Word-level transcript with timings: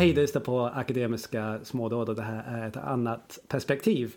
Hej, 0.00 0.12
du 0.12 0.20
lyssnar 0.20 0.42
på 0.42 0.60
Akademiska 0.66 1.58
smådåd 1.62 2.08
och 2.08 2.14
det 2.14 2.22
här 2.22 2.44
är 2.46 2.68
ett 2.68 2.76
annat 2.76 3.38
perspektiv. 3.48 4.14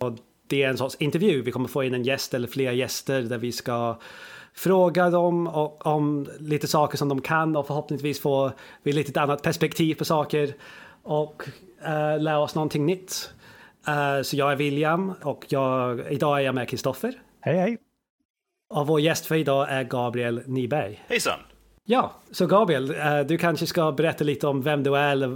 Och 0.00 0.12
det 0.46 0.62
är 0.62 0.68
en 0.68 0.78
sorts 0.78 0.96
intervju. 0.98 1.42
Vi 1.42 1.52
kommer 1.52 1.68
få 1.68 1.84
in 1.84 1.94
en 1.94 2.02
gäst 2.02 2.34
eller 2.34 2.48
flera 2.48 2.72
gäster 2.72 3.22
där 3.22 3.38
vi 3.38 3.52
ska 3.52 3.98
fråga 4.54 5.10
dem 5.10 5.46
och, 5.46 5.86
om 5.86 6.28
lite 6.38 6.68
saker 6.68 6.98
som 6.98 7.08
de 7.08 7.20
kan 7.20 7.56
och 7.56 7.66
förhoppningsvis 7.66 8.20
få 8.20 8.46
ett 8.84 8.94
lite 8.94 9.20
annat 9.20 9.42
perspektiv 9.42 9.94
på 9.94 10.04
saker 10.04 10.54
och 11.02 11.48
uh, 11.82 12.22
lära 12.22 12.38
oss 12.38 12.54
någonting 12.54 12.86
nytt. 12.86 13.30
Uh, 13.88 14.22
så 14.22 14.36
jag 14.36 14.52
är 14.52 14.56
William 14.56 15.12
och 15.22 15.46
jag, 15.48 16.12
idag 16.12 16.38
är 16.38 16.44
jag 16.44 16.54
med 16.54 16.68
Kristoffer. 16.68 17.14
Hej 17.40 17.56
hej! 17.56 17.78
Och 18.74 18.86
vår 18.86 19.00
gäst 19.00 19.26
för 19.26 19.34
idag 19.34 19.66
är 19.70 19.84
Gabriel 19.84 20.42
Nyberg. 20.46 21.04
Hejsan! 21.08 21.38
Ja, 21.88 22.14
så 22.30 22.46
Gabriel, 22.46 22.90
uh, 22.90 23.20
du 23.28 23.38
kanske 23.38 23.66
ska 23.66 23.92
berätta 23.92 24.24
lite 24.24 24.46
om 24.46 24.62
vem 24.62 24.82
du 24.82 24.96
är 24.96 25.10
eller 25.10 25.28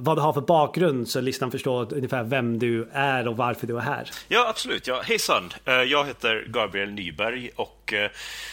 vad 0.00 0.16
du 0.16 0.20
har 0.20 0.32
för 0.32 0.40
bakgrund 0.40 1.08
så 1.08 1.20
lyssnaren 1.20 1.52
förstår 1.52 1.94
ungefär 1.94 2.22
vem 2.22 2.58
du 2.58 2.88
är 2.92 3.28
och 3.28 3.36
varför 3.36 3.66
du 3.66 3.76
är 3.76 3.80
här. 3.80 4.10
Ja, 4.28 4.48
absolut. 4.48 4.86
Ja, 4.86 5.02
hejsan! 5.04 5.52
Jag 5.64 6.06
heter 6.06 6.46
Gabriel 6.48 6.90
Nyberg 6.90 7.50
och 7.56 7.94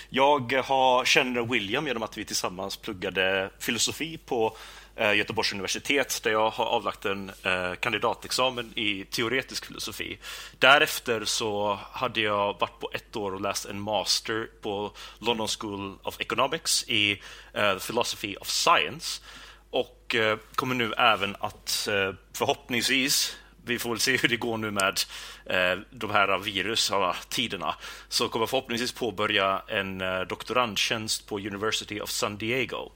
jag 0.09 0.53
har, 0.53 1.05
känner 1.05 1.41
William 1.41 1.88
genom 1.88 2.03
att 2.03 2.17
vi 2.17 2.26
tillsammans 2.26 2.77
pluggade 2.77 3.49
filosofi 3.59 4.17
på 4.26 4.57
Eh, 4.57 4.80
Eh, 5.02 5.14
Göteborgs 5.14 5.54
universitet 5.54 6.23
där 6.23 6.32
jag 6.32 6.50
har 6.50 6.66
avlagt 6.66 7.05
en 7.05 7.32
eh, 7.44 7.73
kandidatexamen 7.80 8.73
i 8.76 9.05
teoretisk 9.05 9.66
filosofi. 9.66 10.18
Därefter 10.60 11.26
så 11.26 11.80
hade 11.91 12.22
jag 12.22 12.60
varit 12.60 12.80
på 12.80 12.90
ett 12.94 13.16
år 13.16 13.34
och 13.34 13.41
läst 13.41 13.66
en 13.66 13.82
master 13.82 14.50
på 14.62 14.91
London 15.20 15.48
School 15.48 15.98
of 16.04 16.20
Economics 16.20 16.84
i 16.88 17.21
eh, 17.54 17.77
Philosophy 17.77 18.35
of 18.35 18.48
Science 18.48 19.21
och 19.70 20.16
kommer 20.55 20.76
nu 20.76 20.93
även 20.93 21.36
att 21.40 21.88
förhoppningsvis 22.34 23.38
vi 23.65 23.80
får 23.80 23.90
väl 23.90 23.99
se 23.99 24.18
hur 24.18 24.30
det 24.30 24.38
går 24.38 24.58
nu 24.58 24.71
med 24.71 24.99
eh, 25.46 25.80
de 25.90 26.12
här 26.12 26.38
virustiderna. 26.38 27.76
Så 28.10 28.30
kommer 28.30 28.46
förhoppningsvis 28.46 28.91
påbörja 28.91 29.62
en 29.68 30.02
eh, 30.02 30.21
doktorandtjänst 30.21 31.27
på 31.27 31.40
University 31.40 32.02
of 32.02 32.10
San 32.10 32.38
Diego 32.38 32.84
eh, 32.86 32.91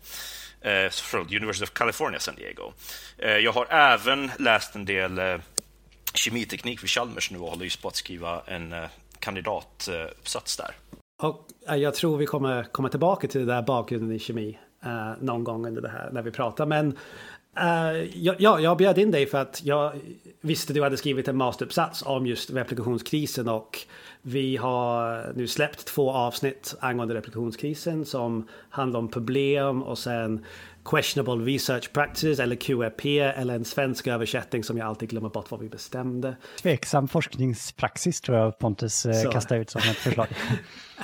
Eh, 0.65 0.89
från 0.89 1.21
University 1.21 1.63
of 1.63 1.73
California, 1.73 2.19
San 2.19 2.35
Diego. 2.35 2.73
Eh, 3.17 3.37
jag 3.37 3.51
har 3.51 3.65
även 3.69 4.31
läst 4.39 4.75
en 4.75 4.85
del 4.85 5.17
eh, 5.17 5.37
kemiteknik 6.13 6.83
vid 6.83 6.89
Chalmers 6.89 7.31
nu 7.31 7.37
och 7.37 7.49
håller 7.49 7.63
just 7.63 7.81
på 7.81 7.87
att 7.87 7.95
skriva 7.95 8.41
en 8.47 8.73
eh, 8.73 8.85
kandidatuppsats 9.19 10.57
där. 10.57 10.71
Och 11.23 11.47
eh, 11.67 11.75
jag 11.75 11.93
tror 11.93 12.17
vi 12.17 12.25
kommer 12.25 12.63
komma 12.63 12.89
tillbaka 12.89 13.27
till 13.27 13.45
det 13.45 13.53
där 13.53 13.61
bakgrunden 13.61 14.11
i 14.11 14.19
kemi 14.19 14.57
eh, 14.85 15.11
någon 15.19 15.43
gång 15.43 15.67
under 15.67 15.81
det 15.81 15.89
här 15.89 16.09
när 16.11 16.21
vi 16.21 16.31
pratar. 16.31 16.65
Men 16.65 16.97
Uh, 17.59 18.17
ja, 18.17 18.59
jag 18.59 18.77
bjöd 18.77 18.97
in 18.97 19.11
dig 19.11 19.25
för 19.25 19.37
att 19.37 19.61
jag 19.63 19.93
visste 20.41 20.73
du 20.73 20.83
hade 20.83 20.97
skrivit 20.97 21.27
en 21.27 21.37
masteruppsats 21.37 22.03
om 22.05 22.27
just 22.27 22.49
replikationskrisen 22.49 23.49
och 23.49 23.79
vi 24.21 24.57
har 24.57 25.25
nu 25.35 25.47
släppt 25.47 25.85
två 25.85 26.11
avsnitt 26.11 26.75
angående 26.79 27.13
replikationskrisen 27.13 28.05
som 28.05 28.47
handlar 28.69 28.99
om 28.99 29.07
problem 29.07 29.83
och 29.83 29.97
sen 29.97 30.45
questionable 30.85 31.53
research 31.53 31.93
practices 31.93 32.39
eller 32.39 32.55
QRP 32.55 33.19
eller 33.19 33.55
en 33.55 33.65
svensk 33.65 34.07
översättning 34.07 34.63
som 34.63 34.77
jag 34.77 34.87
alltid 34.87 35.09
glömmer 35.09 35.29
bort 35.29 35.51
vad 35.51 35.59
vi 35.59 35.69
bestämde. 35.69 36.35
Tveksam 36.61 37.07
forskningspraxis 37.07 38.21
tror 38.21 38.37
jag 38.37 38.59
Pontus 38.59 39.05
eh, 39.05 39.31
kastade 39.31 39.61
ut 39.61 39.69
som 39.69 39.81
ett 39.81 39.97
förslag. 39.97 40.27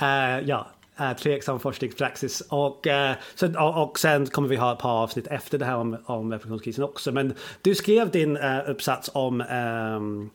uh, 0.02 0.40
ja, 0.48 0.66
Eh, 1.00 1.16
tveksam 1.16 1.60
forskningspraxis. 1.60 2.40
Och, 2.40 2.86
eh, 2.86 3.14
och, 3.58 3.82
och, 3.82 3.98
sen 3.98 4.26
kommer 4.26 4.48
vi 4.48 4.56
ha 4.56 4.72
ett 4.72 4.78
par 4.78 5.02
avsnitt 5.02 5.26
efter 5.26 5.58
det 5.58 5.64
här 5.64 5.76
om, 5.76 5.96
om 6.04 6.32
replikationskrisen 6.32 6.84
också. 6.84 7.12
Men 7.12 7.34
du 7.62 7.74
skrev 7.74 8.10
din 8.10 8.36
eh, 8.36 8.58
uppsats 8.70 9.10
om, 9.14 9.40
ehm, 9.40 10.30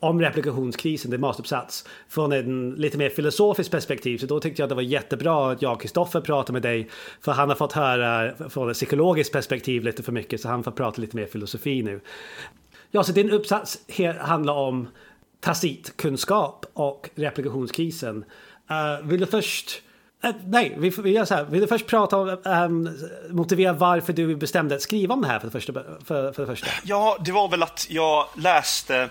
om 0.00 0.20
replikationskrisen, 0.20 1.10
din 1.10 1.20
masteruppsats, 1.20 1.88
från 2.08 2.32
en 2.32 2.70
lite 2.70 2.98
mer 2.98 3.08
filosofisk 3.08 3.70
perspektiv. 3.70 4.18
Så 4.18 4.26
då 4.26 4.40
tyckte 4.40 4.62
jag 4.62 4.68
det 4.68 4.74
var 4.74 4.82
jättebra 4.82 5.50
att 5.50 5.62
jag 5.62 5.72
och 5.72 5.80
Kristoffer 5.80 6.20
pratade 6.20 6.52
med 6.52 6.62
dig. 6.62 6.88
För 7.20 7.32
han 7.32 7.48
har 7.48 7.56
fått 7.56 7.72
höra 7.72 8.32
från 8.48 8.70
ett 8.70 8.76
psykologiskt 8.76 9.32
perspektiv 9.32 9.84
lite 9.84 10.02
för 10.02 10.12
mycket, 10.12 10.40
så 10.40 10.48
han 10.48 10.64
får 10.64 10.72
prata 10.72 11.00
lite 11.00 11.16
mer 11.16 11.26
filosofi 11.26 11.82
nu. 11.82 12.00
Ja, 12.90 13.02
så 13.02 13.12
din 13.12 13.30
uppsats 13.30 13.78
handlar 14.20 14.54
om 14.54 14.88
tacitkunskap 15.40 16.66
och 16.72 17.10
replikationskrisen. 17.14 18.24
Uh, 18.70 19.08
vill 19.08 19.20
du 19.20 19.26
först... 19.26 19.82
Uh, 20.24 20.30
nej, 20.46 20.74
vi, 20.78 20.88
vi 20.88 21.10
gör 21.10 21.24
så 21.24 21.34
här. 21.34 21.44
Vill 21.44 21.60
du 21.60 21.66
först 21.66 21.86
prata 21.86 22.16
om... 22.16 22.38
Um, 22.44 22.98
motivera 23.30 23.72
varför 23.72 24.12
du 24.12 24.36
bestämde 24.36 24.74
att 24.74 24.82
skriva 24.82 25.14
om 25.14 25.22
det 25.22 25.28
här 25.28 25.38
för 25.38 25.46
det 25.46 25.52
första? 25.52 25.72
För, 26.04 26.32
för 26.32 26.42
det 26.42 26.46
första? 26.46 26.66
Ja, 26.84 27.16
det 27.24 27.32
var 27.32 27.48
väl 27.48 27.62
att 27.62 27.86
jag 27.90 28.26
läste... 28.36 29.10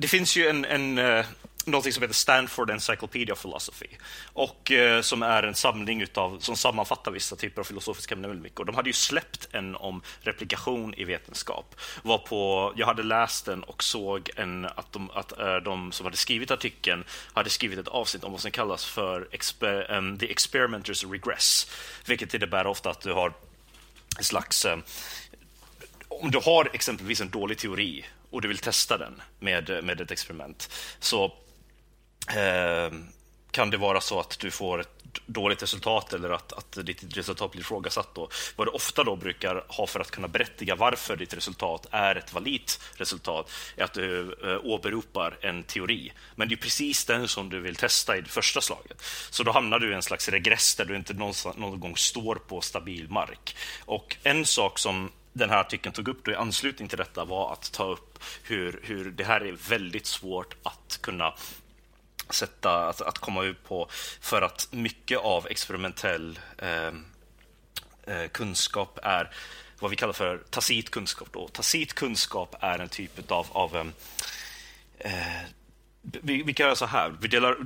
Det 0.00 0.08
finns 0.08 0.36
ju 0.36 0.46
en, 0.46 0.64
en 0.64 0.98
uh, 0.98 1.24
någonting 1.70 1.92
som 1.92 2.02
heter 2.02 2.14
Stanford 2.14 2.70
Encyclopedia 2.70 3.32
of 3.32 3.42
Philosophy 3.42 3.86
och 4.32 4.72
eh, 4.72 5.00
som 5.00 5.22
är 5.22 5.42
en 5.42 5.54
samling 5.54 6.02
utav, 6.02 6.38
som 6.40 6.56
sammanfattar 6.56 7.10
vissa 7.10 7.36
typer 7.36 7.60
av 7.60 7.64
filosofiska 7.64 8.14
ämnen 8.14 8.42
mycket. 8.42 8.58
Och 8.58 8.66
de 8.66 8.74
hade 8.74 8.88
ju 8.88 8.92
släppt 8.92 9.48
en 9.52 9.76
om 9.76 10.02
replikation 10.20 10.94
i 10.94 11.04
vetenskap. 11.04 11.74
Var 12.02 12.18
på, 12.18 12.72
jag 12.76 12.86
hade 12.86 13.02
läst 13.02 13.44
den 13.44 13.62
och 13.62 13.82
såg 13.82 14.30
en, 14.36 14.64
att, 14.64 14.92
de, 14.92 15.10
att 15.10 15.38
eh, 15.38 15.56
de 15.56 15.92
som 15.92 16.06
hade 16.06 16.16
skrivit 16.16 16.50
artikeln 16.50 17.04
hade 17.32 17.50
skrivit 17.50 17.78
ett 17.78 17.88
avsnitt 17.88 18.24
om 18.24 18.32
vad 18.32 18.40
som 18.40 18.50
kallas 18.50 18.84
för 18.84 19.28
exper, 19.30 19.92
um, 19.92 20.18
the 20.18 20.30
experimenters 20.30 21.04
regress, 21.04 21.70
vilket 22.06 22.34
innebär 22.34 22.66
ofta 22.66 22.90
att 22.90 23.00
du 23.00 23.12
har 23.12 23.32
en 24.18 24.24
slags 24.24 24.64
um, 24.64 24.82
om 26.08 26.30
du 26.30 26.38
har 26.38 26.70
exempelvis 26.72 27.20
en 27.20 27.30
dålig 27.30 27.58
teori 27.58 28.04
och 28.30 28.42
du 28.42 28.48
vill 28.48 28.58
testa 28.58 28.98
den 28.98 29.22
med, 29.38 29.84
med 29.84 30.00
ett 30.00 30.10
experiment 30.10 30.70
så 31.00 31.32
Ehm, 32.36 33.06
kan 33.50 33.70
det 33.70 33.76
vara 33.76 34.00
så 34.00 34.20
att 34.20 34.38
du 34.38 34.50
får 34.50 34.80
ett 34.80 34.98
dåligt 35.26 35.62
resultat 35.62 36.12
eller 36.12 36.30
att, 36.30 36.52
att 36.52 36.86
ditt 36.86 37.16
resultat 37.16 37.50
blir 37.50 37.60
ifrågasatt. 37.60 38.14
Då. 38.14 38.28
Vad 38.56 38.66
du 38.66 38.70
ofta 38.70 39.04
då 39.04 39.16
brukar 39.16 39.64
ha 39.68 39.86
för 39.86 40.00
att 40.00 40.10
kunna 40.10 40.28
berättiga 40.28 40.76
varför 40.76 41.16
ditt 41.16 41.34
resultat 41.34 41.86
är 41.90 42.16
ett 42.16 42.32
validt 42.32 42.80
resultat 42.96 43.50
är 43.76 43.84
att 43.84 43.92
du 43.92 44.36
eh, 44.44 44.64
åberopar 44.64 45.38
en 45.40 45.62
teori. 45.62 46.12
Men 46.34 46.48
det 46.48 46.54
är 46.54 46.56
precis 46.56 47.04
den 47.04 47.28
som 47.28 47.48
du 47.48 47.60
vill 47.60 47.76
testa 47.76 48.16
i 48.16 48.20
det 48.20 48.28
första 48.28 48.60
slaget. 48.60 49.02
Så 49.30 49.42
då 49.42 49.52
hamnar 49.52 49.78
du 49.78 49.90
i 49.90 49.94
en 49.94 50.02
slags 50.02 50.28
regress 50.28 50.74
där 50.74 50.84
du 50.84 50.96
inte 50.96 51.14
någon 51.14 51.80
gång 51.80 51.96
står 51.96 52.34
på 52.34 52.60
stabil 52.60 53.10
mark. 53.10 53.56
Och 53.84 54.16
en 54.22 54.46
sak 54.46 54.78
som 54.78 55.12
den 55.32 55.50
här 55.50 55.58
artikeln 55.58 55.94
tog 55.94 56.08
upp 56.08 56.24
då 56.24 56.30
i 56.30 56.34
anslutning 56.34 56.88
till 56.88 56.98
detta 56.98 57.24
var 57.24 57.52
att 57.52 57.72
ta 57.72 57.84
upp 57.84 58.18
hur, 58.42 58.80
hur 58.82 59.10
det 59.10 59.24
här 59.24 59.40
är 59.40 59.52
väldigt 59.68 60.06
svårt 60.06 60.56
att 60.62 60.98
kunna 61.02 61.34
sätta, 62.34 62.88
att, 62.88 63.00
att 63.00 63.18
komma 63.18 63.44
ut 63.44 63.64
på 63.64 63.88
för 64.20 64.42
att 64.42 64.68
mycket 64.70 65.18
av 65.18 65.46
experimentell 65.46 66.38
eh, 66.58 66.92
eh, 68.06 68.28
kunskap 68.32 68.98
är 69.02 69.30
vad 69.78 69.90
vi 69.90 69.96
kallar 69.96 70.12
för 70.12 70.38
tacit 70.38 70.90
kunskap. 70.90 71.28
Då. 71.32 71.48
Tacit 71.48 71.94
kunskap 71.94 72.56
är 72.60 72.78
en 72.78 72.88
typ 72.88 73.30
av, 73.30 73.46
av 73.50 73.92
eh, 74.98 75.12
vi, 76.02 76.42
vi 76.42 76.54
kan 76.54 76.66
göra 76.66 76.76
så 76.76 76.86
här. 76.86 77.14
Vi 77.20 77.28
delar, 77.28 77.56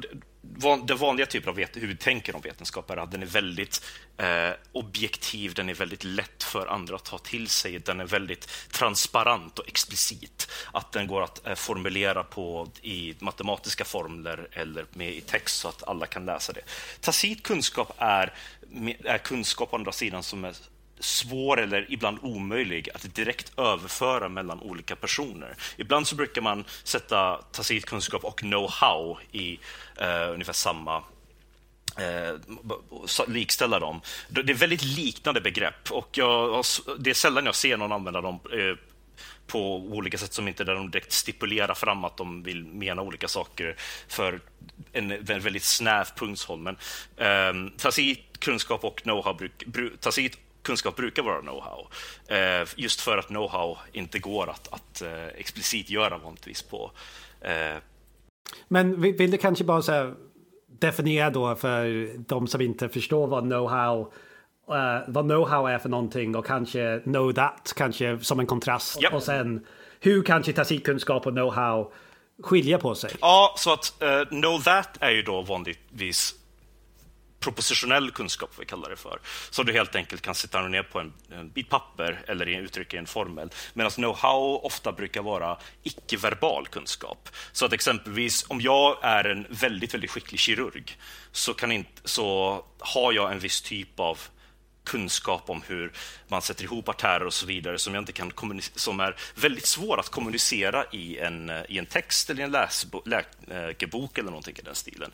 van, 0.42 0.86
den 0.86 0.96
vanliga 0.96 1.26
typen 1.26 1.48
av 1.48 1.56
vet, 1.56 1.76
hur 1.76 1.86
vi 1.86 1.96
tänker 1.96 2.36
om 2.36 2.42
vetenskap 2.42 2.90
är 2.90 2.96
att 2.96 3.10
den 3.10 3.22
är 3.22 3.26
väldigt 3.26 3.84
eh, 4.16 4.50
objektiv, 4.72 5.54
den 5.54 5.68
är 5.68 5.74
väldigt 5.74 6.04
lätt 6.04 6.42
för 6.42 6.66
andra 6.66 6.96
att 6.96 7.04
ta 7.04 7.18
till 7.18 7.48
sig, 7.48 7.78
den 7.78 8.00
är 8.00 8.04
väldigt 8.04 8.48
transparent 8.70 9.58
och 9.58 9.68
explicit. 9.68 10.50
Att 10.72 10.92
den 10.92 11.06
går 11.06 11.22
att 11.22 11.46
eh, 11.46 11.54
formulera 11.54 12.24
på 12.24 12.68
i 12.82 13.14
matematiska 13.18 13.84
formler 13.84 14.48
eller 14.52 14.86
med 14.92 15.14
i 15.14 15.20
text 15.20 15.60
så 15.60 15.68
att 15.68 15.88
alla 15.88 16.06
kan 16.06 16.26
läsa 16.26 16.52
det. 16.52 16.62
Tacit 17.00 17.42
kunskap 17.42 17.94
är, 17.98 18.34
är 19.04 19.18
kunskap 19.18 19.70
på 19.70 19.76
andra 19.76 19.92
sidan 19.92 20.22
som 20.22 20.44
är 20.44 20.54
svår 21.02 21.60
eller 21.60 21.86
ibland 21.88 22.18
omöjlig 22.22 22.88
att 22.94 23.14
direkt 23.14 23.58
överföra 23.58 24.28
mellan 24.28 24.60
olika 24.60 24.96
personer. 24.96 25.56
Ibland 25.76 26.06
så 26.06 26.16
brukar 26.16 26.42
man 26.42 26.64
sätta 26.84 27.36
tacit 27.36 27.84
kunskap 27.84 28.24
och 28.24 28.40
know-how 28.40 29.16
i 29.32 29.58
eh, 29.96 30.30
ungefär 30.32 30.52
samma 30.52 31.02
Eh, 31.96 32.34
likställa 33.28 33.78
dem. 33.78 34.00
Det 34.28 34.52
är 34.52 34.54
väldigt 34.54 34.82
liknande 34.82 35.40
begrepp 35.40 35.90
och 35.90 36.08
jag, 36.12 36.64
det 36.98 37.10
är 37.10 37.14
sällan 37.14 37.46
jag 37.46 37.54
ser 37.54 37.76
någon 37.76 37.92
använda 37.92 38.20
dem 38.20 38.40
eh, 38.52 38.78
på 39.46 39.76
olika 39.76 40.18
sätt 40.18 40.32
som 40.32 40.48
inte 40.48 40.64
där 40.64 40.74
de 40.74 40.90
direkt 40.90 41.12
stipulerar 41.12 41.74
fram 41.74 42.04
att 42.04 42.16
de 42.16 42.42
vill 42.42 42.64
mena 42.64 43.02
olika 43.02 43.28
saker 43.28 43.76
för 44.08 44.40
en, 44.92 45.10
en 45.12 45.40
väldigt 45.40 45.64
snäv 45.64 46.04
punktshåll. 46.16 46.58
Men 46.58 46.76
eh, 47.16 47.72
tacit 47.78 48.40
kunskap 48.40 48.84
och 48.84 49.00
know-how, 49.04 49.48
tacit 50.00 50.38
kunskap 50.62 50.96
brukar 50.96 51.22
vara 51.22 51.40
know-how. 51.40 51.86
Eh, 52.28 52.68
just 52.76 53.00
för 53.00 53.18
att 53.18 53.28
know-how 53.28 53.76
inte 53.92 54.18
går 54.18 54.50
att, 54.50 54.72
att 54.72 55.02
eh, 55.02 55.26
explicit 55.26 55.90
göra 55.90 56.18
vanligtvis 56.18 56.62
på. 56.62 56.90
Eh. 57.40 57.76
Men 58.68 59.00
vill 59.00 59.30
du 59.30 59.38
kanske 59.38 59.64
bara 59.64 59.82
så 59.82 60.14
definiera 60.66 61.30
då 61.30 61.54
för 61.54 62.08
de 62.28 62.46
som 62.46 62.60
inte 62.60 62.88
förstår 62.88 63.26
vad 63.26 63.44
know-how 63.44 64.12
vad 65.06 65.24
know-how 65.24 65.70
är 65.70 65.78
för 65.78 65.88
någonting 65.88 66.36
och 66.36 66.46
kanske 66.46 67.00
know 67.00 67.32
that 67.32 67.72
kanske 67.76 68.18
som 68.18 68.40
en 68.40 68.46
kontrast. 68.46 69.02
Yep. 69.02 69.14
Och 69.14 69.22
sen 69.22 69.66
hur 70.00 70.22
kanske 70.22 70.52
tacitkunskap 70.52 71.26
och 71.26 71.32
know-how 71.32 71.92
skiljer 72.42 72.78
på 72.78 72.94
sig. 72.94 73.10
Ja, 73.20 73.54
så 73.58 73.72
att 73.72 73.94
uh, 74.02 74.28
know 74.28 74.62
that 74.62 74.96
är 75.00 75.10
ju 75.10 75.22
då 75.22 75.42
vanligtvis 75.42 76.34
propositionell 77.42 78.10
kunskap, 78.10 78.50
vi 78.60 78.66
kallar 78.66 78.90
det 78.90 78.96
för. 78.96 79.20
som 79.50 79.66
du 79.66 79.72
helt 79.72 79.94
enkelt 79.94 80.22
kan 80.22 80.34
sitta 80.34 80.68
ner 80.68 80.82
på 80.82 81.00
en, 81.00 81.12
en 81.30 81.50
bit 81.50 81.68
papper 81.68 82.24
eller 82.28 82.46
uttrycka 82.46 82.96
i 82.96 83.00
en 83.00 83.06
formel. 83.06 83.50
Medan 83.74 83.90
know-how 83.90 84.60
ofta 84.62 84.92
brukar 84.92 85.22
vara 85.22 85.58
icke-verbal 85.82 86.66
kunskap. 86.68 87.28
Så 87.52 87.66
att 87.66 87.72
exempelvis 87.72 88.44
om 88.48 88.60
jag 88.60 88.98
är 89.02 89.24
en 89.24 89.46
väldigt, 89.50 89.94
väldigt 89.94 90.10
skicklig 90.10 90.40
kirurg 90.40 90.98
så, 91.32 91.54
kan 91.54 91.72
inte, 91.72 92.02
så 92.04 92.64
har 92.78 93.12
jag 93.12 93.32
en 93.32 93.38
viss 93.38 93.62
typ 93.62 94.00
av 94.00 94.18
kunskap 94.84 95.50
om 95.50 95.62
hur 95.66 95.92
man 96.28 96.42
sätter 96.42 96.64
ihop 96.64 96.88
artärer 96.88 97.26
och 97.26 97.34
så 97.34 97.46
vidare 97.46 97.78
som, 97.78 97.94
jag 97.94 98.02
inte 98.02 98.12
kan 98.12 98.32
som 98.74 99.00
är 99.00 99.16
väldigt 99.34 99.66
svår 99.66 100.00
att 100.00 100.08
kommunicera 100.08 100.84
i 100.92 101.18
en, 101.18 101.52
i 101.68 101.78
en 101.78 101.86
text 101.86 102.30
eller 102.30 102.40
i 102.40 102.44
en 102.44 103.02
läkebok 103.04 104.18
eh, 104.18 104.20
eller 104.20 104.30
någonting 104.30 104.56
i 104.58 104.62
den 104.62 104.74
stilen. 104.74 105.10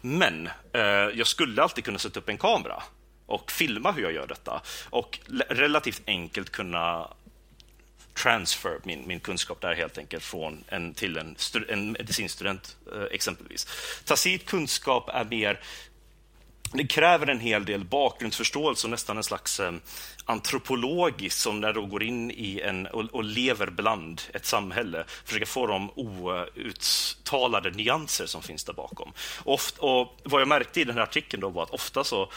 Men 0.00 0.48
eh, 0.72 0.82
jag 1.14 1.26
skulle 1.26 1.62
alltid 1.62 1.84
kunna 1.84 1.98
sätta 1.98 2.20
upp 2.20 2.28
en 2.28 2.38
kamera 2.38 2.82
och 3.26 3.52
filma 3.52 3.92
hur 3.92 4.02
jag 4.02 4.12
gör 4.12 4.26
detta 4.26 4.62
och 4.90 5.18
relativt 5.48 6.02
enkelt 6.06 6.50
kunna 6.50 7.08
transfer 8.14 8.78
min, 8.84 9.06
min 9.06 9.20
kunskap 9.20 9.60
där 9.60 9.74
helt 9.74 9.98
enkelt 9.98 10.24
från 10.24 10.64
en 10.68 10.94
till 10.94 11.18
en, 11.18 11.36
en 11.68 11.92
medicinstudent 11.92 12.76
eh, 12.92 13.02
exempelvis. 13.10 13.66
Tacit 14.04 14.46
kunskap 14.46 15.08
är 15.08 15.24
mer 15.24 15.60
det 16.72 16.86
kräver 16.86 17.26
en 17.26 17.40
hel 17.40 17.64
del 17.64 17.84
bakgrundsförståelse 17.84 18.86
och 18.86 18.90
nästan 18.90 19.16
en 19.16 19.22
slags 19.22 19.60
eh, 19.60 19.72
som 21.30 21.60
när 21.60 21.72
du 21.72 21.86
går 21.86 22.02
in 22.02 22.30
i 22.30 22.60
en 22.60 22.86
och, 22.86 23.04
och, 23.04 23.24
lever 23.24 23.66
bland 23.66 24.22
ett 24.34 24.46
samhälle, 24.46 25.04
försöker 25.24 25.46
få 25.46 25.66
de 25.66 25.90
outtalade 25.94 27.70
nyanser 27.70 28.26
som 28.26 28.42
finns 28.42 28.64
där 28.64 28.72
bakom. 28.72 29.12
Oft, 29.44 29.78
och 29.78 30.20
vad 30.22 30.40
jag 30.40 30.48
märkte 30.48 30.80
i 30.80 30.84
den 30.84 30.96
här 30.96 31.02
artikeln 31.02 31.40
då 31.40 31.48
var 31.48 31.62
att 31.62 31.70
ofta 31.70 32.04
så 32.04 32.30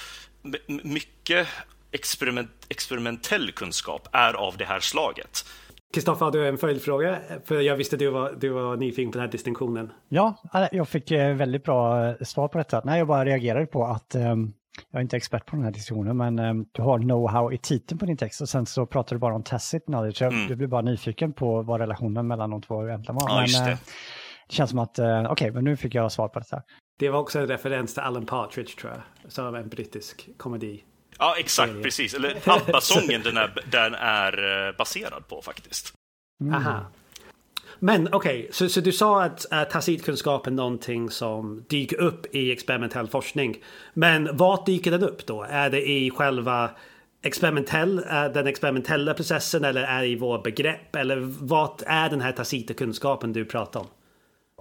mycket 0.67 1.47
experiment, 1.91 2.51
experimentell 2.69 3.51
kunskap 3.51 4.07
är 4.11 4.33
av 4.33 4.57
det 4.57 4.65
här 4.65 4.79
slaget. 4.79 5.45
Kristoffer, 5.93 6.25
har 6.25 6.31
du 6.31 6.47
en 6.47 6.57
följdfråga? 6.57 7.19
För 7.45 7.61
jag 7.61 7.75
visste 7.75 7.95
att 7.95 7.99
du 7.99 8.09
var, 8.09 8.35
du 8.39 8.49
var 8.49 8.77
nyfiken 8.77 9.11
på 9.11 9.17
den 9.17 9.25
här 9.25 9.31
distinktionen. 9.31 9.91
Ja, 10.09 10.35
jag 10.71 10.87
fick 10.87 11.11
eh, 11.11 11.35
väldigt 11.35 11.63
bra 11.63 12.07
eh, 12.07 12.15
svar 12.21 12.47
på 12.47 12.57
detta. 12.57 12.81
Nej, 12.85 12.97
jag 12.97 13.07
bara 13.07 13.25
reagerade 13.25 13.65
på 13.65 13.85
att 13.85 14.15
um, 14.15 14.53
jag 14.91 14.99
är 14.99 15.03
inte 15.03 15.17
expert 15.17 15.45
på 15.45 15.55
den 15.55 15.65
här 15.65 15.71
distinktionen, 15.71 16.17
men 16.17 16.39
um, 16.39 16.65
du 16.71 16.81
har 16.81 16.99
know-how 16.99 17.53
i 17.53 17.57
titeln 17.57 17.97
på 17.97 18.05
din 18.05 18.17
text 18.17 18.41
och 18.41 18.49
sen 18.49 18.65
så 18.65 18.85
pratar 18.85 19.15
du 19.15 19.19
bara 19.19 19.35
om 19.35 19.43
tacit 19.43 19.85
knowledge. 19.85 20.21
Mm. 20.21 20.47
jag 20.49 20.57
blir 20.57 20.67
bara 20.67 20.81
nyfiken 20.81 21.33
på 21.33 21.61
vad 21.61 21.79
relationen 21.79 22.27
mellan 22.27 22.49
de 22.49 22.61
två 22.61 22.87
egentligen 22.87 23.15
var. 23.15 23.29
Ja, 23.29 23.35
men, 23.35 23.45
just 23.45 23.65
det. 23.65 23.77
Det 24.47 24.55
känns 24.55 24.69
som 24.69 24.79
att, 24.79 24.99
uh, 24.99 25.05
okej, 25.05 25.31
okay, 25.31 25.51
men 25.51 25.63
nu 25.63 25.77
fick 25.77 25.95
jag 25.95 26.11
svar 26.11 26.27
på 26.27 26.39
detta. 26.39 26.61
Det 26.99 27.09
var 27.09 27.19
också 27.19 27.39
en 27.39 27.47
referens 27.47 27.93
till 27.93 28.03
Alan 28.03 28.25
Partridge 28.25 28.75
tror 28.79 28.93
jag, 28.93 29.31
som 29.31 29.55
en 29.55 29.69
brittisk 29.69 30.29
komedi. 30.37 30.83
Ja, 31.19 31.35
exakt, 31.37 31.83
precis. 31.83 32.13
Eller 32.13 32.37
ABBA-sången 32.45 33.21
den 33.23 33.37
är, 33.37 33.63
den 33.71 33.93
är 33.95 34.73
baserad 34.77 35.27
på 35.27 35.41
faktiskt. 35.41 35.93
Mm. 36.41 36.53
Aha. 36.53 36.85
Men 37.79 38.13
okej, 38.13 38.39
okay, 38.39 38.51
så, 38.51 38.69
så 38.69 38.81
du 38.81 38.91
sa 38.91 39.23
att 39.23 39.45
uh, 39.53 39.63
tacitkunskap 39.63 40.47
är 40.47 40.51
någonting 40.51 41.09
som 41.09 41.65
dyker 41.69 41.97
upp 41.97 42.35
i 42.35 42.51
experimentell 42.51 43.07
forskning. 43.07 43.57
Men 43.93 44.37
vart 44.37 44.65
dyker 44.65 44.91
den 44.91 45.03
upp 45.03 45.25
då? 45.25 45.43
Är 45.43 45.69
det 45.69 45.89
i 45.89 46.11
själva 46.11 46.71
experimentell, 47.21 47.99
uh, 47.99 48.33
den 48.33 48.47
experimentella 48.47 49.13
processen 49.13 49.63
eller 49.63 49.83
är 49.83 50.01
det 50.01 50.07
i 50.07 50.15
våra 50.15 50.41
begrepp? 50.41 50.95
Eller 50.95 51.17
vart 51.39 51.81
är 51.85 52.09
den 52.09 52.21
här 52.21 52.31
tacita 52.31 52.73
kunskapen 52.73 53.33
du 53.33 53.45
pratar 53.45 53.79
om? 53.79 53.87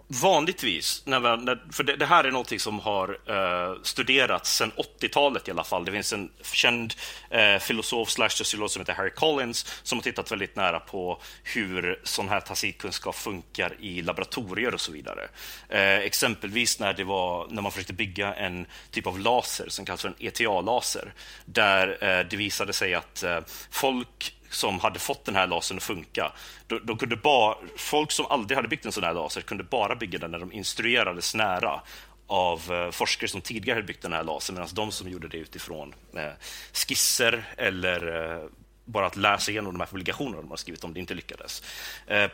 Vanligtvis, 0.08 1.02
när 1.04 1.20
vi, 1.20 1.44
när, 1.44 1.72
för 1.72 1.84
det, 1.84 1.96
det, 1.96 2.06
här 2.06 2.24
är 2.24 2.30
något 2.30 2.60
som 2.60 2.80
har 2.80 3.18
eh, 3.26 3.82
studerats 3.82 4.56
sedan 4.56 4.72
80-talet 5.00 5.48
i 5.48 5.50
alla 5.50 5.64
fall. 5.64 5.84
Det 5.84 5.92
finns 5.92 6.12
en 6.12 6.30
känd 6.42 6.94
eh, 7.30 7.58
filosof 7.58 8.10
slash 8.10 8.28
sociolog 8.28 8.70
som 8.70 8.80
heter 8.80 8.92
Harry 8.92 9.10
Collins 9.10 9.80
som 9.82 9.98
har 9.98 10.02
tittat 10.02 10.32
väldigt 10.32 10.56
nära 10.56 10.80
på 10.80 11.20
hur 11.42 12.00
sån 12.04 12.28
här 12.28 12.40
tacitkunskap 12.40 13.16
funkar 13.16 13.74
i 13.80 14.02
laboratorier 14.02 14.74
och 14.74 14.80
så 14.80 14.92
vidare. 14.92 15.28
Eh, 15.68 15.98
exempelvis 15.98 16.80
när, 16.80 16.92
det 16.92 17.04
var, 17.04 17.46
när 17.50 17.62
man 17.62 17.72
försökte 17.72 17.92
bygga 17.92 18.34
en 18.34 18.66
typ 18.90 19.06
av 19.06 19.18
laser 19.20 19.68
som 19.68 19.84
kallas 19.84 20.02
för 20.02 20.08
en 20.08 20.14
ETA-laser 20.18 21.12
där 21.44 21.88
eh, 22.04 22.26
det 22.30 22.36
visade 22.36 22.72
sig 22.72 22.94
att 22.94 23.22
eh, 23.22 23.40
folk 23.70 24.34
som 24.50 24.80
hade 24.80 24.98
fått 24.98 25.24
den 25.24 25.36
här 25.36 25.46
lasern 25.46 25.76
att 25.76 25.82
funka. 25.82 26.32
De, 26.66 26.80
de 26.86 26.98
kunde 26.98 27.16
bara, 27.16 27.56
folk 27.76 28.10
som 28.10 28.26
aldrig 28.26 28.56
hade 28.56 28.68
byggt 28.68 28.86
en 28.86 28.92
sån 28.92 29.04
här 29.04 29.14
laser 29.14 29.40
kunde 29.40 29.64
bara 29.64 29.94
bygga 29.94 30.18
den 30.18 30.30
när 30.30 30.38
de 30.38 30.52
instruerades 30.52 31.34
nära 31.34 31.80
av 32.26 32.72
eh, 32.72 32.90
forskare 32.90 33.28
som 33.28 33.40
tidigare 33.40 33.76
hade 33.76 33.86
byggt 33.86 34.02
den 34.02 34.12
här 34.12 34.24
lasern 34.24 34.54
medan 34.54 34.68
de 34.72 34.92
som 34.92 35.08
gjorde 35.08 35.28
det 35.28 35.36
utifrån 35.36 35.94
eh, 36.16 36.32
skisser 36.72 37.44
eller 37.56 38.32
eh, 38.32 38.48
bara 38.84 39.06
att 39.06 39.16
läsa 39.16 39.50
igenom 39.50 39.72
de 39.72 39.80
här 39.80 39.86
publikationerna 39.86 40.42
de 40.42 40.50
har 40.50 40.56
skrivit 40.56 40.84
om 40.84 40.94
det 40.94 41.00
inte 41.00 41.14
lyckades. 41.14 41.62
Eh, 42.06 42.30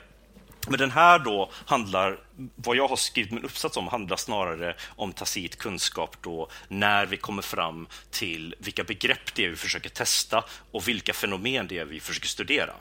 men 0.69 0.79
den 0.79 0.91
här 0.91 1.19
då 1.19 1.51
handlar, 1.67 2.19
vad 2.55 2.77
jag 2.77 2.89
har 2.89 2.97
skrivit 2.97 3.33
min 3.33 3.45
uppsats 3.45 3.77
om, 3.77 3.89
handlar 3.89 4.17
snarare 4.17 4.77
om 4.89 5.13
tacit 5.13 5.59
kunskap 5.59 6.17
då 6.21 6.49
när 6.69 7.07
vi 7.07 7.17
kommer 7.17 7.43
fram 7.43 7.87
till 8.11 8.55
vilka 8.59 8.85
begrepp 8.85 9.35
det 9.35 9.45
är 9.45 9.49
vi 9.49 9.57
försöker 9.57 9.91
testa 9.91 10.45
och 10.71 10.89
vilka 10.89 11.13
fenomen 11.13 11.67
det 11.69 11.79
är 11.79 11.85
vi 11.85 12.01
försöker 12.01 12.29
studera. 12.29 12.75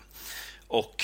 Och 0.67 1.03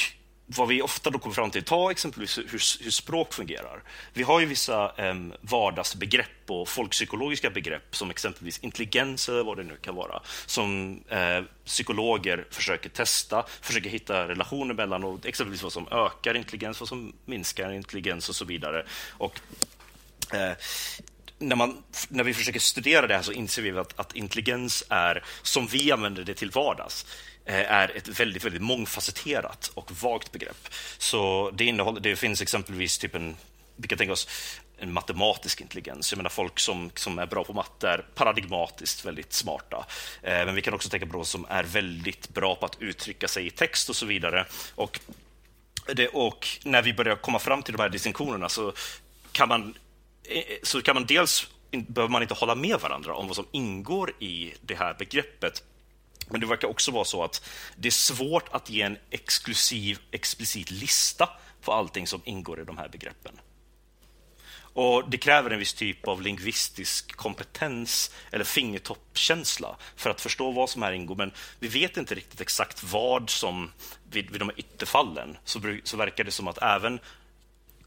vad 0.55 0.67
vi 0.67 0.81
ofta 0.81 1.09
då 1.09 1.19
kommer 1.19 1.35
fram 1.35 1.51
till, 1.51 1.63
ta 1.63 1.91
exempelvis 1.91 2.37
hur, 2.37 2.83
hur 2.83 2.91
språk 2.91 3.33
fungerar. 3.33 3.83
Vi 4.13 4.23
har 4.23 4.39
ju 4.39 4.45
vissa 4.45 4.91
eh, 4.97 5.15
vardagsbegrepp 5.41 6.27
och 6.47 6.69
folkpsykologiska 6.69 7.49
begrepp 7.49 7.95
som 7.95 8.09
exempelvis 8.09 8.59
intelligens 8.59 9.29
eller 9.29 9.43
vad 9.43 9.57
det 9.57 9.63
nu 9.63 9.75
kan 9.75 9.95
vara, 9.95 10.21
som 10.45 10.99
eh, 11.09 11.41
psykologer 11.65 12.45
försöker 12.51 12.89
testa, 12.89 13.45
försöker 13.61 13.89
hitta 13.89 14.27
relationer 14.27 14.73
mellan 14.73 15.03
och 15.03 15.25
exempelvis 15.25 15.63
vad 15.63 15.73
som 15.73 15.87
ökar 15.91 16.37
intelligens, 16.37 16.79
vad 16.79 16.89
som 16.89 17.13
minskar 17.25 17.71
intelligens 17.71 18.29
och 18.29 18.35
så 18.35 18.45
vidare. 18.45 18.85
Och, 19.17 19.39
eh, 20.33 20.53
när, 21.39 21.55
man, 21.55 21.83
när 22.09 22.23
vi 22.23 22.33
försöker 22.33 22.59
studera 22.59 23.07
det 23.07 23.15
här 23.15 23.21
så 23.21 23.31
inser 23.31 23.61
vi 23.61 23.71
att, 23.71 23.99
att 23.99 24.15
intelligens 24.15 24.83
är, 24.89 25.23
som 25.41 25.67
vi 25.67 25.91
använder 25.91 26.23
det 26.23 26.33
till 26.33 26.51
vardags, 26.51 27.05
Eh, 27.49 27.71
är 27.71 27.97
ett 27.97 28.07
väldigt, 28.07 28.45
väldigt 28.45 28.61
mångfacetterat 28.61 29.71
och 29.73 29.91
vagt 29.91 30.31
begrepp. 30.31 30.69
Så 30.97 31.51
det, 31.53 31.65
innehåller, 31.65 32.01
det 32.01 32.15
finns 32.15 32.41
exempelvis 32.41 32.97
typ 32.97 33.15
en, 33.15 33.35
vi 33.75 33.87
kan 33.87 33.97
tänka 33.97 34.13
oss 34.13 34.27
en 34.77 34.93
matematisk 34.93 35.61
intelligens. 35.61 36.11
Jag 36.11 36.17
menar 36.17 36.29
folk 36.29 36.59
som, 36.59 36.91
som 36.95 37.19
är 37.19 37.25
bra 37.25 37.43
på 37.43 37.53
matte 37.53 37.89
är 37.89 38.05
paradigmatiskt 38.15 39.05
väldigt 39.05 39.33
smarta. 39.33 39.85
Eh, 40.21 40.45
men 40.45 40.55
vi 40.55 40.61
kan 40.61 40.73
också 40.73 40.89
tänka 40.89 41.05
på 41.05 41.13
de 41.13 41.25
som 41.25 41.45
är 41.49 41.63
väldigt 41.63 42.29
bra 42.29 42.55
på 42.55 42.65
att 42.65 42.81
uttrycka 42.81 43.27
sig 43.27 43.47
i 43.47 43.49
text 43.49 43.89
och 43.89 43.95
så 43.95 44.05
vidare. 44.05 44.45
Och, 44.75 44.99
det, 45.93 46.07
och 46.07 46.47
när 46.63 46.81
vi 46.81 46.93
börjar 46.93 47.15
komma 47.15 47.39
fram 47.39 47.63
till 47.63 47.73
de 47.73 47.81
här 47.81 47.89
distinktionerna 47.89 48.49
så 48.49 48.73
kan 49.31 49.49
man, 49.49 49.75
eh, 50.23 50.43
så 50.63 50.81
kan 50.81 50.95
man 50.95 51.05
dels 51.05 51.47
behöver 51.71 52.11
man 52.11 52.21
inte 52.21 52.33
hålla 52.33 52.55
med 52.55 52.79
varandra 52.79 53.15
om 53.15 53.27
vad 53.27 53.35
som 53.35 53.47
ingår 53.51 54.13
i 54.19 54.53
det 54.61 54.75
här 54.75 54.95
begreppet 54.99 55.63
men 56.31 56.41
det 56.41 56.47
verkar 56.47 56.67
också 56.67 56.91
vara 56.91 57.05
så 57.05 57.23
att 57.23 57.49
det 57.75 57.87
är 57.87 57.91
svårt 57.91 58.49
att 58.51 58.69
ge 58.69 58.81
en 58.81 58.97
exklusiv, 59.09 59.99
explicit 60.11 60.71
lista 60.71 61.29
på 61.61 61.73
allting 61.73 62.07
som 62.07 62.21
ingår 62.25 62.59
i 62.59 62.63
de 62.63 62.77
här 62.77 62.89
begreppen. 62.89 63.39
Och 64.73 65.09
Det 65.09 65.17
kräver 65.17 65.49
en 65.49 65.59
viss 65.59 65.73
typ 65.73 66.07
av 66.07 66.21
lingvistisk 66.21 67.15
kompetens 67.15 68.11
eller 68.31 68.43
fingertoppkänsla 68.43 69.75
för 69.95 70.09
att 70.09 70.21
förstå 70.21 70.51
vad 70.51 70.69
som 70.69 70.81
här 70.81 70.91
ingår. 70.91 71.15
Men 71.15 71.31
vi 71.59 71.67
vet 71.67 71.97
inte 71.97 72.15
riktigt 72.15 72.41
exakt 72.41 72.83
vad 72.83 73.29
som, 73.29 73.71
vid, 74.11 74.31
vid 74.31 74.41
de 74.41 74.49
här 74.49 74.59
ytterfallen, 74.59 75.37
så, 75.43 75.61
så 75.83 75.97
verkar 75.97 76.23
det 76.23 76.31
som 76.31 76.47
att 76.47 76.57
även 76.61 76.99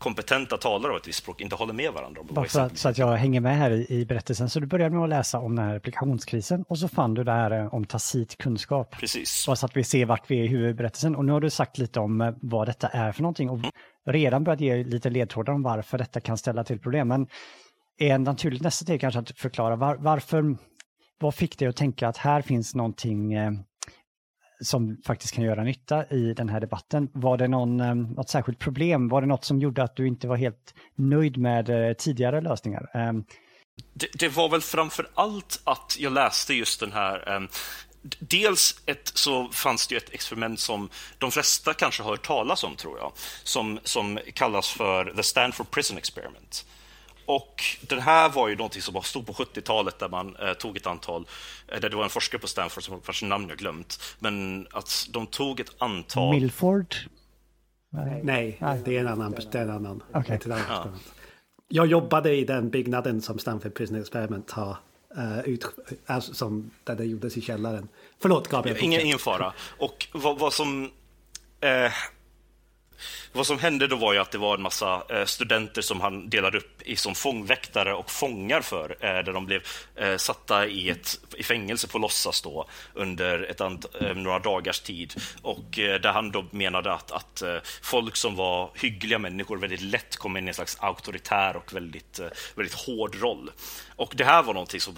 kompetenta 0.02 0.56
talare 0.56 0.92
av 0.92 0.97
ett 0.97 1.09
visst 1.09 1.18
språk 1.18 1.40
inte 1.40 1.56
håller 1.56 1.73
med 1.73 1.92
varandra. 1.92 2.23
Bara 2.30 2.47
för 2.47 2.61
att, 2.61 2.78
så 2.78 2.88
att 2.88 2.99
jag 2.99 3.16
hänger 3.16 3.40
med 3.40 3.56
här 3.56 3.71
i, 3.71 3.87
i 3.88 4.06
berättelsen. 4.06 4.50
Så 4.50 4.61
du 4.61 4.66
började 4.66 4.94
med 4.94 5.04
att 5.04 5.09
läsa 5.09 5.38
om 5.38 5.56
den 5.56 5.64
här 5.64 5.76
applikationskrisen 5.76 6.64
och 6.68 6.78
så 6.78 6.88
fann 6.88 7.14
du 7.14 7.25
det 7.25 7.32
här 7.32 7.50
eh, 7.50 7.75
om 7.75 7.85
tacit 7.85 8.38
kunskap. 8.38 8.90
Precis. 8.90 9.47
Bara 9.47 9.56
så 9.56 9.66
att 9.66 9.76
vi 9.76 9.85
ser 9.85 10.06
vart 10.06 10.30
vi 10.30 10.40
är 10.40 10.44
i 10.44 10.47
huvudberättelsen. 10.47 11.16
Och 11.16 11.25
nu 11.25 11.32
har 11.32 11.40
du 11.40 11.50
sagt 11.50 11.78
lite 11.78 12.00
om 12.00 12.21
eh, 12.21 12.35
vad 12.40 12.68
detta 12.68 12.88
är 12.88 13.12
för 13.12 13.23
någonting 13.23 13.50
och 13.50 13.59
mm. 13.59 13.71
redan 14.06 14.44
börjat 14.44 14.61
ge 14.61 14.85
lite 14.85 15.11
ledtrådar 15.11 15.52
om 15.52 15.62
varför 15.62 15.99
detta 15.99 16.21
kan 16.21 16.38
ställa 16.38 16.64
till 16.64 16.78
problem. 16.78 17.09
Men 17.09 17.26
är 17.99 18.14
en 18.14 18.23
naturligt 18.23 18.62
nästa 18.62 18.85
steg 18.85 19.00
kanske 19.00 19.21
att 19.21 19.38
förklara 19.38 19.76
var, 19.76 19.97
varför, 19.97 20.56
vad 21.21 21.35
fick 21.35 21.59
dig 21.59 21.68
att 21.68 21.76
tänka 21.76 22.09
att 22.09 22.16
här 22.16 22.42
finns 22.42 22.75
någonting 22.75 23.32
eh, 23.32 23.52
som 24.62 24.97
faktiskt 25.07 25.35
kan 25.35 25.45
göra 25.45 25.64
nytta 25.64 26.07
i 26.07 26.35
den 26.35 26.49
här 26.49 26.61
debatten. 26.61 27.09
Var 27.12 27.37
det 27.37 27.49
någon, 27.49 27.81
eh, 27.81 27.95
något 27.95 28.31
särskilt 28.31 28.59
problem? 28.59 29.09
Var 29.09 29.21
det 29.21 29.26
något 29.26 29.45
som 29.45 29.61
gjorde 29.61 29.83
att 29.83 29.97
du 29.97 30.09
inte 30.09 30.28
var 30.28 30.37
helt 30.37 30.75
nöjd 30.95 31.37
med 31.37 31.88
eh, 31.88 31.92
tidigare 31.92 32.40
lösningar? 32.40 32.90
Ehm, 32.95 33.25
det, 33.95 34.09
det, 34.14 34.28
var 34.28 34.49
väl 34.49 34.61
framför 34.61 35.09
allt 35.14 35.61
att 35.64 35.97
jag 35.99 36.12
läste 36.12 36.54
just 36.54 36.81
den 36.81 36.92
här 36.92 37.28
ehm, 37.28 37.49
Dels 38.19 38.83
ett, 38.87 39.12
så 39.14 39.49
fanns 39.49 39.87
det 39.87 39.97
ett 39.97 40.14
experiment 40.14 40.61
som 40.61 40.88
de 41.19 41.31
flesta 41.31 41.75
kanske 41.75 42.02
har 42.02 42.11
hört 42.11 42.26
talas 42.26 42.64
om, 42.64 42.76
tror 42.76 42.99
jag, 42.99 43.12
som, 43.42 43.78
som 43.85 44.19
kallas 44.35 44.69
för 44.69 45.12
The 45.16 45.23
Stanford 45.23 45.71
Prison 45.71 45.99
Experiment. 45.99 46.66
Och 47.26 47.62
den 47.81 48.00
här 48.00 48.29
var 48.29 48.49
ju 48.49 48.57
någonting 48.57 48.83
som 48.83 49.02
stod 49.02 49.26
på 49.26 49.33
70-talet 49.33 49.99
där 49.99 50.09
man 50.09 50.37
eh, 50.37 50.52
tog 50.52 50.76
ett 50.76 50.87
antal, 50.87 51.26
eh, 51.69 51.81
där 51.81 51.91
det 51.91 51.97
var 51.97 52.05
en 52.05 52.11
forskare 52.11 52.41
på 52.41 52.47
Stanford 52.47 52.85
som 52.85 53.00
vars 53.07 53.23
namn 53.23 53.49
jag 53.49 53.59
glömt, 53.59 54.17
men 54.19 54.67
att 54.73 55.07
de 55.11 55.26
tog 55.26 55.61
ett 55.61 55.73
antal... 55.79 56.35
Milford? 56.35 56.97
Nej, 57.91 58.21
Nej, 58.25 58.81
det 58.85 58.97
är 58.97 59.00
en 59.00 59.09
annan. 59.09 59.35
Det 59.52 59.59
är 59.59 59.62
en 59.62 59.71
annan. 59.71 60.02
Okay. 60.14 60.38
Ja. 60.47 60.88
Jag 61.69 61.87
jobbade 61.87 62.35
i 62.35 62.45
den 62.45 62.71
byggnaden 62.71 63.23
som 63.23 63.38
Stanford 63.38 63.75
Prison 63.75 64.00
Experiment 64.00 64.50
har 64.50 64.76
uh, 65.19 65.41
ut, 65.41 65.67
alltså, 66.07 66.35
som 66.35 66.71
där 66.85 66.97
det 66.97 67.05
gjordes 67.05 67.37
i 67.37 67.41
källaren. 67.41 67.88
Förlåt 68.21 68.49
Gabriel. 68.49 68.76
Ingen, 68.81 69.00
ingen 69.00 69.19
fara. 69.19 69.52
Och 69.79 70.09
vad, 70.12 70.38
vad 70.38 70.52
som... 70.52 70.91
Eh, 71.61 71.93
vad 73.33 73.47
som 73.47 73.59
hände 73.59 73.87
då 73.87 73.97
var 73.97 74.12
ju 74.12 74.19
att 74.19 74.31
det 74.31 74.39
var 74.39 74.55
en 74.55 74.62
massa 74.62 75.03
eh, 75.09 75.25
studenter 75.25 75.83
som 75.83 76.01
han 76.01 76.29
delade 76.29 76.59
upp 76.59 76.83
i 76.83 76.97
som 76.97 77.15
fångväktare 77.15 77.95
och 77.95 78.11
fångar 78.11 78.61
för, 78.61 78.97
eh, 79.01 79.25
där 79.25 79.33
de 79.33 79.47
blev 79.47 79.62
eh, 79.97 80.17
satta 80.17 80.67
i, 80.67 80.91
ett, 80.91 81.19
i 81.37 81.43
fängelse 81.43 81.89
på 81.89 81.99
låtsas 81.99 82.43
då 82.43 82.69
under 82.95 83.43
ett 83.51 83.61
ant, 83.61 83.87
några 84.15 84.39
dagars 84.39 84.81
tid. 84.81 85.15
Och 85.43 85.65
där 85.75 86.12
han 86.12 86.31
då 86.31 86.45
menade 86.51 86.93
att, 86.93 87.12
att 87.12 87.43
folk 87.83 88.17
som 88.17 88.37
var 88.37 88.71
hyggliga 88.75 89.19
människor 89.19 89.59
väldigt 89.59 89.81
lätt 89.81 90.17
kom 90.17 90.37
in 90.37 90.45
i 90.45 90.49
en 90.49 90.55
slags 90.55 90.77
auktoritär 90.81 91.57
och 91.57 91.73
väldigt, 91.73 92.21
väldigt 92.55 92.75
hård 92.75 93.15
roll. 93.21 93.51
Och 93.97 94.12
det 94.17 94.25
här 94.25 94.43
var 94.43 94.55
någonting 94.55 94.81
som 94.81 94.95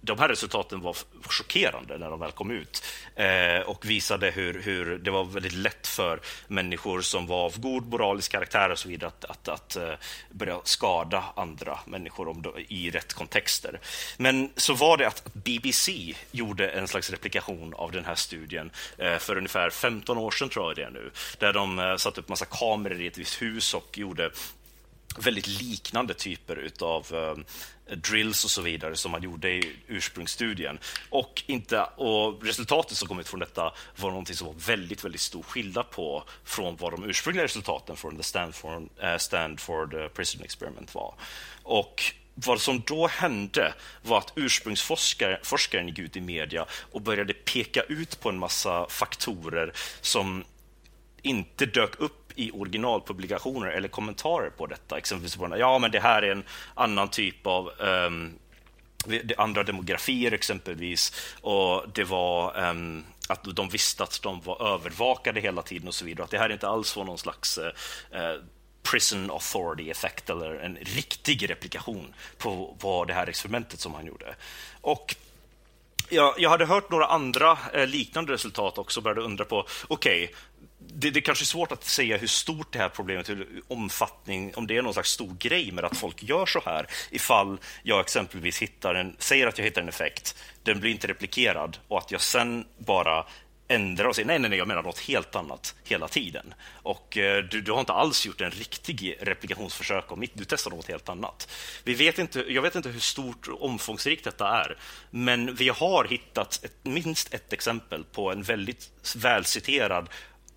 de 0.00 0.18
här 0.18 0.28
resultaten 0.28 0.80
var 0.80 0.96
chockerande 1.28 1.98
när 1.98 2.10
de 2.10 2.20
väl 2.20 2.32
kom 2.32 2.50
ut 2.50 2.84
eh, 3.16 3.60
och 3.66 3.90
visade 3.90 4.30
hur, 4.30 4.62
hur 4.62 4.98
det 4.98 5.10
var 5.10 5.24
väldigt 5.24 5.52
lätt 5.52 5.86
för 5.86 6.20
människor 6.46 7.00
som 7.00 7.26
var 7.26 7.44
av 7.44 7.60
god 7.72 7.88
moralisk 7.88 8.32
karaktär 8.32 8.70
och 8.70 8.78
så 8.78 8.88
vidare 8.88 9.08
att, 9.08 9.24
att, 9.24 9.48
att 9.48 9.76
eh, 9.76 9.92
börja 10.30 10.60
skada 10.64 11.24
andra 11.36 11.78
människor 11.86 12.28
om, 12.28 12.54
i 12.68 12.90
rätt 12.90 13.12
kontexter. 13.12 13.80
Men 14.16 14.50
så 14.56 14.74
var 14.74 14.96
det 14.96 15.06
att 15.06 15.34
BBC 15.34 16.14
gjorde 16.30 16.68
en 16.68 16.88
slags 16.88 17.10
replikation 17.10 17.74
av 17.74 17.92
den 17.92 18.04
här 18.04 18.14
studien 18.14 18.70
eh, 18.98 19.18
för 19.18 19.36
ungefär 19.36 19.70
15 19.70 20.18
år 20.18 20.30
sedan, 20.30 20.48
tror 20.48 20.66
jag 20.66 20.76
det 20.76 20.82
är 20.82 20.90
nu, 20.90 21.10
där 21.38 21.52
de 21.52 21.78
eh, 21.78 21.96
satte 21.96 22.20
upp 22.20 22.28
massa 22.28 22.44
kameror 22.44 23.00
i 23.00 23.06
ett 23.06 23.18
visst 23.18 23.42
hus 23.42 23.74
och 23.74 23.98
gjorde 23.98 24.30
väldigt 25.18 25.46
liknande 25.46 26.14
typer 26.14 26.70
av 26.80 27.06
eh, 27.14 27.96
drills 27.96 28.44
och 28.44 28.50
så 28.50 28.62
vidare 28.62 28.96
som 28.96 29.12
man 29.12 29.22
gjorde 29.22 29.50
i 29.50 29.76
ursprungsstudien. 29.86 30.78
Och, 31.10 31.42
inte, 31.46 31.82
och 31.82 32.44
resultatet 32.44 32.96
som 32.96 33.08
kom 33.08 33.20
ut 33.20 33.28
från 33.28 33.40
detta 33.40 33.72
var 33.96 34.10
någonting 34.10 34.36
som 34.36 34.46
var 34.46 34.54
väldigt, 34.54 35.04
väldigt 35.04 35.20
stor 35.20 35.42
skillnad 35.42 35.90
på 35.90 36.24
från 36.44 36.76
vad 36.76 36.92
de 36.92 37.04
ursprungliga 37.04 37.44
resultaten 37.44 37.96
från 37.96 38.16
the 38.16 38.22
Stanford, 38.22 38.88
eh, 39.02 39.16
Stanford 39.16 39.94
eh, 39.94 40.08
Prison 40.08 40.42
Experiment 40.42 40.94
var. 40.94 41.14
Och 41.62 42.14
vad 42.34 42.60
som 42.60 42.82
då 42.86 43.06
hände 43.06 43.74
var 44.02 44.18
att 44.18 44.32
ursprungsforskaren 44.36 45.88
gick 45.88 45.98
ut 45.98 46.16
i 46.16 46.20
media 46.20 46.66
och 46.92 47.00
började 47.00 47.34
peka 47.34 47.82
ut 47.82 48.20
på 48.20 48.28
en 48.28 48.38
massa 48.38 48.86
faktorer 48.88 49.72
som 50.00 50.44
inte 51.22 51.66
dök 51.66 52.00
upp 52.00 52.27
i 52.38 52.50
originalpublikationer 52.50 53.68
eller 53.68 53.88
kommentarer 53.88 54.50
på 54.50 54.66
detta. 54.66 54.98
Exempelvis 54.98 55.36
på 55.36 55.56
ja, 55.58 55.78
men 55.78 55.90
det 55.90 56.00
här 56.00 56.22
är 56.22 56.32
en 56.32 56.44
annan 56.74 57.08
typ 57.08 57.46
av 57.46 57.70
um, 57.78 58.38
andra 59.36 59.62
demografier 59.62 60.32
exempelvis. 60.32 61.32
Och 61.40 61.84
det 61.94 62.04
var 62.04 62.68
um, 62.70 63.04
att 63.28 63.44
de 63.44 63.68
visste 63.68 64.02
att 64.02 64.22
de 64.22 64.40
var 64.40 64.74
övervakade 64.74 65.40
hela 65.40 65.62
tiden 65.62 65.88
och 65.88 65.94
så 65.94 66.04
vidare. 66.04 66.24
Att 66.24 66.30
det 66.30 66.38
här 66.38 66.52
inte 66.52 66.68
alls 66.68 66.96
var 66.96 67.04
någon 67.04 67.18
slags 67.18 67.58
uh, 67.58 68.42
prison 68.82 69.30
authority 69.30 69.90
effekt 69.90 70.30
eller 70.30 70.54
en 70.54 70.76
riktig 70.76 71.50
replikation 71.50 72.14
på, 72.38 72.76
vad 72.80 73.06
det 73.06 73.14
här 73.14 73.26
experimentet 73.26 73.80
som 73.80 73.94
han 73.94 74.06
gjorde. 74.06 74.34
Och 74.80 75.16
jag, 76.08 76.34
jag 76.38 76.50
hade 76.50 76.66
hört 76.66 76.90
några 76.90 77.06
andra 77.06 77.58
eh, 77.72 77.86
liknande 77.86 78.32
resultat 78.32 78.78
också 78.78 79.00
och 79.00 79.04
började 79.04 79.20
undra 79.20 79.44
på, 79.44 79.66
okej, 79.88 80.24
okay, 80.24 80.36
det, 80.78 81.10
det 81.10 81.20
kanske 81.20 81.42
är 81.42 81.46
svårt 81.46 81.72
att 81.72 81.84
säga 81.84 82.16
hur 82.16 82.26
stort 82.26 82.72
det 82.72 82.78
här 82.78 82.88
problemet, 82.88 83.28
hur 83.28 83.62
omfattning, 83.68 84.54
om 84.54 84.66
det 84.66 84.76
är 84.76 84.82
någon 84.82 84.92
slags 84.92 85.10
stor 85.10 85.36
grej 85.38 85.72
med 85.72 85.84
att 85.84 85.96
folk 85.96 86.22
gör 86.22 86.46
så 86.46 86.60
här. 86.64 86.86
Ifall 87.10 87.58
jag 87.82 88.00
exempelvis 88.00 88.62
hittar 88.62 88.94
en, 88.94 89.16
säger 89.18 89.46
att 89.46 89.58
jag 89.58 89.64
hittar 89.64 89.82
en 89.82 89.88
effekt, 89.88 90.36
den 90.62 90.80
blir 90.80 90.90
inte 90.90 91.06
replikerad 91.06 91.78
och 91.88 91.98
att 91.98 92.10
jag 92.10 92.20
sen 92.20 92.64
bara 92.78 93.24
ändrar 93.68 94.04
och 94.04 94.14
säger 94.14 94.26
nej, 94.26 94.38
nej, 94.38 94.50
nej, 94.50 94.58
jag 94.58 94.68
menar 94.68 94.82
något 94.82 94.98
helt 94.98 95.36
annat 95.36 95.74
hela 95.84 96.08
tiden. 96.08 96.54
Och 96.82 97.18
eh, 97.18 97.44
du, 97.44 97.60
du, 97.60 97.72
har 97.72 97.80
inte 97.80 97.92
alls 97.92 98.26
gjort 98.26 98.40
en 98.40 98.50
riktig 98.50 99.16
replikationsförsök 99.20 100.12
om 100.12 100.20
mitt, 100.20 100.32
du 100.34 100.44
testar 100.44 100.70
något 100.70 100.88
helt 100.88 101.08
annat. 101.08 101.48
Vi 101.84 101.94
vet 101.94 102.18
inte, 102.18 102.44
jag 102.48 102.62
vet 102.62 102.74
inte 102.74 102.88
hur 102.88 103.00
stort 103.00 103.48
och 103.48 103.64
omfångsrikt 103.64 104.24
detta 104.24 104.48
är, 104.48 104.78
men 105.10 105.54
vi 105.54 105.68
har 105.68 106.04
hittat 106.04 106.64
ett, 106.64 106.74
minst 106.82 107.34
ett 107.34 107.52
exempel 107.52 108.04
på 108.04 108.32
en 108.32 108.42
väldigt 108.42 108.90
välciterad 109.16 110.08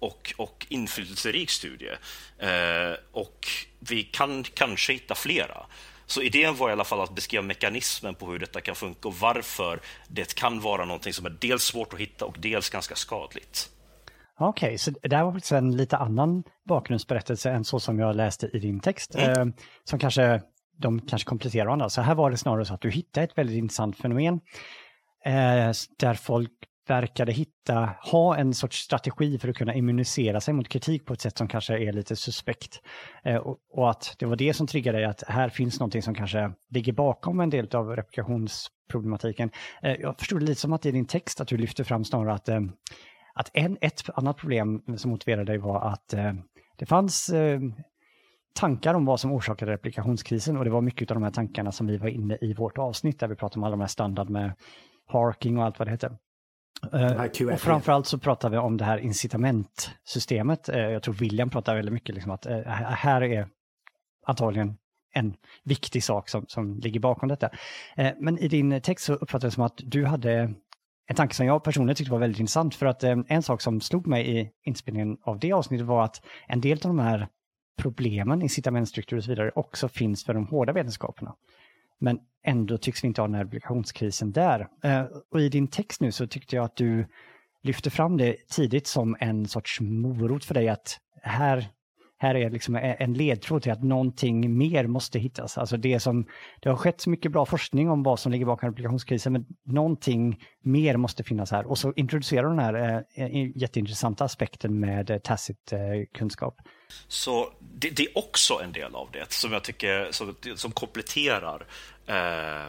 och, 0.02 0.34
och 0.38 0.66
inflytelserik 0.70 1.50
studie. 1.50 1.92
Eh, 2.40 2.94
och 3.12 3.48
vi 3.80 4.04
kan 4.04 4.44
kanske 4.44 4.94
hitta 4.94 5.16
flera. 5.16 5.66
Så 6.06 6.22
idén 6.22 6.56
var 6.56 6.70
i 6.70 6.72
alla 6.72 6.84
fall 6.84 7.02
att 7.02 7.16
beskriva 7.16 7.44
mekanismen 7.44 8.16
på 8.16 8.32
hur 8.32 8.40
detta 8.40 8.62
kan 8.62 8.76
funka 8.76 9.08
och 9.08 9.16
varför 9.16 9.80
det 10.08 10.36
kan 10.36 10.60
vara 10.60 10.86
någonting 10.86 11.14
som 11.14 11.26
är 11.26 11.38
dels 11.40 11.64
svårt 11.64 11.94
att 11.94 12.00
hitta 12.00 12.26
och 12.26 12.36
dels 12.40 12.70
ganska 12.70 12.96
skadligt. 12.96 13.70
Okej, 14.40 14.68
okay, 14.68 14.78
så 14.78 14.92
det 14.92 15.16
här 15.16 15.24
var 15.24 15.32
faktiskt 15.32 15.52
en 15.52 15.78
lite 15.78 15.98
annan 15.98 16.44
bakgrundsberättelse 16.68 17.52
än 17.52 17.64
så 17.64 17.80
som 17.80 18.00
jag 18.00 18.16
läste 18.16 18.48
i 18.48 18.60
din 18.60 18.80
text. 18.80 19.16
Mm. 19.16 19.50
Eh, 19.50 19.56
som 19.84 20.00
kanske, 20.00 20.42
de 20.78 21.02
kanske 21.02 21.28
kompletterar 21.28 21.66
varandra. 21.66 21.90
Så 21.90 22.02
här 22.02 22.16
var 22.16 22.32
det 22.32 22.38
snarare 22.38 22.66
så 22.66 22.74
att 22.74 22.82
du 22.82 22.90
hittade 22.90 23.24
ett 23.24 23.38
väldigt 23.38 23.58
intressant 23.58 23.98
fenomen 23.98 24.42
eh, 25.26 25.72
där 26.00 26.14
folk 26.14 26.52
verkade 26.92 27.32
hitta, 27.32 27.96
ha 28.02 28.38
en 28.38 28.54
sorts 28.54 28.78
strategi 28.78 29.40
för 29.40 29.50
att 29.50 29.56
kunna 29.56 29.74
immunisera 29.74 30.42
sig 30.42 30.54
mot 30.54 30.70
kritik 30.70 31.06
på 31.06 31.14
ett 31.14 31.22
sätt 31.22 31.38
som 31.38 31.48
kanske 31.48 31.78
är 31.78 31.94
lite 31.94 32.16
suspekt. 32.16 32.82
Eh, 33.24 33.36
och, 33.36 33.58
och, 33.72 33.90
att 33.90 34.16
det 34.20 34.26
var 34.26 34.36
det 34.36 34.54
som 34.54 34.68
triggade 34.68 34.98
dig 34.98 35.06
att 35.06 35.24
här 35.28 35.50
finns 35.50 35.80
någonting 35.80 36.02
som 36.02 36.16
kanske 36.16 36.52
ligger 36.70 36.94
bakom 36.94 37.40
en 37.40 37.50
del 37.50 37.76
av 37.76 37.96
replikationsproblematiken. 37.96 39.52
Eh, 39.82 39.96
jag 40.02 40.20
förstod 40.20 40.40
det 40.40 40.46
lite 40.46 40.62
som 40.62 40.74
att 40.74 40.86
i 40.86 40.92
din 40.92 41.06
text 41.06 41.42
att 41.42 41.48
du 41.48 41.58
lyfter 41.58 41.84
fram 41.84 42.06
snarare 42.06 42.34
att, 42.34 42.50
eh, 42.50 42.62
att 43.34 43.50
en, 43.54 43.78
ett 43.82 44.10
annat 44.16 44.38
problem 44.38 44.82
som 44.98 45.12
motiverade 45.12 45.46
dig 45.52 45.58
var 45.58 45.82
att 45.82 46.14
eh, 46.14 46.34
det 46.78 46.86
fanns 46.86 47.30
eh, 47.30 47.60
tankar 48.54 48.94
om 48.94 49.06
vad 49.06 49.20
som 49.20 49.32
orsakade 49.32 49.72
replikationskrisen 49.72 50.58
och 50.58 50.66
det 50.66 50.72
var 50.72 50.82
mycket 50.82 51.12
av 51.12 51.16
de 51.16 51.24
här 51.24 51.32
tankarna 51.32 51.72
som 51.72 51.88
vi 51.88 51.98
var 51.98 52.08
inne 52.08 52.38
i 52.42 52.54
vårt 52.54 52.78
avsnitt 52.78 53.20
där 53.20 53.28
vi 53.28 53.36
pratade 53.36 53.60
om 53.60 53.64
alla 53.64 53.72
de 53.72 53.82
här 53.82 53.88
standard 53.88 54.30
med 54.30 54.54
harking 55.08 55.58
och 55.58 55.64
allt 55.64 55.80
vad 55.80 55.88
det 55.88 55.92
heter. 55.92 56.18
Uh, 56.94 57.54
och 57.54 57.60
framförallt 57.60 58.08
så 58.08 58.18
pratar 58.18 58.50
vi 58.50 58.58
om 58.58 58.78
det 58.78 58.86
här 58.86 58.98
incitamentsystemet. 58.98 60.70
Uh, 60.70 60.80
jag 60.80 61.04
tror 61.04 61.14
William 61.14 61.50
pratar 61.50 61.76
väldigt 61.76 61.94
mycket 61.94 62.16
liksom 62.16 62.32
att 62.32 62.46
uh, 62.48 62.62
här 62.68 63.24
är 63.24 63.48
antagligen 64.28 64.78
en 65.14 65.34
viktig 65.64 66.04
sak 66.04 66.30
som, 66.30 66.46
som 66.48 66.80
ligger 66.80 67.00
bakom 67.00 67.30
detta. 67.30 67.50
men 68.20 68.38
i 68.38 68.48
din 68.48 68.82
text 68.82 69.06
så 69.06 69.14
uppfattade 69.14 69.46
jag 69.46 69.54
som 69.54 69.64
att 69.64 69.82
du 69.84 70.06
hade 70.06 70.54
en 71.08 71.16
tanke 71.16 71.36
som 71.36 71.46
jag 71.46 71.64
personligen 71.64 71.96
tyckte 71.96 72.12
var 72.12 72.20
väldigt 72.20 72.40
intressant 72.40 72.76
för 72.76 72.86
att 72.86 73.04
en 73.04 73.44
sak 73.44 73.62
som 73.62 73.82
slog 73.82 74.08
mig 74.08 74.40
i 74.40 74.50
inspelningen 74.66 75.18
av 75.24 75.40
det 75.40 75.54
avsnittet 75.54 75.88
var 75.88 76.04
att 76.04 76.22
en 76.48 76.62
del 76.62 76.78
av 76.78 76.82
de 76.88 77.00
här 77.00 77.28
problemen, 77.78 78.42
incitamentstruktur 78.42 79.18
och 79.18 79.24
så 79.24 79.30
vidare 79.30 79.52
också 79.56 79.88
finns 79.88 80.26
för 80.26 80.34
de 80.34 80.48
hårda 80.48 80.74
vetenskaperna. 80.74 81.36
Men 82.02 82.20
ändå 82.44 82.78
tycks 82.78 83.04
vi 83.04 83.08
inte 83.08 83.22
ha 83.22 83.28
den 83.28 83.36
här 83.36 83.46
obligationskrisen 83.46 84.32
där. 84.32 84.68
Eh, 84.84 85.04
och 85.32 85.42
i 85.42 85.50
din 85.50 85.68
text 85.68 86.02
nu 86.02 86.12
så 86.12 86.28
tyckte 86.28 86.56
jag 86.56 86.66
att 86.66 86.76
du 86.76 87.06
lyfte 87.64 87.90
fram 87.90 88.18
det 88.18 88.36
tidigt 88.50 88.88
som 88.88 89.18
en 89.20 89.48
sorts 89.48 89.82
morot 89.82 90.46
för 90.46 90.54
dig 90.54 90.70
att 90.70 90.98
här, 91.24 91.68
här 92.18 92.36
är 92.36 92.50
liksom 92.50 92.76
e-, 92.76 92.96
en 93.00 93.14
ledtråd 93.14 93.62
till 93.62 93.72
att 93.72 93.84
någonting 93.84 94.58
mer 94.58 94.88
måste 94.88 95.20
hittas. 95.20 95.58
Alltså 95.58 95.78
det 95.78 96.00
som, 96.00 96.26
det 96.62 96.70
har 96.70 96.76
skett 96.76 97.02
så 97.02 97.10
mycket 97.10 97.32
bra 97.32 97.46
forskning 97.46 97.90
om 97.90 98.04
vad 98.04 98.20
som 98.20 98.32
ligger 98.32 98.46
bakom 98.46 98.70
obligationskrisen, 98.70 99.34
men 99.34 99.46
någonting 99.66 100.44
mer 100.64 100.98
måste 100.98 101.24
finnas 101.24 101.52
här. 101.52 101.66
Och 101.66 101.78
så 101.78 101.94
introducerar 101.96 102.44
du 102.44 102.50
den 102.50 102.60
här 102.60 103.04
eh, 103.16 103.58
jätteintressanta 103.58 104.24
aspekten 104.26 104.80
med 104.80 105.10
eh, 105.10 105.18
tacit 105.18 105.74
eh, 105.74 105.80
kunskap. 106.14 106.56
Så 107.08 107.54
det, 107.60 107.90
det, 107.90 108.04
är 108.04 108.18
också 108.18 108.60
en 108.64 108.72
del 108.72 108.96
av 108.96 109.10
det 109.12 109.32
som 109.32 109.54
jag 109.54 109.64
tycker 109.64 110.12
som, 110.12 110.36
som 110.56 110.72
kompletterar 110.72 111.66
eh, 112.06 112.66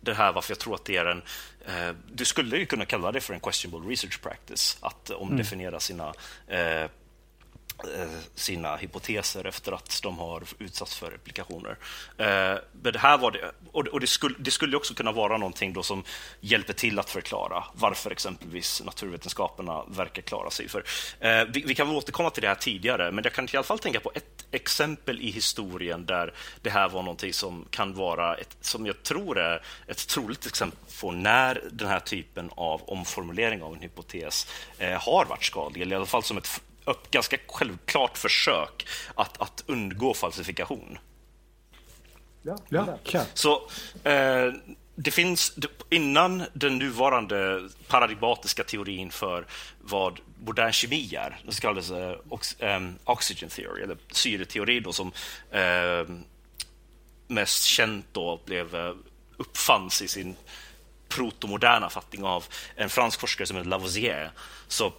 det 0.00 0.14
här 0.14 0.32
varför 0.32 0.50
jag 0.50 0.58
tror 0.58 0.74
att 0.74 0.84
det 0.84 0.96
är 0.96 1.06
en... 1.06 1.22
Eh, 1.66 1.94
du 2.12 2.24
skulle 2.24 2.56
ju 2.56 2.66
kunna 2.66 2.84
kalla 2.84 3.12
det 3.12 3.20
för 3.20 3.34
en 3.34 3.40
questionable 3.40 3.90
research 3.90 4.22
practice, 4.22 4.78
att 4.80 5.10
omdefiniera 5.10 5.68
mm. 5.68 5.80
sina 5.80 6.14
eh, 6.48 6.60
Eh, 6.80 6.90
Eh, 7.84 8.08
sina 8.34 8.76
hypoteser 8.76 9.44
efter 9.44 9.72
att 9.72 10.00
de 10.02 10.18
har 10.18 10.42
utsatts 10.58 10.94
för 10.94 11.10
replikationer. 11.10 11.76
Eh, 12.18 12.58
men 12.82 12.92
det 12.92 12.98
här 12.98 13.18
var 13.18 13.30
det, 13.30 13.52
och 13.72 14.00
det 14.00 14.06
skulle, 14.06 14.34
det 14.38 14.50
skulle 14.50 14.76
också 14.76 14.94
kunna 14.94 15.12
vara 15.12 15.36
någonting 15.36 15.72
då 15.72 15.82
som 15.82 16.04
hjälper 16.40 16.72
till 16.72 16.98
att 16.98 17.10
förklara 17.10 17.64
varför 17.72 18.10
exempelvis 18.10 18.82
naturvetenskaperna 18.84 19.84
verkar 19.88 20.22
klara 20.22 20.50
sig. 20.50 20.68
För, 20.68 20.84
eh, 21.20 21.44
vi, 21.48 21.62
vi, 21.66 21.74
kan 21.74 21.86
väl 21.86 21.96
återkomma 21.96 22.30
till 22.30 22.42
det 22.42 22.48
här 22.48 22.54
tidigare, 22.54 23.12
men 23.12 23.24
jag 23.24 23.32
kan 23.32 23.44
i 23.44 23.56
alla 23.56 23.62
fall 23.62 23.78
tänka 23.78 24.00
på 24.00 24.12
ett 24.14 24.46
exempel 24.50 25.20
i 25.20 25.30
historien 25.30 26.06
där 26.06 26.34
det 26.62 26.70
här 26.70 26.88
var 26.88 27.02
någonting 27.02 27.32
som 27.32 27.66
kan 27.70 27.94
vara, 27.94 28.36
ett, 28.36 28.56
som 28.60 28.86
jag 28.86 29.02
tror 29.02 29.38
är 29.38 29.62
ett 29.86 30.08
troligt 30.08 30.46
exempel 30.46 30.78
på 31.00 31.12
när 31.12 31.62
den 31.72 31.88
här 31.88 32.00
typen 32.00 32.50
av 32.56 32.82
omformulering 32.82 33.62
av 33.62 33.74
en 33.74 33.80
hypotes 33.80 34.46
har 35.00 35.24
varit 35.24 35.44
skadlig, 35.44 35.82
eller 35.82 35.92
i 35.92 35.96
alla 35.96 36.06
fall 36.06 36.22
som 36.22 36.38
ett 36.38 36.60
upp 36.84 37.10
ganska 37.10 37.36
självklart 37.46 38.18
försök 38.18 38.86
att, 39.14 39.40
att 39.40 39.64
undgå 39.66 40.14
falsifikation. 40.14 40.98
Ja, 42.42 42.56
ja, 42.68 42.98
ja. 43.04 43.24
Så 43.34 43.68
eh, 44.04 44.52
det 44.94 45.10
finns, 45.10 45.58
innan 45.90 46.42
den 46.52 46.78
nuvarande 46.78 47.68
paradigmatiska 47.88 48.64
teorin 48.64 49.10
för 49.10 49.46
vad 49.80 50.20
modern 50.44 50.72
kemi 50.72 51.14
är, 51.14 51.40
den 51.44 51.52
så 51.52 51.60
kallades 51.60 51.90
eh, 51.90 52.16
ox, 52.28 52.60
eh, 52.60 52.80
oxygen 53.04 53.50
theory, 53.50 53.82
eller 53.82 53.96
syreteori 54.12 54.80
då, 54.80 54.92
som 54.92 55.12
eh, 55.50 56.16
mest 57.26 57.64
känt 57.64 58.06
då 58.12 58.40
blev 58.44 58.74
eh, 58.74 58.94
uppfanns 59.36 60.02
i 60.02 60.08
sin 60.08 60.36
protomoderna 61.08 61.90
fattning 61.90 62.24
av 62.24 62.44
en 62.76 62.88
fransk 62.88 63.20
forskare 63.20 63.46
som 63.46 63.56
heter 63.56 63.70
Lavoisier. 63.70 64.30
Så 64.68 64.92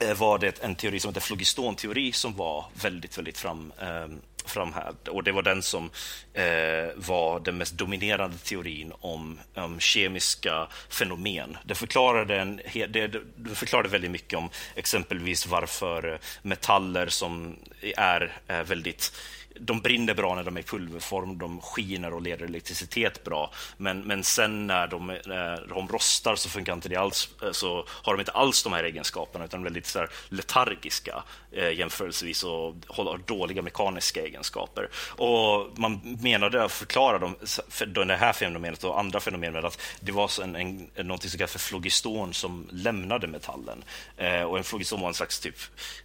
Eh, 0.00 0.14
var 0.14 0.38
det 0.38 0.62
en 0.62 0.74
teori 0.74 1.00
som 1.00 1.08
heter 1.08 1.20
flogistonteori 1.20 2.12
som 2.12 2.36
var 2.36 2.64
väldigt, 2.74 3.18
väldigt 3.18 3.38
fram, 3.38 3.72
eh, 3.80 4.06
framhävd. 4.44 5.08
Och 5.08 5.24
det 5.24 5.32
var 5.32 5.42
den 5.42 5.62
som 5.62 5.90
eh, 6.32 6.88
var 6.96 7.40
den 7.40 7.56
mest 7.56 7.74
dominerande 7.74 8.38
teorin 8.38 8.92
om, 9.00 9.40
om 9.54 9.80
kemiska 9.80 10.68
fenomen. 10.88 11.56
Det 11.64 11.74
förklarade, 11.74 12.40
en, 12.40 12.60
det, 12.74 13.06
det 13.36 13.54
förklarade 13.54 13.88
väldigt 13.88 14.10
mycket 14.10 14.38
om 14.38 14.50
exempelvis 14.74 15.46
varför 15.46 16.18
metaller 16.42 17.06
som 17.06 17.56
är, 17.96 18.36
är 18.46 18.64
väldigt 18.64 19.12
de 19.60 19.80
brinner 19.80 20.14
bra 20.14 20.34
när 20.34 20.44
de 20.44 20.56
är 20.56 20.60
i 20.60 20.64
pulverform, 20.64 21.38
de 21.38 21.60
skiner 21.60 22.12
och 22.12 22.22
leder 22.22 22.44
elektricitet 22.44 23.24
bra. 23.24 23.50
Men, 23.76 24.00
men 24.00 24.24
sen 24.24 24.66
när 24.66 24.86
de, 24.86 25.06
när 25.06 25.66
de 25.68 25.88
rostar 25.88 26.36
så 26.36 26.48
funkar 26.48 26.72
inte 26.72 26.88
det 26.88 26.96
alls, 26.96 27.28
eh, 27.42 27.50
så 27.50 27.84
har 27.88 28.12
de 28.12 28.20
inte 28.20 28.32
alls 28.32 28.62
de 28.62 28.72
här 28.72 28.84
egenskaperna 28.84 29.44
utan 29.44 29.62
väldigt 29.62 29.86
så 29.86 29.98
här, 29.98 30.10
letargiska 30.28 31.22
eh, 31.52 31.70
jämförelsevis 31.70 32.44
och 32.44 32.74
har 32.86 33.18
dåliga 33.26 33.62
mekaniska 33.62 34.22
egenskaper. 34.22 34.88
Och 35.08 35.78
man 35.78 36.18
menade 36.20 36.64
att 36.64 36.72
förklara 36.72 37.18
dem, 37.18 37.36
för 37.68 37.86
det 37.86 38.16
här 38.16 38.32
fenomenet 38.32 38.84
och 38.84 39.00
andra 39.00 39.20
fenomen 39.20 39.52
med 39.52 39.64
att 39.64 39.80
det 40.00 40.12
var 40.12 40.42
en, 40.42 40.56
en, 40.56 41.06
något 41.06 41.22
som 41.22 41.38
kallas 41.38 41.52
för 41.52 41.58
flogiston 41.58 42.34
som 42.34 42.68
lämnade 42.70 43.26
metallen. 43.26 43.84
Eh, 44.16 44.42
och 44.42 44.58
en 44.58 44.64
flogiston 44.64 45.00
var 45.00 45.08
en 45.08 45.14
slags 45.14 45.40
typ 45.40 45.56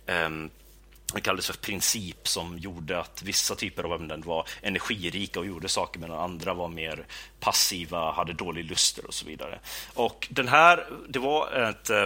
eh, 0.06 0.30
det 1.16 1.22
kallades 1.22 1.48
för 1.48 1.54
princip 1.54 2.28
som 2.28 2.60
gjorde 2.60 3.00
att 3.00 3.24
vissa 3.24 3.56
typer 3.56 3.84
av 3.84 3.94
ämnen 3.94 4.22
var 4.22 4.48
energirika 4.62 5.40
och 5.40 5.46
gjorde 5.46 5.70
saker 5.70 6.00
medan 6.00 6.20
andra 6.20 6.54
var 6.54 6.68
mer 6.68 7.06
passiva, 7.40 8.12
hade 8.12 8.34
dålig 8.34 8.66
luster 8.66 9.08
och 9.08 9.14
så 9.14 9.26
vidare. 9.26 9.60
Och 9.94 10.28
den 10.32 10.48
här, 10.48 10.88
det 11.08 11.20
var 11.20 11.52
ett 11.52 11.90
eh, 11.90 12.06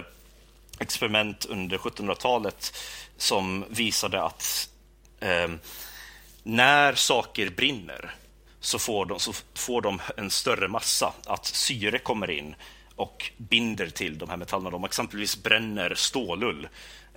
experiment 0.79 1.45
under 1.45 1.77
1700-talet 1.77 2.77
som 3.17 3.65
visade 3.69 4.23
att 4.23 4.69
eh, 5.19 5.47
när 6.43 6.93
saker 6.93 7.49
brinner 7.49 8.15
så 8.59 8.79
får, 8.79 9.05
de, 9.05 9.19
så 9.19 9.33
får 9.53 9.81
de 9.81 10.01
en 10.17 10.29
större 10.29 10.67
massa, 10.67 11.13
att 11.25 11.45
syre 11.45 11.99
kommer 11.99 12.31
in 12.31 12.55
och 12.95 13.31
binder 13.37 13.89
till 13.89 14.17
de 14.17 14.29
här 14.29 14.37
metallerna. 14.37 14.69
De 14.69 14.83
exempelvis 14.83 15.43
bränner 15.43 15.95
stålull 15.95 16.67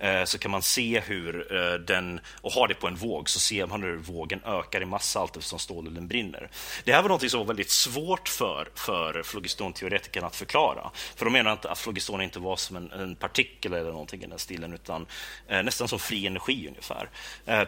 Eh, 0.01 0.23
så 0.23 0.37
kan 0.37 0.51
man 0.51 0.61
se 0.61 0.99
hur 0.99 1.55
eh, 1.55 1.73
den, 1.73 2.19
och 2.41 2.51
har 2.51 2.67
det 2.67 2.73
på 2.73 2.87
en 2.87 2.95
våg, 2.95 3.29
så 3.29 3.39
ser 3.39 3.67
man 3.67 3.83
hur 3.83 3.97
vågen 3.97 4.41
ökar 4.45 4.81
i 4.81 4.85
massa 4.85 5.19
allt 5.19 5.37
eftersom 5.37 5.59
stålullen 5.59 6.07
brinner. 6.07 6.49
Det 6.83 6.93
här 6.93 7.01
var 7.01 7.09
något 7.09 7.31
som 7.31 7.39
var 7.39 7.47
väldigt 7.47 7.69
svårt 7.69 8.29
för, 8.29 8.67
för 8.75 9.23
flogistonteoretikerna 9.23 10.27
att 10.27 10.35
förklara. 10.35 10.91
För 11.15 11.25
de 11.25 11.33
menar 11.33 11.59
att 11.63 11.79
flogiston 11.79 12.21
inte 12.21 12.39
var 12.39 12.55
som 12.55 12.75
en, 12.75 12.91
en 12.91 13.15
partikel 13.15 13.73
eller 13.73 13.91
någonting 13.91 14.23
i 14.23 14.27
den 14.27 14.39
stilen, 14.39 14.73
utan 14.73 15.05
eh, 15.47 15.63
nästan 15.63 15.87
som 15.87 15.99
fri 15.99 16.27
energi 16.27 16.67
ungefär. 16.67 17.09
Eh, 17.45 17.63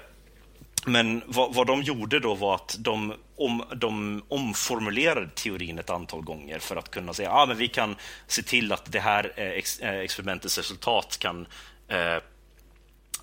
men 0.86 1.22
vad, 1.26 1.54
vad, 1.54 1.68
de 1.68 1.82
gjorde 1.82 2.20
då 2.20 2.36
var 2.36 2.56
att 2.56 2.76
de, 2.80 3.14
om, 3.36 3.64
de 3.76 4.24
omformulerade 4.28 5.30
teorin 5.36 5.80
ett 5.80 5.90
antal 5.90 6.22
gånger 6.22 6.60
för 6.60 6.76
att 6.76 6.92
kunna 6.92 7.14
säga 7.14 7.32
att 7.32 7.50
ah, 7.50 7.54
vi 7.54 7.68
kan 7.68 7.96
se 8.28 8.44
till 8.44 8.72
att 8.72 8.92
det 8.92 9.00
här 9.00 9.34
eh, 9.36 9.52
ex, 9.52 9.80
experimentets 9.82 10.58
resultat 10.58 11.18
kan 11.20 11.48
Eh, 11.94 12.22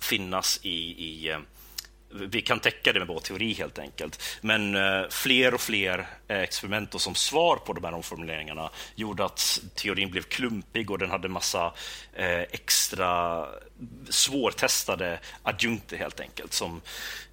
finnas 0.01 0.59
i, 0.63 1.05
i 1.05 1.29
eh, 1.29 1.39
vi 2.13 2.41
kan 2.41 2.59
täcka 2.59 2.93
det 2.93 2.99
med 2.99 3.07
vår 3.07 3.19
teori 3.19 3.53
helt 3.53 3.79
enkelt. 3.79 4.23
Men 4.41 4.75
eh, 4.75 5.09
fler 5.09 5.53
och 5.53 5.61
fler 5.61 6.07
eh, 6.27 6.39
experiment 6.39 6.95
och 6.95 7.01
som 7.01 7.15
svar 7.15 7.55
på 7.55 7.73
de 7.73 7.83
här 7.83 7.93
omformuleringarna 7.93 8.69
gjorde 8.95 9.25
att 9.25 9.59
teorin 9.75 10.11
blev 10.11 10.21
klumpig 10.21 10.91
och 10.91 10.97
den 10.97 11.09
hade 11.09 11.29
massa 11.29 11.73
eh, 12.13 12.41
extra 12.41 13.45
svårtestade 14.09 15.19
adjunkter 15.43 15.97
helt 15.97 16.19
enkelt. 16.19 16.53
Som, 16.53 16.81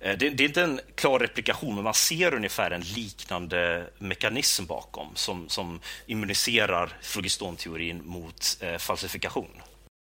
eh, 0.01 0.19
det, 0.19 0.31
det, 0.31 0.45
är 0.45 0.49
inte 0.49 0.63
en 0.63 0.81
klar 0.95 1.19
replikation, 1.19 1.75
men 1.75 1.85
man 1.85 1.95
ser 1.95 2.35
ungefär 2.35 2.71
en 2.71 2.81
liknande 2.83 3.91
mekanism 3.99 4.67
bakom 4.67 5.09
som, 5.15 5.49
som 5.49 5.81
immuniserar 6.07 6.97
flogistonteorin 7.03 8.03
mot 8.05 8.59
eh, 8.61 8.79
falsifikation. 8.79 9.63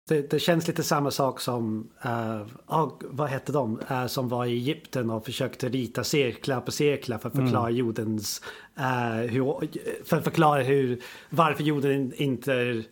Det, 0.10 0.32
det, 0.32 0.40
känns 0.40 0.68
lite 0.68 0.84
samma 0.84 1.12
sak 1.12 1.40
som, 1.40 1.90
uh, 2.06 2.88
vad 3.02 3.30
hette 3.30 3.52
de, 3.52 3.80
uh, 3.92 4.08
som 4.08 4.30
var 4.30 4.46
i 4.46 4.52
Egypten 4.52 5.10
och 5.10 5.26
försökte 5.26 5.70
rita 5.70 6.04
cirklar 6.04 6.62
på 6.62 6.72
cirklar 6.72 7.18
för 7.18 7.30
att 7.30 7.36
förklara 7.36 7.68
mm. 7.68 7.76
jordens, 7.76 8.42
uh, 8.80 9.30
hur, 9.32 9.68
för 10.06 10.18
att 10.18 10.24
förklara 10.24 10.64
hur, 10.64 11.02
varför 11.30 11.64
jorden 11.64 12.14
inte 12.16 12.84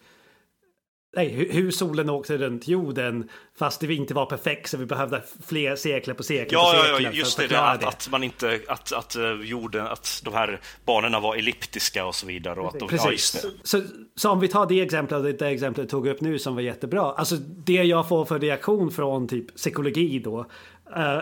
nej, 1.16 1.48
hur 1.52 1.72
solen 1.72 2.10
åkte 2.10 2.38
runt 2.38 2.68
jorden 2.68 3.30
fast 3.60 3.80
det 3.80 3.94
inte 3.94 4.14
var 4.14 4.26
perfekt 4.26 4.70
så 4.70 4.78
vi 4.78 4.86
behövde 4.86 5.24
fler 5.48 5.76
sekler 5.76 6.14
på 6.14 6.24
sekler 6.24 6.60
ja, 6.60 6.74
på 6.74 6.88
sekler. 6.88 7.12
Ja, 7.12 7.12
just 7.12 7.38
det, 7.38 7.48
det, 7.48 7.62
att, 7.62 7.84
att, 7.84 8.08
man 8.12 8.24
inte, 8.24 8.60
att, 8.68 8.94
att 8.94 9.16
eh, 9.16 9.32
jorden, 9.44 9.88
att 9.88 10.22
de 10.26 10.34
här 10.34 10.60
banorna 10.86 11.20
var 11.20 11.36
elliptiska 11.36 12.06
och 12.06 12.16
så 12.16 12.28
vidare. 12.28 12.60
Och 12.60 12.68
att 12.68 12.80
de, 12.80 12.88
Precis. 12.90 13.44
Ja, 13.44 13.50
så, 13.64 13.82
så, 14.16 14.30
om 14.32 14.40
vi 14.40 14.48
tar 14.48 14.66
det 14.66 14.82
exemplet, 14.82 15.40
det 15.40 15.48
exemplet 15.48 15.88
du 15.88 15.90
tog 15.90 16.08
upp 16.08 16.22
nu 16.22 16.40
som 16.40 16.56
var 16.56 16.62
jättebra. 16.62 17.02
Alltså 17.02 17.36
det 17.66 17.84
jag 17.84 18.08
får 18.08 18.26
för 18.26 18.40
reaktion 18.40 18.92
från 18.92 19.28
typ 19.28 19.56
psykologi 19.56 20.20
då 20.20 20.40
uh, 20.40 20.46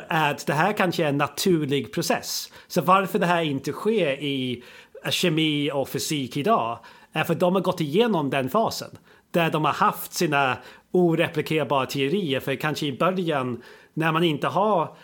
är 0.09 0.31
att 0.31 0.45
det 0.45 0.53
här 0.53 0.73
kanske 0.73 1.03
är 1.03 1.09
en 1.09 1.17
naturlig 1.17 1.93
process. 1.93 2.51
Så 2.67 2.81
varför 2.81 3.19
det 3.19 3.25
här 3.25 3.41
inte 3.41 3.71
sker 3.71 4.23
i 4.23 4.63
kemi 5.09 5.71
och 5.71 5.89
fysik 5.89 6.37
idag 6.37 6.79
är 7.11 7.23
för 7.23 7.33
att 7.33 7.39
de 7.39 7.55
har 7.55 7.61
gått 7.61 7.81
igenom 7.81 8.29
den 8.29 8.49
fasen 8.49 8.97
där 9.31 9.51
de 9.51 9.65
har 9.65 9.73
haft 9.73 10.13
sina 10.13 10.57
oreplikerbara 10.91 11.85
teorier. 11.85 12.39
För 12.39 12.55
kanske 12.55 12.85
i 12.85 12.97
början 12.97 13.61
när 13.93 14.11
man 14.11 14.23
inte 14.23 14.47
har 14.47 14.97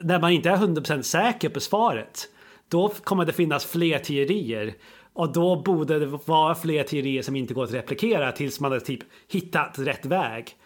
när 0.00 0.20
man 0.20 0.32
inte 0.32 0.50
är 0.50 0.56
100% 0.56 1.02
säker 1.02 1.48
på 1.48 1.60
svaret. 1.60 2.28
Då 2.68 2.88
kommer 2.88 3.24
det 3.24 3.32
finnas 3.32 3.66
fler 3.66 3.98
teorier. 3.98 4.74
Och 5.12 5.32
då 5.32 5.62
borde 5.62 5.98
det 5.98 6.06
vara 6.06 6.54
fler 6.54 6.82
teorier 6.82 7.22
som 7.22 7.36
inte 7.36 7.54
går 7.54 7.64
att 7.64 7.72
replikera 7.72 8.32
tills 8.32 8.60
man 8.60 8.72
har 8.72 8.80
typ 8.80 9.00
hittat 9.28 9.78
rätt 9.78 10.06
väg. 10.06 10.56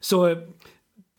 Så 0.00 0.36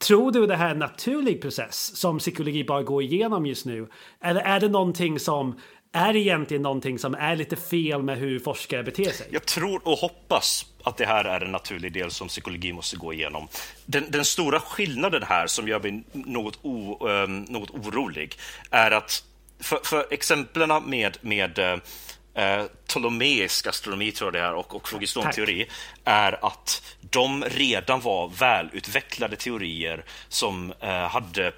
tror 0.07 0.31
du 0.31 0.47
det 0.47 0.55
här 0.55 0.67
är 0.67 0.71
en 0.71 0.79
naturlig 0.79 1.41
process 1.41 1.97
som 1.97 2.19
psykologi 2.19 2.63
bara 2.63 2.83
går 2.83 3.03
igenom 3.03 3.45
just 3.45 3.65
nu? 3.65 3.87
Eller 4.21 4.41
är 4.41 4.59
det 4.59 4.69
någonting 4.69 5.19
som 5.19 5.59
är 5.91 6.15
egentligen 6.15 6.63
någonting 6.63 6.99
som 6.99 7.15
är 7.15 7.35
lite 7.35 7.55
fel 7.55 8.03
med 8.03 8.17
hur 8.17 8.39
forskare 8.39 8.83
beter 8.83 9.11
sig? 9.11 9.27
Jag 9.31 9.45
tror 9.45 9.81
och 9.87 9.97
hoppas 9.97 10.65
att 10.85 10.97
det 10.97 11.05
här 11.05 11.25
är 11.25 11.41
en 11.41 11.51
naturlig 11.51 11.93
del 11.93 12.11
som 12.11 12.27
psykologi 12.27 12.73
måste 12.73 12.97
gå 12.97 13.13
igenom. 13.13 13.47
Den, 13.85 14.11
den 14.11 14.25
stora 14.25 14.59
skillnaden 14.59 15.23
här 15.23 15.47
som 15.47 15.67
gör 15.67 15.79
mig 15.79 16.03
något, 16.11 16.59
o, 16.61 17.07
um, 17.07 17.41
något 17.41 17.69
orolig 17.69 18.37
är 18.71 18.91
att 18.91 19.23
för, 19.59 19.79
för 19.83 20.07
exemplen 20.13 20.83
med, 20.85 21.17
med 21.21 21.59
uh, 21.59 22.65
Ptolemeisk 22.87 23.67
astronomi 23.67 24.11
tror 24.11 24.27
jag 24.27 24.33
det 24.43 24.47
är, 24.47 24.53
och, 24.53 24.75
och 24.75 24.87
flogistonteori 24.89 25.67
är 26.03 26.45
att 26.45 26.97
de 26.99 27.43
redan 27.43 28.01
var 28.01 28.27
välutvecklade 28.27 29.35
teorier 29.35 30.05
som 30.29 30.73
uh, 30.83 30.89
hade 30.89 31.53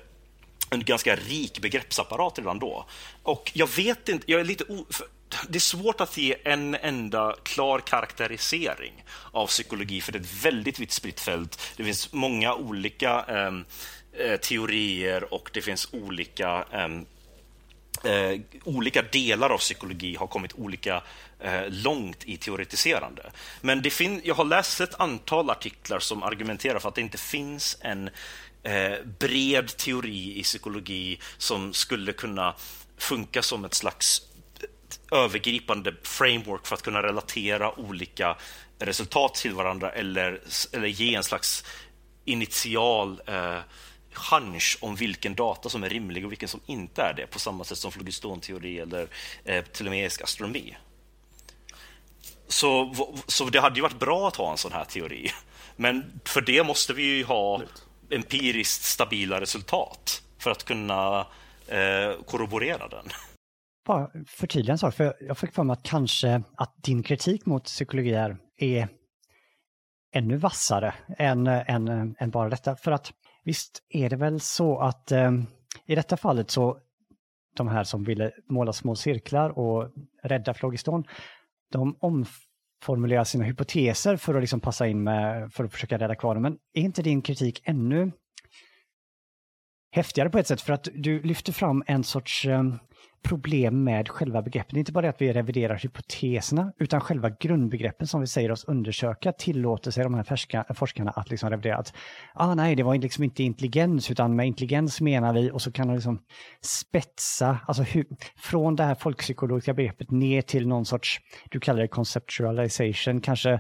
en 0.70 0.84
ganska 0.84 1.16
rik 1.16 1.60
begreppsapparat 1.60 2.40
redan 2.40 2.60
då. 2.60 2.86
Och 3.24 3.52
jag 3.54 3.76
vet 3.76 4.10
inte, 4.10 4.32
jag 4.32 4.40
är 4.40 4.46
lite 4.46 4.64
o, 4.64 4.86
det 5.50 5.58
är 5.58 5.60
svårt 5.60 6.02
att 6.02 6.18
ge 6.18 6.36
en 6.44 6.76
enda 6.76 7.36
klar 7.44 7.80
karaktärisering 7.80 9.04
av 9.32 9.48
psykologi, 9.48 10.02
för 10.02 10.12
det 10.12 10.18
är 10.18 10.22
ett 10.22 10.44
väldigt 10.44 10.80
vitt 10.80 10.92
spritt 10.92 11.20
fält. 11.20 11.74
Det 11.78 11.84
finns 11.84 12.14
många 12.14 12.54
olika 12.54 13.22
ehm, 13.22 13.66
eh, 14.14 14.38
teorier 14.38 15.34
och 15.34 15.50
det 15.54 15.62
finns 15.62 15.88
olika 15.92 16.66
ehm, 16.72 17.06
eh, 18.04 18.40
olika 18.64 19.02
delar 19.02 19.50
av 19.50 19.58
psykologi 19.58 20.16
har 20.16 20.28
kommit 20.28 20.54
olika 20.54 21.04
eh, 21.40 21.70
långt 21.70 22.24
i 22.26 22.38
teoretiserande. 22.38 23.32
Men 23.62 23.82
det 23.82 23.90
fin 23.90 24.22
jag 24.24 24.36
har 24.36 24.46
läst 24.46 24.82
ett 24.82 25.00
antal 25.00 25.50
artiklar 25.50 26.00
som 26.00 26.24
argumenterar 26.24 26.80
för 26.80 26.90
att 26.90 26.96
det 26.96 27.02
inte 27.02 27.18
finns 27.18 27.78
en 27.82 28.10
eh, 28.64 29.06
bred 29.20 29.78
teori 29.78 30.40
i 30.40 30.44
psykologi 30.44 31.20
som 31.38 31.74
skulle 31.74 32.14
kunna 32.14 32.56
funka 32.98 33.42
som 33.42 33.66
ett 33.66 33.74
slags 33.74 34.22
övergripande 35.12 35.94
framework 36.04 36.68
för 36.68 36.76
att 36.76 36.82
kunna 36.82 37.04
relatera 37.04 37.80
olika 37.80 38.38
resultat 38.80 39.34
till 39.34 39.54
varandra 39.54 39.92
eller, 39.92 40.42
eller 40.72 40.88
ge 40.88 41.16
en 41.16 41.24
slags 41.24 41.64
initial 42.26 43.22
eh, 43.28 43.60
hunch 44.32 44.78
om 44.82 44.96
vilken 44.96 45.36
data 45.36 45.70
som 45.70 45.84
är 45.84 45.90
rimlig 45.90 46.26
och 46.26 46.32
vilken 46.32 46.50
som 46.50 46.60
inte 46.66 47.02
är 47.02 47.14
det 47.14 47.28
på 47.28 47.40
samma 47.40 47.64
sätt 47.64 47.78
som 47.78 47.92
flogistonteori 47.92 48.80
eller 48.80 49.08
eh, 49.46 49.64
ptolemeisk 49.64 50.22
astronomi. 50.22 50.78
Så, 52.48 52.96
så 53.28 53.46
det 53.46 53.60
hade 53.60 53.76
ju 53.76 53.82
varit 53.82 54.00
bra 54.00 54.28
att 54.28 54.36
ha 54.36 54.52
en 54.52 54.58
sån 54.58 54.72
här 54.72 54.86
teori. 54.86 55.32
Men 55.76 56.22
för 56.26 56.42
det 56.42 56.64
måste 56.64 56.94
vi 56.94 57.04
ju 57.04 57.24
ha 57.24 57.62
empiriskt 58.10 58.84
stabila 58.84 59.42
resultat 59.42 60.22
för 60.40 60.52
att 60.52 60.64
kunna 60.64 61.20
eh, 61.68 62.24
korroborera 62.26 62.88
den. 62.88 63.10
Bara 63.88 64.10
förtydliga 64.28 64.72
en 64.72 64.78
sak, 64.78 64.94
för 64.94 65.14
jag 65.20 65.38
fick 65.38 65.54
för 65.54 65.64
mig 65.64 65.74
att 65.74 65.84
kanske 65.84 66.44
att 66.58 66.84
din 66.84 67.04
kritik 67.04 67.46
mot 67.46 67.64
psykologi 67.64 68.14
är, 68.14 68.38
är 68.58 68.88
ännu 70.14 70.38
vassare 70.38 70.94
än, 71.18 71.48
än, 71.48 72.16
än 72.20 72.32
bara 72.32 72.50
detta. 72.50 72.76
För 72.76 72.92
att 72.92 73.14
visst 73.44 73.84
är 73.90 74.10
det 74.10 74.16
väl 74.16 74.40
så 74.40 74.80
att 74.80 75.12
eh, 75.12 75.32
i 75.86 75.96
detta 75.96 76.18
fallet 76.18 76.52
så 76.52 76.78
de 77.56 77.68
här 77.68 77.84
som 77.84 78.04
ville 78.04 78.32
måla 78.50 78.74
små 78.74 78.96
cirklar 78.96 79.50
och 79.60 79.92
rädda 80.24 80.54
flogiston, 80.54 81.04
de 81.72 81.98
omformulerar 82.00 83.24
sina 83.24 83.44
hypoteser 83.44 84.18
för 84.18 84.36
att 84.36 84.42
liksom 84.42 84.60
passa 84.60 84.88
in 84.88 85.04
med, 85.04 85.54
för 85.54 85.64
att 85.64 85.72
försöka 85.72 85.98
rädda 85.98 86.16
kvar 86.16 86.36
dem. 86.36 86.44
Men 86.44 86.58
är 86.74 86.82
inte 86.82 87.02
din 87.02 87.22
kritik 87.22 87.62
ännu 87.64 88.12
häftigare 89.92 90.30
på 90.30 90.38
ett 90.38 90.48
sätt 90.48 90.62
för 90.62 90.74
att 90.74 90.88
du 90.94 91.22
lyfter 91.22 91.54
fram 91.54 91.84
en 91.88 92.04
sorts 92.04 92.46
eh, 92.46 92.64
problem 93.24 93.84
med 93.84 94.10
själva 94.10 94.42
begreppen. 94.42 94.74
Det 94.74 94.78
är 94.78 94.80
inte 94.80 94.92
bara 94.92 95.02
det 95.02 95.10
att 95.10 95.22
vi 95.22 95.34
reviderar 95.34 95.76
hypoteserna, 95.76 96.72
utan 96.80 97.02
själva 97.02 97.30
grundbegreppen 97.30 98.08
som 98.08 98.22
vi 98.22 98.28
säger 98.28 98.52
oss 98.52 98.64
undersöka 98.64 99.32
tillåter 99.32 99.92
sig 99.92 100.04
de 100.04 100.14
här 100.14 100.24
färska, 100.24 100.66
forskarna 100.76 101.12
att 101.12 101.30
liksom 101.30 101.50
revidera. 101.50 101.78
Att, 101.78 101.94
ah, 102.34 102.56
nej, 102.56 102.76
det 102.76 102.84
var 102.84 102.96
liksom 102.96 103.24
inte 103.24 103.44
intelligens, 103.44 104.12
utan 104.12 104.36
med 104.36 104.48
intelligens 104.48 105.02
menar 105.02 105.34
vi, 105.34 105.52
och 105.52 105.62
så 105.62 105.72
kan 105.72 105.88
de 105.88 105.94
liksom 105.94 106.20
spetsa, 106.62 107.60
alltså 107.68 107.84
hur, 107.84 108.06
från 108.38 108.76
det 108.76 108.84
här 108.84 108.96
folkpsykologiska 108.96 109.74
begreppet 109.74 110.12
ner 110.12 110.42
till 110.42 110.68
någon 110.68 110.86
sorts, 110.86 111.20
du 111.50 111.60
kallar 111.60 111.82
det 111.82 111.88
conceptualization, 111.88 113.22
kanske 113.22 113.60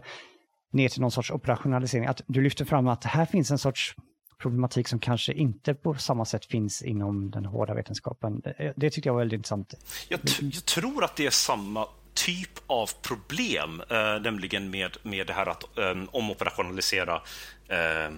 ner 0.72 0.90
till 0.90 1.02
någon 1.02 1.12
sorts 1.12 1.32
operationalisering. 1.32 2.06
Att 2.06 2.22
du 2.28 2.42
lyfter 2.42 2.66
fram 2.66 2.88
att 2.88 3.04
här 3.04 3.26
finns 3.26 3.52
en 3.52 3.58
sorts 3.58 3.96
problematik 4.38 4.88
som 4.88 5.00
kanske 5.00 5.34
inte 5.34 5.74
på 5.74 5.96
samma 5.96 6.26
sätt 6.26 6.46
finns 6.46 6.82
inom 6.82 7.32
den 7.32 7.46
hårda 7.46 7.74
vetenskapen. 7.74 8.42
Det, 8.76 8.90
tyckte 8.90 9.10
jag 9.10 9.14
var 9.14 9.22
väldigt 9.22 9.38
intressant. 9.38 9.74
Jag, 10.10 10.20
jag, 10.42 10.66
tror 10.66 11.04
att 11.04 11.16
det 11.16 11.26
är 11.26 11.30
samma 11.30 11.88
typ 12.14 12.60
av 12.68 12.90
problem, 13.02 13.82
eh, 13.90 14.22
nämligen 14.22 14.70
med, 14.70 14.98
med 15.04 15.28
det 15.28 15.34
här 15.34 15.46
att 15.46 15.78
eh, 15.78 15.96
omoperationalisera 16.12 17.22
eh, 17.68 18.12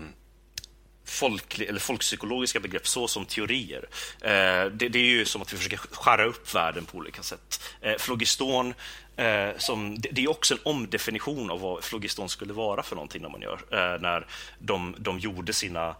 folklig, 1.09 1.69
eller 1.69 1.79
folkpsykologiska 1.79 2.59
begrepp 2.59 2.87
så 2.87 3.07
som 3.07 3.25
teorier. 3.25 3.85
Eh, 4.21 4.71
det, 4.71 4.89
det, 4.89 4.99
är 4.99 5.03
ju 5.03 5.25
som 5.25 5.41
att 5.41 5.53
vi 5.53 5.57
försöker 5.57 5.77
skära 5.77 6.25
upp 6.25 6.55
världen 6.55 6.85
på 6.85 6.97
olika 6.97 7.23
sätt. 7.23 7.61
Eh, 7.81 7.95
flogiston 7.99 8.73
Eh, 9.19 9.57
som, 9.57 9.99
det, 9.99 10.09
det 10.11 10.23
är 10.23 10.29
också 10.29 10.53
en 10.53 10.59
omdefinition 10.63 11.51
av 11.51 11.59
vad 11.59 11.83
flogiston 11.83 12.29
skulle 12.29 12.53
vara 12.53 12.83
för 12.83 12.95
någonting 12.95 13.21
när 13.21 13.29
man 13.29 13.41
gör, 13.41 13.59
eh, 13.71 14.01
när 14.01 14.27
de, 14.59 14.95
de 14.97 15.19
gjorde 15.19 15.53
sina 15.53 15.95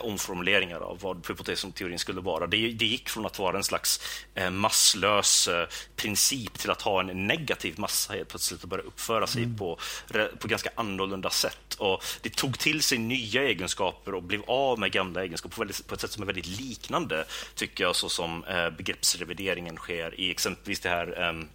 omformuleringar 0.00 0.80
av 0.80 0.98
vad 1.00 1.28
hypotesen 1.28 1.72
teorin 1.72 1.98
skulle 1.98 2.20
vara. 2.20 2.46
Det, 2.46 2.56
det, 2.56 2.86
gick 2.86 3.08
från 3.08 3.26
att 3.26 3.38
vara 3.38 3.56
en 3.56 3.64
slags 3.64 4.00
eh, 4.34 4.50
masslös 4.50 5.48
eh, 5.48 5.66
princip 5.96 6.58
till 6.58 6.70
att 6.70 6.82
ha 6.82 7.00
en 7.00 7.26
negativ 7.26 7.78
massa 7.78 8.12
helt 8.12 8.28
plötsligt 8.28 8.62
och 8.62 8.68
börja 8.68 8.84
uppföra 8.84 9.26
sig 9.26 9.42
mm. 9.42 9.56
på, 9.56 9.78
på 10.38 10.48
ganska 10.48 10.70
annorlunda 10.74 11.30
sätt. 11.30 11.74
Och 11.78 12.04
det 12.22 12.34
tog 12.34 12.58
till 12.58 12.82
sig 12.82 12.98
nya 12.98 13.42
egenskaper 13.42 14.14
och 14.14 14.22
blev 14.22 14.42
av 14.46 14.78
med 14.78 14.92
gamla 14.92 15.24
egenskaper 15.24 15.54
på, 15.54 15.60
väldigt, 15.60 15.86
på 15.86 15.94
ett 15.94 16.00
sätt 16.00 16.12
som 16.12 16.22
är 16.22 16.26
väldigt 16.26 16.46
liknande, 16.46 17.24
tycker 17.54 17.84
jag, 17.84 17.96
så 17.96 18.08
som 18.08 18.44
eh, 18.44 18.70
begreppsrevideringen 18.70 19.76
sker 19.76 20.20
i 20.20 20.30
exempelvis 20.30 20.80
det 20.80 20.88
här 20.88 21.20
ehm, 21.20 21.48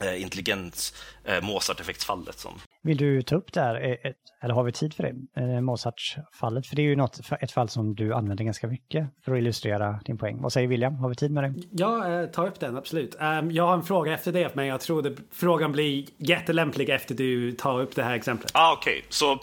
eh, 0.00 0.22
intelligens 0.22 0.94
eh, 1.24 1.40
Mozart-effektsfallet. 1.40 2.38
Som... 2.38 2.60
Vill 2.82 2.96
du 2.96 3.22
ta 3.22 3.36
upp 3.36 3.52
det 3.52 3.60
här, 3.60 3.74
eh, 3.74 4.12
eller 4.42 4.54
har 4.54 4.62
vi 4.62 4.72
tid 4.72 4.94
för 4.94 5.02
det, 5.02 5.42
eh, 5.42 5.60
Mozart-fallet? 5.60 6.66
För 6.66 6.76
det 6.76 6.82
är 6.82 6.86
ju 6.86 6.96
något, 6.96 7.20
ett 7.40 7.52
fall 7.52 7.68
som 7.68 7.94
du 7.94 8.14
använder 8.14 8.44
ganska 8.44 8.66
mycket 8.66 9.08
för 9.24 9.32
att 9.32 9.38
illustrera 9.38 10.00
din 10.04 10.18
poäng. 10.18 10.42
Vad 10.42 10.52
säger 10.52 10.68
William, 10.68 10.94
har 10.94 11.08
vi 11.08 11.14
tid 11.14 11.30
med 11.30 11.44
det? 11.44 11.54
Ja, 11.70 12.26
ta 12.32 12.46
upp 12.46 12.60
den, 12.60 12.76
absolut. 12.76 13.16
Ehm, 13.20 13.50
jag 13.50 13.66
har 13.66 13.74
en 13.74 13.82
fråga 13.82 14.14
efter 14.14 14.32
det, 14.32 14.54
men 14.54 14.66
jag 14.66 14.80
tror 14.80 15.06
att 15.06 15.12
frågan 15.32 15.72
blir 15.72 16.06
jättelämplig 16.18 16.88
efter 16.88 17.14
du 17.14 17.52
tar 17.52 17.80
upp 17.80 17.96
det 17.96 18.02
här 18.02 18.14
exemplet. 18.14 18.50
Ah, 18.54 18.72
Okej, 18.72 18.92
okay. 18.92 19.02
så 19.08 19.38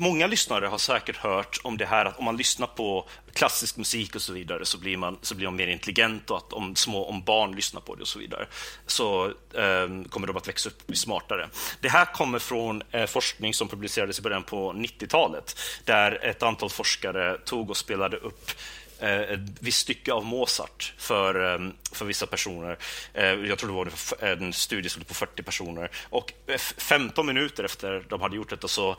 många 0.00 0.26
lyssnare 0.26 0.66
har 0.66 0.78
säkert 0.78 1.16
hört 1.16 1.60
om 1.62 1.76
det 1.76 1.86
här 1.86 2.04
att 2.04 2.18
om 2.18 2.24
man 2.24 2.36
lyssnar 2.36 2.66
på 2.66 3.08
klassisk 3.32 3.76
musik 3.76 4.14
och 4.14 4.22
så 4.22 4.32
vidare 4.32 4.64
så 4.64 4.78
blir 4.78 4.96
man, 4.96 5.18
så 5.22 5.34
blir 5.34 5.46
man 5.46 5.56
mer 5.56 5.66
intelligent 5.66 6.30
och 6.30 6.36
att 6.36 6.52
om, 6.52 6.76
små, 6.76 7.04
om 7.04 7.22
barn 7.22 7.52
lyssnar 7.52 7.80
på 7.80 7.94
det 7.94 8.02
och 8.02 8.08
så 8.08 8.18
vidare 8.18 8.46
så 8.86 9.26
eh, 9.54 9.88
kommer 10.08 10.26
de 10.26 10.36
att 10.36 10.48
växa 10.48 10.68
upp 10.68 10.80
och 10.80 10.86
bli 10.86 10.96
smartare. 10.96 11.48
Det 11.80 11.88
här 11.88 12.04
kommer 12.04 12.38
från 12.38 12.82
eh, 12.90 13.06
forskning 13.06 13.54
som 13.54 13.68
publicerades 13.68 14.18
i 14.18 14.22
början 14.22 14.42
på 14.42 14.72
90-talet 14.72 15.58
där 15.84 16.24
ett 16.24 16.42
antal 16.42 16.70
forskare 16.70 17.38
tog 17.38 17.70
och 17.70 17.76
spelade 17.76 18.16
upp 18.16 18.50
eh, 18.98 19.20
ett 19.20 19.40
visst 19.60 19.78
stycke 19.78 20.12
av 20.12 20.24
Mozart 20.24 20.94
för, 20.98 21.54
ehm, 21.54 21.72
för 21.92 22.04
vissa 22.04 22.26
personer. 22.26 22.78
Eh, 23.14 23.24
jag 23.24 23.58
tror 23.58 23.68
det 23.68 23.76
var 23.76 24.28
en 24.28 24.52
studie 24.52 24.88
som 24.88 25.04
på 25.04 25.14
40 25.14 25.42
personer. 25.42 25.90
Och 26.10 26.32
eh, 26.46 26.58
15 26.58 27.26
minuter 27.26 27.64
efter 27.64 28.04
de 28.08 28.20
hade 28.20 28.36
gjort 28.36 28.50
detta 28.50 28.68
så, 28.68 28.96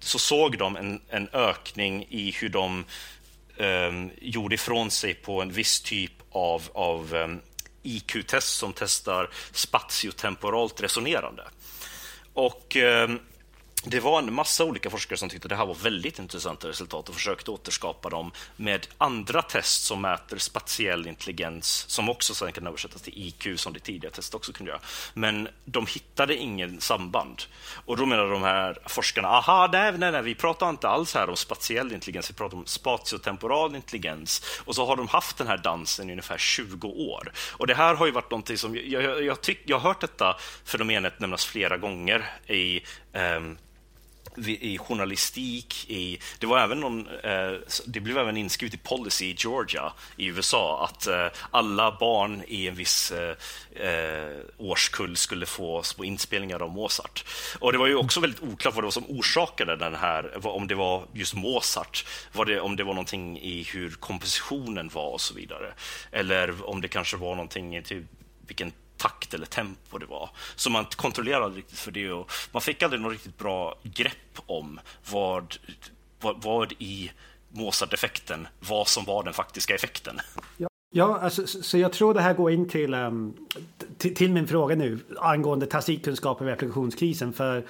så 0.00 0.18
såg 0.18 0.58
de 0.58 0.76
en, 0.76 1.00
en 1.08 1.28
ökning 1.32 2.06
i 2.10 2.30
hur 2.30 2.48
de 2.48 2.84
um, 3.56 4.10
gjorde 4.20 4.54
ifrån 4.54 4.90
sig 4.90 5.14
på 5.14 5.42
en 5.42 5.52
viss 5.52 5.80
typ 5.80 6.12
av, 6.30 6.62
av 6.74 7.14
ehm, 7.14 7.30
um, 7.30 7.40
IQ-test 7.82 8.48
som 8.48 8.72
testar 8.72 9.30
spatiotemporalt 9.52 10.80
resonerande. 10.80 11.42
Och 12.32 12.76
um, 12.76 13.20
det 13.90 14.00
var 14.00 14.18
en 14.18 14.34
massa 14.34 14.64
olika 14.64 14.90
forskare 14.90 15.16
som 15.16 15.28
tyckte 15.28 15.46
att 15.46 15.50
det 15.50 15.56
här 15.56 15.66
var 15.66 15.74
väldigt 15.74 16.18
intressanta 16.18 16.68
resultat 16.68 17.08
och 17.08 17.14
försökte 17.14 17.50
återskapa 17.50 18.08
dem 18.10 18.32
med 18.56 18.86
andra 18.98 19.42
test 19.42 19.84
som 19.84 20.00
mäter 20.00 20.38
spatiell 20.38 21.06
intelligens 21.06 21.84
som 21.88 22.08
också 22.08 22.34
sen 22.34 22.52
kan 22.52 22.66
översättas 22.66 23.02
till 23.02 23.12
IQ 23.16 23.60
som 23.60 23.72
det 23.72 23.80
tidigare 23.80 24.14
testet 24.14 24.34
också 24.34 24.52
kunde 24.52 24.72
göra. 24.72 24.80
Men 25.14 25.48
de 25.64 25.86
hittade 25.86 26.36
ingen 26.36 26.80
samband. 26.80 27.42
Och 27.84 27.96
då 27.96 28.06
menade 28.06 28.30
de 28.30 28.42
här 28.42 28.78
forskarna, 28.86 29.28
aha, 29.28 29.68
nej, 29.72 29.98
nej, 29.98 30.12
nej, 30.12 30.22
vi 30.22 30.34
pratar 30.34 30.70
inte 30.70 30.88
alls 30.88 31.14
här 31.14 31.30
om 31.30 31.36
spatiell 31.36 31.92
intelligens, 31.92 32.30
vi 32.30 32.34
pratar 32.34 32.56
om 32.56 32.66
spatiotemporal 32.66 33.74
intelligens. 33.74 34.62
Och 34.64 34.74
så 34.74 34.86
har 34.86 34.96
de 34.96 35.08
haft 35.08 35.38
den 35.38 35.46
här 35.46 35.58
dansen 35.58 36.08
i 36.08 36.12
ungefär 36.12 36.38
20 36.38 36.88
år. 36.88 37.32
Och 37.52 37.66
det 37.66 37.74
här 37.74 37.94
har 37.94 38.06
ju 38.06 38.12
varit 38.12 38.30
någonting 38.30 38.58
som, 38.58 38.76
jag, 38.76 39.02
jag, 39.02 39.24
jag, 39.24 39.40
tyck, 39.40 39.60
jag 39.64 39.78
har 39.78 39.88
hört 39.88 40.00
detta 40.00 40.36
fenomenet 40.64 41.20
nämnas 41.20 41.46
flera 41.46 41.76
gånger 41.76 42.30
i 42.46 42.80
um, 43.12 43.58
i 44.46 44.78
journalistik. 44.78 45.90
I, 45.90 46.18
det, 46.38 46.46
var 46.46 46.58
även 46.58 46.80
någon, 46.80 47.06
eh, 47.06 47.52
det 47.86 48.00
blev 48.00 48.18
även 48.18 48.36
inskrivet 48.36 48.74
i 48.74 48.78
policy 48.78 49.26
i 49.26 49.36
Georgia 49.38 49.92
i 50.16 50.26
USA 50.26 50.84
att 50.84 51.06
eh, 51.06 51.26
alla 51.50 51.96
barn 52.00 52.42
i 52.48 52.68
en 52.68 52.74
viss 52.74 53.12
eh, 53.12 53.36
eh, 53.88 54.36
årskull 54.56 55.16
skulle 55.16 55.46
få 55.46 55.82
små 55.82 56.04
inspelningar 56.04 56.62
av 56.62 56.70
Mozart. 56.70 57.24
Och 57.58 57.72
Det 57.72 57.78
var 57.78 57.86
ju 57.86 57.94
också 57.94 58.20
väldigt 58.20 58.42
oklart 58.42 58.74
vad 58.74 58.82
det 58.82 58.86
var 58.86 58.90
som 58.90 59.10
orsakade 59.10 59.76
den 59.76 59.94
här, 59.94 60.46
om 60.46 60.66
det 60.66 60.74
var 60.74 61.06
just 61.12 61.34
Mozart, 61.34 62.06
var 62.32 62.44
det, 62.44 62.60
om 62.60 62.76
det 62.76 62.84
var 62.84 62.94
någonting 62.94 63.38
i 63.38 63.62
hur 63.62 63.90
kompositionen 63.90 64.88
var 64.88 65.12
och 65.12 65.20
så 65.20 65.34
vidare. 65.34 65.72
Eller 66.12 66.68
om 66.68 66.80
det 66.80 66.88
kanske 66.88 67.16
var 67.16 67.34
någonting 67.34 67.76
i 67.76 67.82
typ 67.82 68.04
vilken 68.46 68.72
takt 68.98 69.34
eller 69.34 69.46
tempo 69.46 69.98
det 69.98 70.06
var. 70.06 70.30
Så 70.56 70.70
man 70.70 70.84
kontrollerade 70.84 71.56
riktigt 71.56 71.78
för 71.78 71.90
det 71.90 72.12
och 72.12 72.30
man 72.52 72.62
fick 72.62 72.82
aldrig 72.82 73.02
något 73.02 73.12
riktigt 73.12 73.38
bra 73.38 73.78
grepp 73.82 74.40
om 74.46 74.80
vad, 75.10 75.56
vad, 76.20 76.42
vad 76.42 76.72
i 76.72 77.10
Mozart-effekten 77.48 78.48
vad 78.60 78.88
som 78.88 79.04
var 79.04 79.24
den 79.24 79.34
faktiska 79.34 79.74
effekten. 79.74 80.20
Ja. 80.56 80.68
Ja, 80.90 81.18
alltså, 81.18 81.46
så 81.46 81.78
jag 81.78 81.92
tror 81.92 82.14
det 82.14 82.20
här 82.20 82.34
går 82.34 82.50
in 82.50 82.68
till, 82.68 82.94
ehm, 82.94 83.06
um, 83.06 83.46
till, 83.98 84.14
till, 84.14 84.32
min 84.32 84.46
fråga 84.46 84.76
nu 84.76 84.98
angående 85.18 85.66
tacitkunskap 85.66 86.40
och 86.40 86.46
replikationskrisen. 86.46 87.32
För 87.32 87.66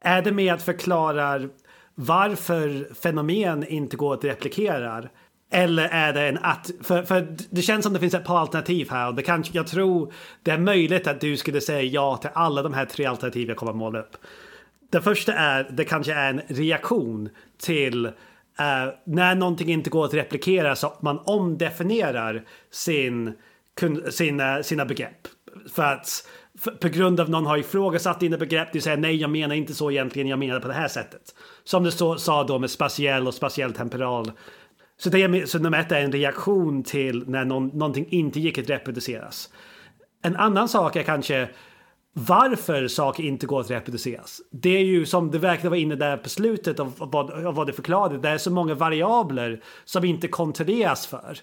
är 0.00 0.22
det 0.22 0.32
med 0.32 0.54
att 0.54 0.62
förklara 0.62 1.48
varför 1.94 2.94
fenomen 2.94 3.66
inte 3.66 3.96
går 3.96 4.14
att 4.14 4.24
replikera. 4.24 5.08
Eller 5.50 5.88
är 5.88 6.12
det 6.12 6.28
en 6.28 6.38
att... 6.38 6.70
För, 6.82 7.02
för 7.02 7.36
det 7.50 7.62
känns 7.62 7.84
som 7.84 7.92
det 7.92 8.00
finns 8.00 8.14
ett 8.14 8.24
par 8.24 8.38
alternativ 8.38 8.90
här. 8.90 9.08
Och 9.08 9.14
det 9.14 9.22
kan, 9.22 9.44
jag 9.52 9.66
tror 9.66 10.12
det 10.42 10.50
är 10.50 10.58
möjligt 10.58 11.06
att 11.06 11.20
du 11.20 11.36
skulle 11.36 11.60
säga 11.60 11.82
ja 11.82 12.16
till 12.16 12.30
alla 12.34 12.62
de 12.62 12.72
här 12.72 12.84
tre 12.84 13.04
alternativen 13.04 13.48
jag 13.48 13.56
kommer 13.56 13.72
att 13.72 13.78
måla 13.78 13.98
upp. 14.00 14.16
Det 14.90 15.00
första 15.00 15.34
är, 15.34 15.70
det 15.70 15.84
kanske 15.84 16.12
är 16.12 16.30
en 16.30 16.40
reaktion 16.48 17.28
till 17.60 18.06
uh, 18.06 18.12
när 19.06 19.34
någonting 19.34 19.68
inte 19.68 19.90
går 19.90 20.04
att 20.04 20.14
replikera 20.14 20.76
så 20.76 20.86
att 20.86 21.02
man 21.02 21.18
omdefinierar 21.18 22.44
sin, 22.70 23.34
sina, 24.10 24.62
sina 24.62 24.84
begrepp. 24.84 25.28
För 25.74 25.82
att 25.82 26.28
för, 26.58 26.70
på 26.70 26.88
grund 26.88 27.20
av 27.20 27.30
någon 27.30 27.46
har 27.46 27.56
ifrågasatt 27.56 28.20
dina 28.20 28.36
begrepp, 28.36 28.72
du 28.72 28.80
säger 28.80 28.96
nej 28.96 29.16
jag 29.16 29.30
menar 29.30 29.54
inte 29.54 29.74
så 29.74 29.90
egentligen, 29.90 30.28
jag 30.28 30.38
menar 30.38 30.60
på 30.60 30.68
det 30.68 30.74
här 30.74 30.88
sättet. 30.88 31.34
Som 31.64 31.84
du 31.84 31.90
så, 31.90 32.16
sa 32.16 32.44
då 32.44 32.58
med 32.58 32.70
spatiell 32.70 33.26
och 33.26 33.34
spatiell 33.34 33.72
temporal. 33.72 34.32
Så, 34.98 35.10
det 35.10 35.50
så 35.50 35.58
nummer 35.58 35.80
ett 35.80 35.92
är 35.92 36.00
en 36.00 36.12
reaktion 36.12 36.82
till 36.82 37.28
när 37.28 37.44
någon, 37.44 37.68
någonting 37.68 38.06
inte 38.08 38.40
gick 38.40 38.58
att 38.58 38.70
reproduceras. 38.70 39.50
En 40.22 40.36
annan 40.36 40.68
sak 40.68 40.96
är 40.96 41.02
kanske 41.02 41.48
varför 42.12 42.88
saker 42.88 43.22
inte 43.22 43.46
går 43.46 43.60
att 43.60 43.70
reproduceras. 43.70 44.40
Det 44.50 44.76
är 44.76 44.84
ju 44.84 45.06
som 45.06 45.30
det 45.30 45.38
verkar 45.38 45.68
vara 45.68 45.78
inne 45.78 45.94
där 45.94 46.16
på 46.16 46.28
slutet 46.28 46.80
av 46.80 46.94
vad, 46.98 47.30
av 47.30 47.54
vad 47.54 47.66
du 47.66 47.72
förklarade. 47.72 48.18
Det 48.18 48.28
är 48.28 48.38
så 48.38 48.50
många 48.50 48.74
variabler 48.74 49.62
som 49.84 50.04
inte 50.04 50.28
kontrolleras 50.28 51.06
för. 51.06 51.38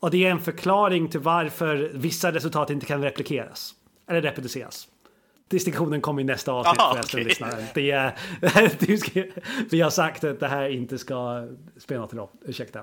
Och 0.00 0.10
det 0.10 0.26
är 0.26 0.30
en 0.30 0.40
förklaring 0.40 1.08
till 1.08 1.20
varför 1.20 1.90
vissa 1.94 2.32
resultat 2.32 2.70
inte 2.70 2.86
kan 2.86 3.02
replikeras. 3.02 3.74
Eller 4.08 4.22
reproduceras. 4.22 4.88
Distinktionen 5.48 6.00
kommer 6.00 6.22
i 6.22 6.24
nästa 6.24 6.52
avsnitt 6.52 6.80
Aha, 6.80 6.94
förresten, 6.94 7.20
okay. 7.20 7.28
lyssnaren. 7.28 7.64
Det 7.74 7.90
är, 7.90 9.70
vi 9.70 9.80
har 9.80 9.90
sagt 9.90 10.24
att 10.24 10.40
det 10.40 10.48
här 10.48 10.68
inte 10.68 10.98
ska 10.98 11.48
spela 11.76 12.00
någon 12.00 12.18
roll. 12.18 12.28
Ursäkta. 12.44 12.82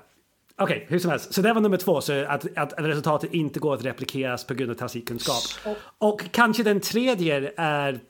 Okej, 0.60 0.76
okay, 0.76 0.86
hur 0.88 0.98
som 0.98 1.10
helst. 1.10 1.34
Så 1.34 1.42
det 1.42 1.52
var 1.52 1.60
nummer 1.60 1.76
två, 1.76 2.00
så 2.00 2.24
att, 2.24 2.46
att 2.56 2.74
resultatet 2.78 3.34
inte 3.34 3.60
går 3.60 3.74
att 3.74 3.84
replikeras 3.84 4.44
på 4.44 4.54
grund 4.54 4.70
av 4.70 4.74
tacitkunskap. 4.74 5.76
Och, 5.98 6.22
kanske 6.32 6.62
den 6.62 6.80
tredje 6.80 7.52
är 7.56 8.00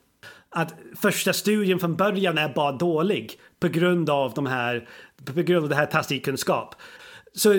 att 0.51 0.75
första 1.01 1.33
studien 1.33 1.79
från 1.79 1.97
början 1.97 2.39
är 2.39 2.49
bara 2.49 2.73
dålig 2.73 3.39
på 3.61 3.69
grund 3.69 4.11
av 4.11 4.33
de 4.35 4.47
här 4.47 4.89
på 5.25 5.43
grund 5.43 5.65
av 5.65 5.69
det 5.69 5.77
här 5.77 5.87
tacitkunskap. 5.87 6.75
Så 7.35 7.53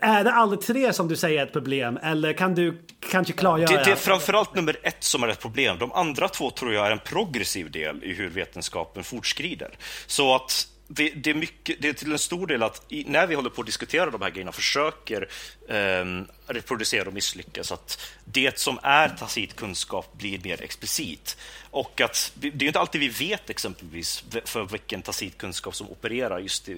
är 0.00 0.24
det 0.24 0.32
alla 0.32 0.56
tre 0.56 0.92
som 0.92 1.08
du 1.08 1.16
säger 1.16 1.40
är 1.40 1.46
ett 1.46 1.52
problem 1.52 1.98
eller 2.02 2.32
kan 2.32 2.54
du 2.54 2.82
kanske 3.10 3.32
klargöra? 3.32 3.76
Det, 3.76 3.84
det 3.84 3.90
är 3.90 3.96
framförallt 3.96 4.54
nummer 4.54 4.76
ett 4.82 5.04
som 5.04 5.22
är 5.22 5.28
ett 5.28 5.40
problem. 5.40 5.78
De 5.78 5.92
andra 5.92 6.28
två 6.28 6.50
tror 6.50 6.72
jag 6.72 6.86
är 6.86 6.90
en 6.90 6.98
progressiv 6.98 7.70
del 7.70 8.04
i 8.04 8.14
hur 8.14 8.28
vetenskapen 8.28 9.04
fortskrider. 9.04 9.70
Så 10.06 10.34
att 10.34 10.66
det, 10.92 11.10
det, 11.10 11.30
är 11.30 11.34
mycket, 11.34 11.82
det 11.82 11.88
är 11.88 11.92
till 11.92 12.12
en 12.12 12.18
stor 12.18 12.46
del 12.46 12.62
att 12.62 12.82
i, 12.88 13.04
när 13.04 13.26
vi 13.26 13.34
håller 13.34 13.50
på 13.50 13.60
att 13.60 13.66
diskutera 13.66 14.10
de 14.10 14.22
här 14.22 14.30
grejerna 14.30 14.52
försöker 14.52 15.28
eh, 15.68 16.04
reproducera 16.46 17.08
och 17.08 17.14
misslyckas, 17.14 17.72
att 17.72 18.00
det 18.24 18.58
som 18.58 18.78
är 18.82 19.08
tacit 19.08 19.56
kunskap 19.56 20.12
blir 20.12 20.40
mer 20.44 20.62
explicit. 20.62 21.36
Och 21.70 22.00
att 22.00 22.32
det 22.34 22.48
är 22.48 22.64
inte 22.64 22.80
alltid 22.80 23.00
vi 23.00 23.08
vet 23.08 23.50
exempelvis 23.50 24.24
för 24.44 24.64
vilken 24.64 25.02
tacit 25.02 25.38
kunskap 25.38 25.74
som 25.74 25.90
opererar 25.90 26.38
just, 26.38 26.68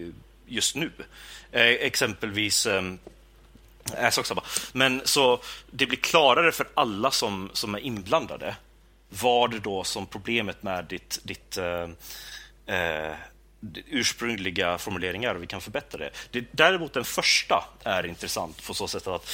just 0.47 0.77
nu. 0.77 0.91
Eh, 1.53 1.63
exempelvis 1.63 2.67
eh, 2.67 2.83
sak 4.11 4.27
samma. 4.27 4.43
Men 4.73 5.03
så 5.05 5.41
det 5.71 5.87
blir 5.87 5.99
klarare 5.99 6.53
för 6.53 6.69
alla 6.75 7.11
som, 7.11 7.51
som 7.53 7.75
är 7.75 7.79
inblandade 7.79 8.57
vad 9.09 9.61
då 9.61 9.85
som 9.85 10.07
problemet 10.07 10.63
med 10.63 10.85
ditt, 10.85 11.21
ditt 11.23 11.57
eh, 11.57 11.89
eh 12.77 13.15
ursprungliga 13.87 14.79
formuleringar 14.79 15.35
och 15.35 15.43
vi 15.43 15.47
kan 15.47 15.61
förbättra 15.61 15.99
det. 15.99 16.11
det. 16.31 16.45
Däremot 16.53 16.93
den 16.93 17.05
första 17.05 17.65
är 17.85 18.07
intressant 18.07 18.67
på 18.67 18.75
så 18.75 18.89
sätt 18.89 19.07
att 19.07 19.29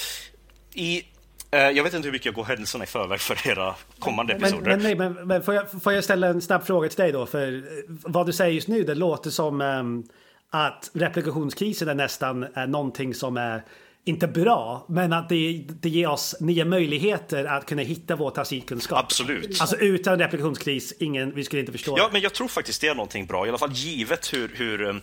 i 0.73 1.03
eh, 1.51 1.59
jag 1.59 1.83
vet 1.83 1.93
inte 1.93 2.07
hur 2.07 2.13
mycket 2.13 2.25
jag 2.25 2.35
går 2.35 2.43
händelserna 2.43 2.83
i 2.83 2.87
förväg 2.87 3.19
för 3.19 3.47
era 3.47 3.75
kommande 3.99 4.33
men, 4.33 4.43
episoder. 4.43 4.71
Men, 4.71 4.79
nej, 4.83 4.95
men, 4.95 5.27
men 5.27 5.43
får, 5.43 5.53
jag, 5.53 5.81
får 5.83 5.93
jag 5.93 6.03
ställa 6.03 6.27
en 6.27 6.41
snabb 6.41 6.65
fråga 6.65 6.89
till 6.89 6.97
dig 6.97 7.11
då? 7.11 7.25
För 7.25 7.53
eh, 7.53 7.61
vad 7.87 8.25
du 8.25 8.33
säger 8.33 8.53
just 8.53 8.67
nu, 8.67 8.83
det 8.83 8.95
låter 8.95 9.29
som 9.29 9.61
um, 9.61 10.03
att 10.49 10.91
replikationskrisen 10.93 11.89
är 11.89 11.95
nästan 11.95 12.43
är 12.53 12.67
någonting 12.67 13.13
som 13.13 13.37
är 13.37 13.63
inte 14.09 14.27
bra, 14.27 14.85
men 14.89 15.13
att 15.13 15.29
det, 15.29 15.63
det 15.81 15.89
ger 15.89 16.09
oss 16.09 16.35
nya 16.39 16.65
möjligheter 16.65 17.45
att 17.45 17.65
kunna 17.65 17.81
hitta 17.81 18.15
vår 18.15 18.31
tacitkunskap. 18.31 18.99
Absolut. 18.99 19.61
Alltså 19.61 19.77
utan 19.77 20.19
replikationskris, 20.19 20.93
ingen, 20.99 21.35
vi 21.35 21.43
skulle 21.43 21.59
inte 21.59 21.71
förstå 21.71 21.95
Ja, 21.97 22.07
det. 22.07 22.13
men 22.13 22.21
jag 22.21 22.33
tror 22.33 22.47
faktiskt 22.47 22.81
det 22.81 22.87
är 22.87 22.95
någonting 22.95 23.25
bra, 23.25 23.45
i 23.45 23.49
alla 23.49 23.57
fall 23.57 23.71
givet 23.71 24.33
hur, 24.33 24.51
hur 24.55 24.81
um, 24.81 25.01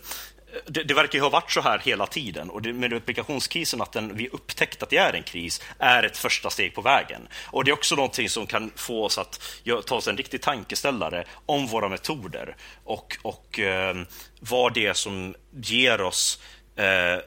det, 0.67 0.83
det, 0.83 0.93
verkar 0.93 1.19
ju 1.19 1.23
ha 1.23 1.29
varit 1.29 1.51
så 1.51 1.61
här 1.61 1.79
hela 1.79 2.05
tiden 2.05 2.49
och 2.49 2.61
det, 2.61 2.73
med 2.73 2.91
replikationskrisen, 2.91 3.81
att 3.81 3.91
den, 3.91 4.15
vi 4.15 4.27
upptäckt 4.27 4.83
att 4.83 4.89
det 4.89 4.97
är 4.97 5.13
en 5.13 5.23
kris, 5.23 5.61
är 5.79 6.03
ett 6.03 6.17
första 6.17 6.49
steg 6.49 6.75
på 6.75 6.81
vägen. 6.81 7.27
Och 7.45 7.63
det 7.63 7.71
är 7.71 7.73
också 7.73 7.95
någonting 7.95 8.29
som 8.29 8.47
kan 8.47 8.71
få 8.75 9.03
oss 9.03 9.17
att 9.17 9.41
ta 9.85 9.95
oss 9.95 10.07
en 10.07 10.17
riktig 10.17 10.41
tankeställare 10.41 11.23
om 11.45 11.67
våra 11.67 11.89
metoder 11.89 12.55
och, 12.83 13.17
och 13.21 13.59
eh, 13.59 13.95
vad 14.39 14.73
det 14.73 14.85
är 14.85 14.93
som 14.93 15.35
ger 15.51 16.01
oss 16.01 16.41
eh, 16.75 17.19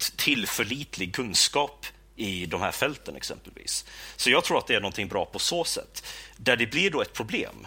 tillförlitlig 0.00 1.14
kunskap 1.14 1.86
i 2.16 2.46
de 2.46 2.60
här 2.60 2.72
fälten 2.72 3.16
exempelvis. 3.16 3.84
Så 4.16 4.30
jag 4.30 4.44
tror 4.44 4.58
att 4.58 4.66
det 4.66 4.74
är 4.74 4.80
någonting 4.80 5.08
bra 5.08 5.24
på 5.24 5.38
så 5.38 5.64
sätt. 5.64 6.06
Där 6.36 6.56
det 6.56 6.66
blir 6.66 6.90
då 6.90 7.02
ett 7.02 7.12
problem 7.12 7.66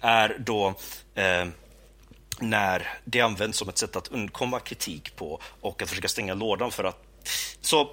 är 0.00 0.36
då 0.38 0.74
eh, 1.14 1.46
när 2.40 2.88
det 3.04 3.20
används 3.20 3.58
som 3.58 3.68
ett 3.68 3.78
sätt 3.78 3.96
att 3.96 4.08
undkomma 4.08 4.60
kritik 4.60 5.16
på 5.16 5.40
och 5.60 5.82
att 5.82 5.88
försöka 5.88 6.08
stänga 6.08 6.34
lådan 6.34 6.70
för 6.70 6.84
att... 6.84 7.04
Så 7.60 7.90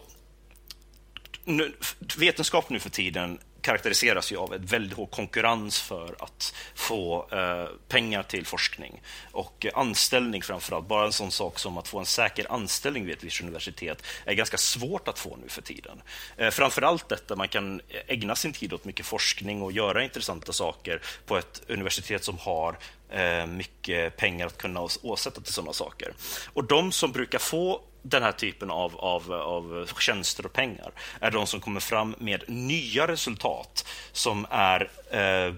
nu, 1.43 1.76
vetenskap 2.17 2.69
nu 2.69 2.80
för 2.80 2.89
tiden 2.89 3.39
karaktäriseras 3.65 4.32
ju 4.32 4.38
av 4.38 4.54
en 4.54 4.65
väldigt 4.65 4.97
hård 4.97 5.12
konkurrens 5.12 5.82
för 5.82 6.15
att 6.19 6.56
få 6.75 7.28
eh, 7.32 7.69
pengar 7.88 8.23
till 8.23 8.45
forskning 8.45 9.01
och 9.32 9.65
anställning 9.73 10.41
framför 10.41 10.75
allt. 10.75 10.88
Bara 10.88 11.06
en 11.06 11.12
sån 11.12 11.32
sak 11.32 11.60
som 11.60 11.78
att 11.78 11.88
få 11.88 11.99
en 11.99 12.06
säker 12.06 12.51
anställning 12.51 13.06
vid 13.06 13.17
ett 13.17 13.23
visst 13.23 13.41
universitet 13.41 14.04
är 14.25 14.34
ganska 14.34 14.58
svårt 14.58 15.08
att 15.08 15.19
få 15.19 15.38
nu 15.43 15.49
för 15.49 15.62
tiden. 15.62 16.01
Eh, 16.38 16.49
framför 16.49 16.82
allt 16.82 17.10
detta, 17.10 17.36
man 17.36 17.47
kan 17.47 17.82
ägna 18.08 18.36
sin 18.36 18.54
tid 18.54 18.73
åt 18.73 18.86
mycket 18.86 19.06
forskning 19.06 19.62
och 19.62 19.71
göra 19.71 20.04
intressanta 20.04 20.54
saker 20.54 21.01
på 21.25 21.38
ett 21.38 21.62
universitet 21.67 22.23
som 22.23 22.38
har 22.38 22.78
eh, 23.10 23.45
mycket 23.45 24.17
pengar 24.17 24.47
att 24.47 24.58
kunna 24.58 24.88
åsätta 25.01 25.41
till 25.41 25.54
sådana 25.54 25.73
saker. 25.73 26.13
Och 26.54 26.63
de 26.63 26.91
som 26.91 27.12
brukar 27.12 27.39
få 27.39 27.82
den 28.07 28.23
här 28.23 28.31
typen 28.31 28.71
av, 28.71 28.95
av, 28.95 29.31
av 29.31 29.89
tjänster 29.99 30.45
och 30.45 30.53
pengar 30.53 30.91
är 31.19 31.31
de 31.31 31.47
som 31.47 31.59
kommer 31.59 31.79
fram 31.79 32.15
med 32.19 32.43
nya 32.47 33.07
resultat 33.07 33.87
som 34.11 34.47
är 34.49 34.89
eh, 35.11 35.53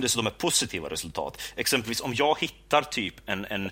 dessutom 0.00 0.26
är 0.26 0.30
positiva 0.30 0.88
resultat. 0.88 1.42
Exempelvis 1.56 2.00
om 2.00 2.14
jag 2.14 2.40
hittar 2.40 2.82
typ 2.82 3.14
en, 3.26 3.44
en 3.44 3.70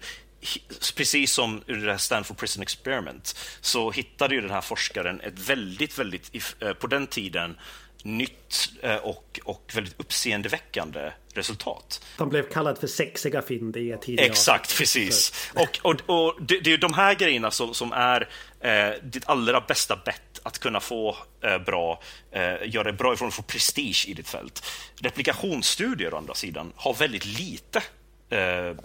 precis 0.97 1.33
som 1.33 1.63
i 1.67 1.73
det 1.73 1.91
här 1.91 1.99
Stanford 1.99 2.37
Prison 2.37 2.63
Experiment 2.63 3.37
så 3.61 3.91
hittade 3.91 4.35
ju 4.35 4.41
den 4.41 4.51
här 4.51 4.61
forskaren 4.61 5.21
ett 5.21 5.39
väldigt, 5.39 5.99
väldigt, 5.99 6.31
eh, 6.61 6.73
på 6.73 6.87
den 6.87 7.07
tiden 7.07 7.57
nytt 8.03 8.73
eh, 8.83 8.97
och, 8.97 9.41
och 9.45 9.73
väldigt 9.75 10.01
uppseendeväckande 10.01 11.13
resultat. 11.35 12.05
De 12.17 12.29
blev 12.29 12.49
kallade 12.49 12.81
för 12.81 12.87
sexiga 12.87 13.43
fynd 13.43 13.77
i 13.77 13.97
tidigare 14.01 14.27
Exakt, 14.27 14.79
precis. 14.79 15.51
Och, 15.55 15.79
och, 15.83 16.01
och 16.07 16.37
det, 16.41 16.61
det, 16.61 16.73
är 16.73 16.79
de 16.79 16.93
här 16.93 17.15
grejerna 17.15 17.51
som, 17.51 17.75
som 17.75 17.93
är 17.93 18.29
eh, 18.61 18.91
ditt 19.03 19.29
allra 19.29 19.61
bästa 19.61 19.97
bett 20.05 20.41
att 20.43 20.59
kunna 20.59 20.81
få 20.81 21.17
eh, 21.41 21.59
bra, 21.59 22.03
eh, 22.33 22.55
göra 22.65 22.85
det 22.85 22.93
bra 22.93 23.15
ifrån 23.15 23.29
att 23.29 23.35
få 23.35 23.43
prestige 23.43 24.05
i 24.09 24.15
ditt 24.15 24.29
fält. 24.29 24.67
Replikationsstudier 25.01 26.15
å 26.15 26.17
andra 26.17 26.35
sidan 26.35 26.73
har 26.77 26.95
väldigt 26.95 27.25
lite 27.25 27.83
eh, 28.31 28.77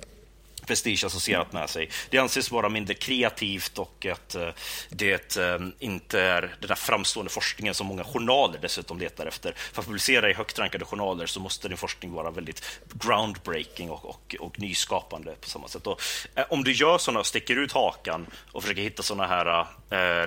prestige 0.66 1.06
associerat 1.06 1.54
med 1.54 1.70
sig. 1.70 1.90
Det 2.10 2.18
anses 2.18 2.52
vara 2.52 2.70
mindre 2.70 2.94
kreativt 2.94 3.80
och 3.80 4.06
att 4.06 4.36
eh, 4.36 4.50
det 4.90 5.38
eh, 5.38 5.60
inte 5.80 6.22
är 6.22 6.42
den 6.42 6.68
där 6.68 6.76
framstående 6.76 7.32
forskningen 7.32 7.74
som 7.74 7.88
många 7.88 8.04
journaler 8.04 8.60
dessutom 8.62 9.00
letar 9.00 9.26
efter. 9.26 9.54
För 9.74 9.82
att 9.82 9.86
publicera 9.86 10.30
i 10.30 10.34
högt 10.34 10.60
rankade 10.60 10.86
journaler 10.86 11.26
så 11.26 11.40
måste 11.40 11.68
din 11.68 11.78
forskning 11.78 12.14
vara 12.14 12.32
väldigt 12.32 12.80
groundbreaking 12.94 13.90
och, 13.90 14.06
och, 14.06 14.36
och 14.40 14.60
nyskapande 14.60 15.36
på 15.42 15.50
samma 15.50 15.68
sätt. 15.68 15.88
Och, 15.88 16.02
eh, 16.36 16.46
om 16.50 16.64
du 16.64 16.72
gör 16.72 16.98
sådana, 16.98 17.24
sticker 17.24 17.56
ut 17.56 17.72
hakan 17.72 18.28
och 18.52 18.62
försöker 18.64 18.82
hitta 18.82 19.04
sådana 19.04 19.28
här 19.28 19.68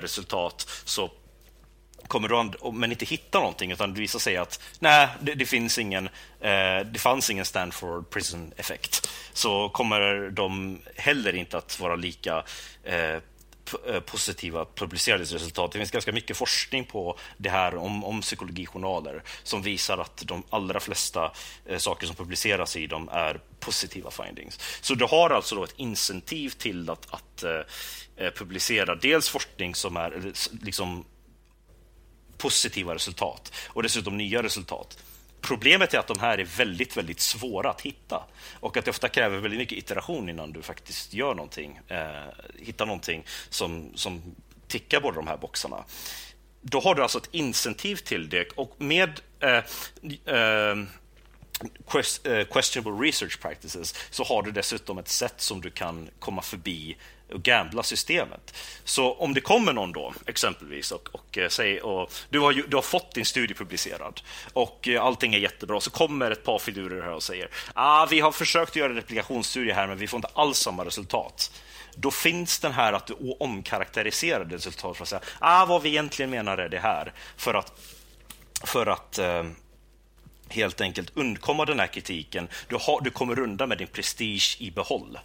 resultat 0.01 0.67
så 0.85 1.11
kommer 2.07 2.27
du 2.27 2.71
men 2.71 2.91
inte 2.91 3.05
hitta 3.05 3.39
någonting 3.39 3.71
utan 3.71 3.93
det 3.93 3.99
visar 3.99 4.19
sig 4.19 4.37
att 4.37 4.61
nej, 4.79 5.07
det, 5.21 5.33
det 5.33 5.45
finns 5.45 5.77
ingen, 5.77 6.07
eh, 6.39 6.79
det 6.85 6.99
fanns 6.99 7.29
ingen 7.29 7.45
Stanford 7.45 8.09
Prison-effekt 8.09 9.09
så 9.33 9.69
kommer 9.69 10.29
de 10.29 10.79
heller 10.95 11.35
inte 11.35 11.57
att 11.57 11.79
vara 11.79 11.95
lika 11.95 12.43
eh, 12.83 13.15
eh 13.87 13.99
positiva 14.05 14.65
publiceringsresultat. 14.65 15.41
resultat. 15.41 15.71
Det 15.71 15.77
finns 15.79 15.91
ganska 15.91 16.11
mycket 16.11 16.37
forskning 16.37 16.85
på 16.85 17.17
det 17.37 17.49
här 17.49 17.75
om, 17.75 18.03
om 18.03 18.21
psykologijournaler 18.21 19.23
som 19.43 19.61
visar 19.61 19.97
att 19.97 20.23
de 20.25 20.43
allra 20.49 20.79
flesta 20.79 21.31
eh, 21.65 21.77
saker 21.77 22.07
som 22.07 22.15
publiceras 22.15 22.75
i 22.75 22.87
dem 22.87 23.09
är 23.11 23.39
positiva 23.59 24.11
findings. 24.11 24.59
Så 24.81 24.95
du 24.95 25.05
har 25.05 25.29
alltså 25.29 25.55
då 25.55 25.63
ett 25.63 25.73
incentiv 25.77 26.49
till 26.49 26.89
att, 26.89 27.13
att 27.13 27.43
eh, 27.43 28.31
publicera 28.31 28.95
dels 28.95 29.29
forskning 29.29 29.75
som 29.75 29.97
är 29.97 30.33
liksom 30.65 31.05
positiva 32.39 32.95
resultat 32.95 33.53
och 33.67 33.83
dessutom 33.83 34.17
nya 34.17 34.43
resultat. 34.43 35.03
Problemet 35.41 35.93
är 35.93 35.99
att 35.99 36.07
de 36.07 36.19
här 36.19 36.37
är 36.37 36.45
väldigt, 36.45 36.97
väldigt 36.97 37.19
svåra 37.19 37.69
att 37.69 37.81
hitta 37.81 38.23
och 38.59 38.77
att 38.77 38.85
det 38.85 38.91
ofta 38.91 39.09
kräver 39.09 39.37
väldigt 39.37 39.59
mycket 39.59 39.77
iteration 39.77 40.29
innan 40.29 40.51
du 40.51 40.61
faktiskt 40.61 41.13
gör 41.13 41.35
någonting, 41.35 41.79
eh, 41.87 42.23
hittar 42.59 42.85
någonting 42.85 43.25
som, 43.49 43.91
som 43.95 44.21
tickar 44.67 45.01
båda 45.01 45.15
de 45.15 45.27
här 45.27 45.37
boxarna. 45.37 45.83
Då 46.61 46.79
har 46.79 46.95
du 46.95 47.01
alltså 47.01 47.17
ett 47.17 47.29
incentiv 47.31 47.95
till 47.95 48.29
det 48.29 48.49
och 48.55 48.75
med 48.77 49.19
eh, 49.39 49.63
eh, 50.25 50.77
eh 52.23 52.45
questionable 52.51 53.07
research 53.07 53.41
practices 53.41 53.95
så 54.09 54.23
har 54.23 54.43
du 54.43 54.51
dessutom 54.51 54.97
ett 54.97 55.07
sätt 55.07 55.41
som 55.41 55.61
du 55.61 55.69
kan 55.69 56.09
komma 56.19 56.41
förbi 56.41 56.97
och 57.33 57.43
gambla 57.43 57.83
systemet. 57.83 58.55
Så 58.83 59.13
om 59.13 59.33
det 59.33 59.41
kommer 59.41 59.73
någon 59.73 59.91
då, 59.91 60.13
exempelvis, 60.25 60.91
och, 60.91 61.09
och, 61.11 61.37
eh, 61.37 61.49
säg, 61.49 61.81
och 61.81 62.13
du, 62.29 62.39
har, 62.39 62.53
du 62.53 62.77
har 62.77 62.81
fått 62.81 63.13
din 63.13 63.25
studie 63.25 63.53
publicerad 63.53 64.21
och 64.53 64.87
eh, 64.87 65.03
allting 65.03 65.33
är 65.33 65.39
jättebra, 65.39 65.81
så 65.81 65.91
kommer 65.91 66.31
ett 66.31 66.43
par 66.43 66.59
filurer 66.59 67.01
här 67.01 67.13
och 67.13 67.23
säger 67.23 67.49
ah, 67.73 68.05
vi 68.05 68.19
har 68.19 68.31
försökt 68.31 68.75
göra 68.75 68.89
en 68.89 68.95
replikationsstudie 68.95 69.73
här, 69.73 69.87
men 69.87 69.97
vi 69.97 70.07
får 70.07 70.17
inte 70.17 70.29
alls 70.33 70.57
samma 70.57 70.85
resultat. 70.85 71.51
Då 71.95 72.11
finns 72.11 72.59
den 72.59 72.71
här 72.71 72.93
att 72.93 73.07
du 73.07 73.35
omkaraktäriserar 73.39 74.45
resultatet. 74.45 74.97
för 74.97 75.03
att 75.03 75.09
säga 75.09 75.21
ah, 75.39 75.65
vad 75.65 75.81
vi 75.81 75.89
egentligen 75.89 76.29
menar 76.29 76.57
är 76.57 76.69
det 76.69 76.79
här, 76.79 77.13
för 77.37 77.53
att, 77.53 77.81
för 78.63 78.85
att 78.85 79.17
eh, 79.17 79.43
helt 80.49 80.81
enkelt 80.81 81.11
undkomma 81.13 81.65
den 81.65 81.79
här 81.79 81.87
kritiken. 81.87 82.47
Du, 82.67 82.75
har, 82.75 83.01
du 83.01 83.09
kommer 83.09 83.39
undan 83.39 83.69
med 83.69 83.77
din 83.77 83.87
prestige 83.87 84.57
i 84.59 84.71
behåll 84.71 85.19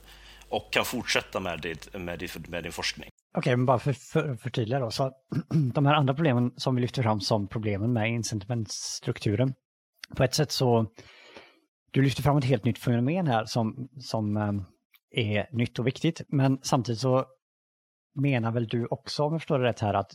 och 0.54 0.72
kan 0.72 0.84
fortsätta 0.84 1.40
med, 1.40 1.60
ditt, 1.60 1.98
med, 1.98 2.18
ditt, 2.18 2.48
med 2.48 2.62
din 2.62 2.72
forskning. 2.72 3.08
Okej, 3.08 3.40
okay, 3.40 3.56
men 3.56 3.66
bara 3.66 3.78
för, 3.78 3.92
för 3.92 4.36
förtydliga 4.36 4.78
då. 4.78 4.90
Så 4.90 5.12
de 5.74 5.86
här 5.86 5.94
andra 5.94 6.14
problemen 6.14 6.52
som 6.56 6.74
vi 6.74 6.80
lyfter 6.82 7.02
fram 7.02 7.20
som 7.20 7.48
problemen 7.48 7.92
med 7.92 8.10
incitamentstrukturen. 8.10 9.54
På 10.16 10.24
ett 10.24 10.34
sätt 10.34 10.52
så, 10.52 10.86
du 11.90 12.02
lyfter 12.02 12.22
fram 12.22 12.38
ett 12.38 12.44
helt 12.44 12.64
nytt 12.64 12.78
fenomen 12.78 13.26
här 13.26 13.44
som, 13.44 13.88
som 14.00 14.36
ehm, 14.36 14.64
är 15.10 15.46
nytt 15.52 15.78
och 15.78 15.86
viktigt. 15.86 16.20
Men 16.28 16.58
samtidigt 16.62 17.00
så 17.00 17.24
menar 18.20 18.52
väl 18.52 18.68
du 18.68 18.86
också, 18.86 19.22
om 19.24 19.32
jag 19.32 19.40
förstår 19.40 19.58
det 19.58 19.68
rätt 19.68 19.80
här, 19.80 19.94
att 19.94 20.10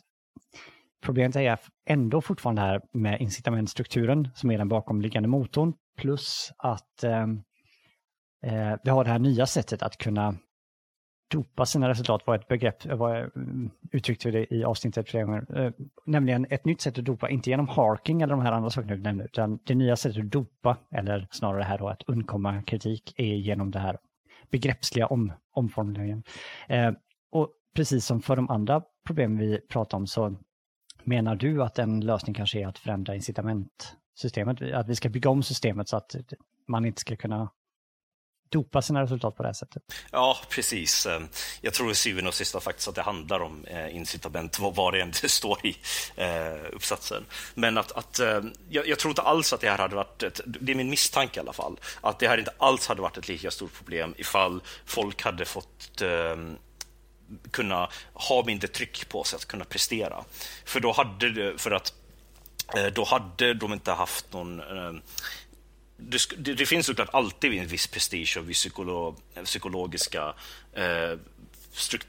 problemet 1.03 1.35
är 1.35 1.59
ändå 1.89 2.21
fortfarande 2.21 2.61
här 2.61 2.81
med 2.93 3.21
incitamentstrukturen 3.21 4.29
som 4.35 4.51
är 4.51 4.57
den 4.57 4.69
bakomliggande 4.69 5.29
motorn. 5.29 5.73
Plus 5.97 6.51
att 6.57 7.03
ehm, 7.03 7.41
eh, 8.43 8.75
vi 8.83 8.89
har 8.89 9.03
det 9.03 9.09
här 9.09 9.19
nya 9.19 9.45
sättet 9.45 9.83
att 9.83 9.97
kunna 9.97 10.35
dopa 11.31 11.65
sina 11.65 11.89
resultat 11.89 12.27
var 12.27 12.35
ett 12.35 12.47
begrepp, 12.47 12.85
eh, 12.85 12.95
var, 12.95 13.17
eh, 13.17 13.27
uttryckte 13.91 14.31
det 14.31 14.53
i 14.53 14.63
avsnittet 14.63 15.09
flera 15.09 15.23
gånger. 15.23 15.65
Eh, 15.65 15.71
nämligen 16.05 16.45
ett 16.49 16.65
nytt 16.65 16.81
sätt 16.81 16.97
att 16.97 17.05
dopa, 17.05 17.29
inte 17.29 17.49
genom 17.49 17.67
harking 17.67 18.21
eller 18.21 18.35
de 18.35 18.41
här 18.41 18.51
andra 18.51 18.69
sakerna 18.69 18.95
du 18.95 19.01
nämnde, 19.01 19.23
utan 19.23 19.59
det 19.63 19.75
nya 19.75 19.95
sättet 19.95 20.23
att 20.23 20.31
dopa, 20.31 20.77
eller 20.91 21.27
snarare 21.31 21.63
här 21.63 21.77
då 21.77 21.87
att 21.87 22.03
undkomma 22.07 22.63
kritik, 22.63 23.13
är 23.17 23.35
genom 23.35 23.71
det 23.71 23.79
här 23.79 23.97
begreppsliga 24.49 25.07
om, 25.07 25.33
omformuleringen. 25.51 26.23
Eh, 26.67 26.91
och 27.31 27.49
precis 27.75 28.05
som 28.05 28.21
för 28.21 28.35
de 28.35 28.49
andra 28.49 28.83
problem 29.05 29.37
vi 29.37 29.59
pratar 29.69 29.97
om 29.97 30.07
så 30.07 30.35
menar 31.03 31.35
du 31.35 31.63
att 31.63 31.79
en 31.79 31.99
lösning 31.99 32.33
kanske 32.33 32.59
är 32.59 32.67
att 32.67 32.77
förändra 32.77 33.15
incitamentsystemet, 33.15 34.61
att 34.73 34.87
vi 34.87 34.95
ska 34.95 35.09
bygga 35.09 35.29
om 35.29 35.43
systemet 35.43 35.89
så 35.89 35.97
att 35.97 36.15
man 36.67 36.85
inte 36.85 37.01
ska 37.01 37.15
kunna 37.15 37.49
dopa 38.49 38.81
sina 38.81 39.03
resultat 39.03 39.35
på 39.35 39.43
det 39.43 39.49
här 39.49 39.53
sättet. 39.53 39.83
Ja, 40.11 40.37
precis. 40.49 41.05
Ehm, 41.05 41.27
jag 41.61 41.73
tror 41.73 41.91
i 41.91 41.95
syvende 41.95 42.27
och 42.27 42.33
sista 42.33 42.59
faktiskt 42.59 42.87
att 42.87 42.95
det 42.95 43.01
handlar 43.01 43.39
om 43.39 43.65
eh, 43.65 43.95
incitament, 43.95 44.59
vad 44.59 44.93
det 44.93 45.01
än 45.01 45.13
står 45.13 45.65
i 45.65 45.77
eh, 46.15 46.73
uppsatsen. 46.73 47.25
Men 47.55 47.77
att, 47.77 47.91
att 47.91 48.19
ehm, 48.19 48.53
jag, 48.69 48.87
jag, 48.87 48.99
tror 48.99 49.11
inte 49.11 49.21
alls 49.21 49.53
att 49.53 49.61
det 49.61 49.69
här 49.69 49.77
hade 49.77 49.95
varit, 49.95 50.23
ett, 50.23 50.41
det 50.45 50.71
är 50.71 50.75
min 50.75 50.89
misstanke 50.89 51.39
i 51.39 51.41
alla 51.41 51.53
fall, 51.53 51.79
att 52.01 52.19
det 52.19 52.27
här 52.27 52.37
inte 52.37 52.53
alls 52.57 52.87
hade 52.87 53.01
varit 53.01 53.17
ett 53.17 53.27
lika 53.27 53.51
stort 53.51 53.73
problem 53.73 54.15
ifall 54.17 54.61
folk 54.85 55.21
hade 55.23 55.45
fått 55.45 56.01
ehm, 56.01 56.57
kunna 57.51 57.89
ha 58.13 58.43
mindre 58.45 58.67
tryck 58.67 59.09
på 59.09 59.23
sig 59.23 59.37
att 59.37 59.45
kunna 59.45 59.65
prestera. 59.65 60.23
För 60.65 60.79
då 60.79 60.91
hade 60.91 61.57
för 61.57 61.71
att 61.71 61.93
eh, 62.75 62.85
då 62.85 63.03
hade 63.03 63.53
de 63.53 63.73
inte 63.73 63.91
haft 63.91 64.33
någon 64.33 64.61
det, 65.99 66.55
det, 66.55 66.65
finns 66.65 66.85
såklart 66.85 67.09
alltid 67.13 67.53
en 67.53 67.67
viss 67.67 67.87
prestige 67.87 68.37
och 68.39 68.49
viss 68.49 68.57
psykolo, 68.57 69.15
psykologiska 69.43 70.33
eh, 70.73 71.17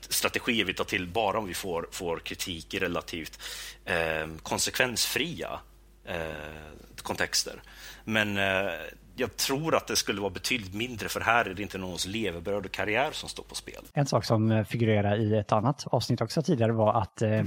strategier 0.09 0.65
vi 0.65 0.75
tar 0.75 0.85
till 0.85 1.09
bara 1.09 1.39
om 1.39 1.47
vi 1.47 1.55
får, 1.55 1.89
får 1.93 2.19
kritik 2.19 2.75
i 2.75 2.79
relativt 2.79 3.39
eh, 3.85 4.29
konsekvensfria 4.43 5.61
eh, 6.05 7.03
kontexter. 7.03 7.63
Men 8.05 8.37
eh, 8.37 8.71
jag 9.17 9.37
tror 9.37 9.75
att 9.75 9.87
det 9.87 9.97
skulle 9.97 10.21
vara 10.21 10.31
betydligt 10.31 10.75
mindre, 10.75 11.09
för 11.09 11.21
här 11.21 11.45
är 11.45 11.55
det 11.55 11.63
inte 11.63 11.79
någons 11.79 12.07
levebröd 12.07 12.65
och 12.65 12.73
karriär 12.73 13.11
som 13.13 13.29
står 13.29 13.45
på 13.45 13.55
spel. 13.55 13.85
En 13.93 14.07
sak 14.07 14.25
som 14.25 14.51
eh, 14.51 14.65
figurerar 14.65 15.17
i 15.17 15.39
ett 15.39 15.53
annat 15.53 15.87
avsnitt 15.87 16.21
också 16.21 16.43
tidigare 16.43 16.73
var 16.73 17.03
att 17.03 17.23
eh, 17.23 17.43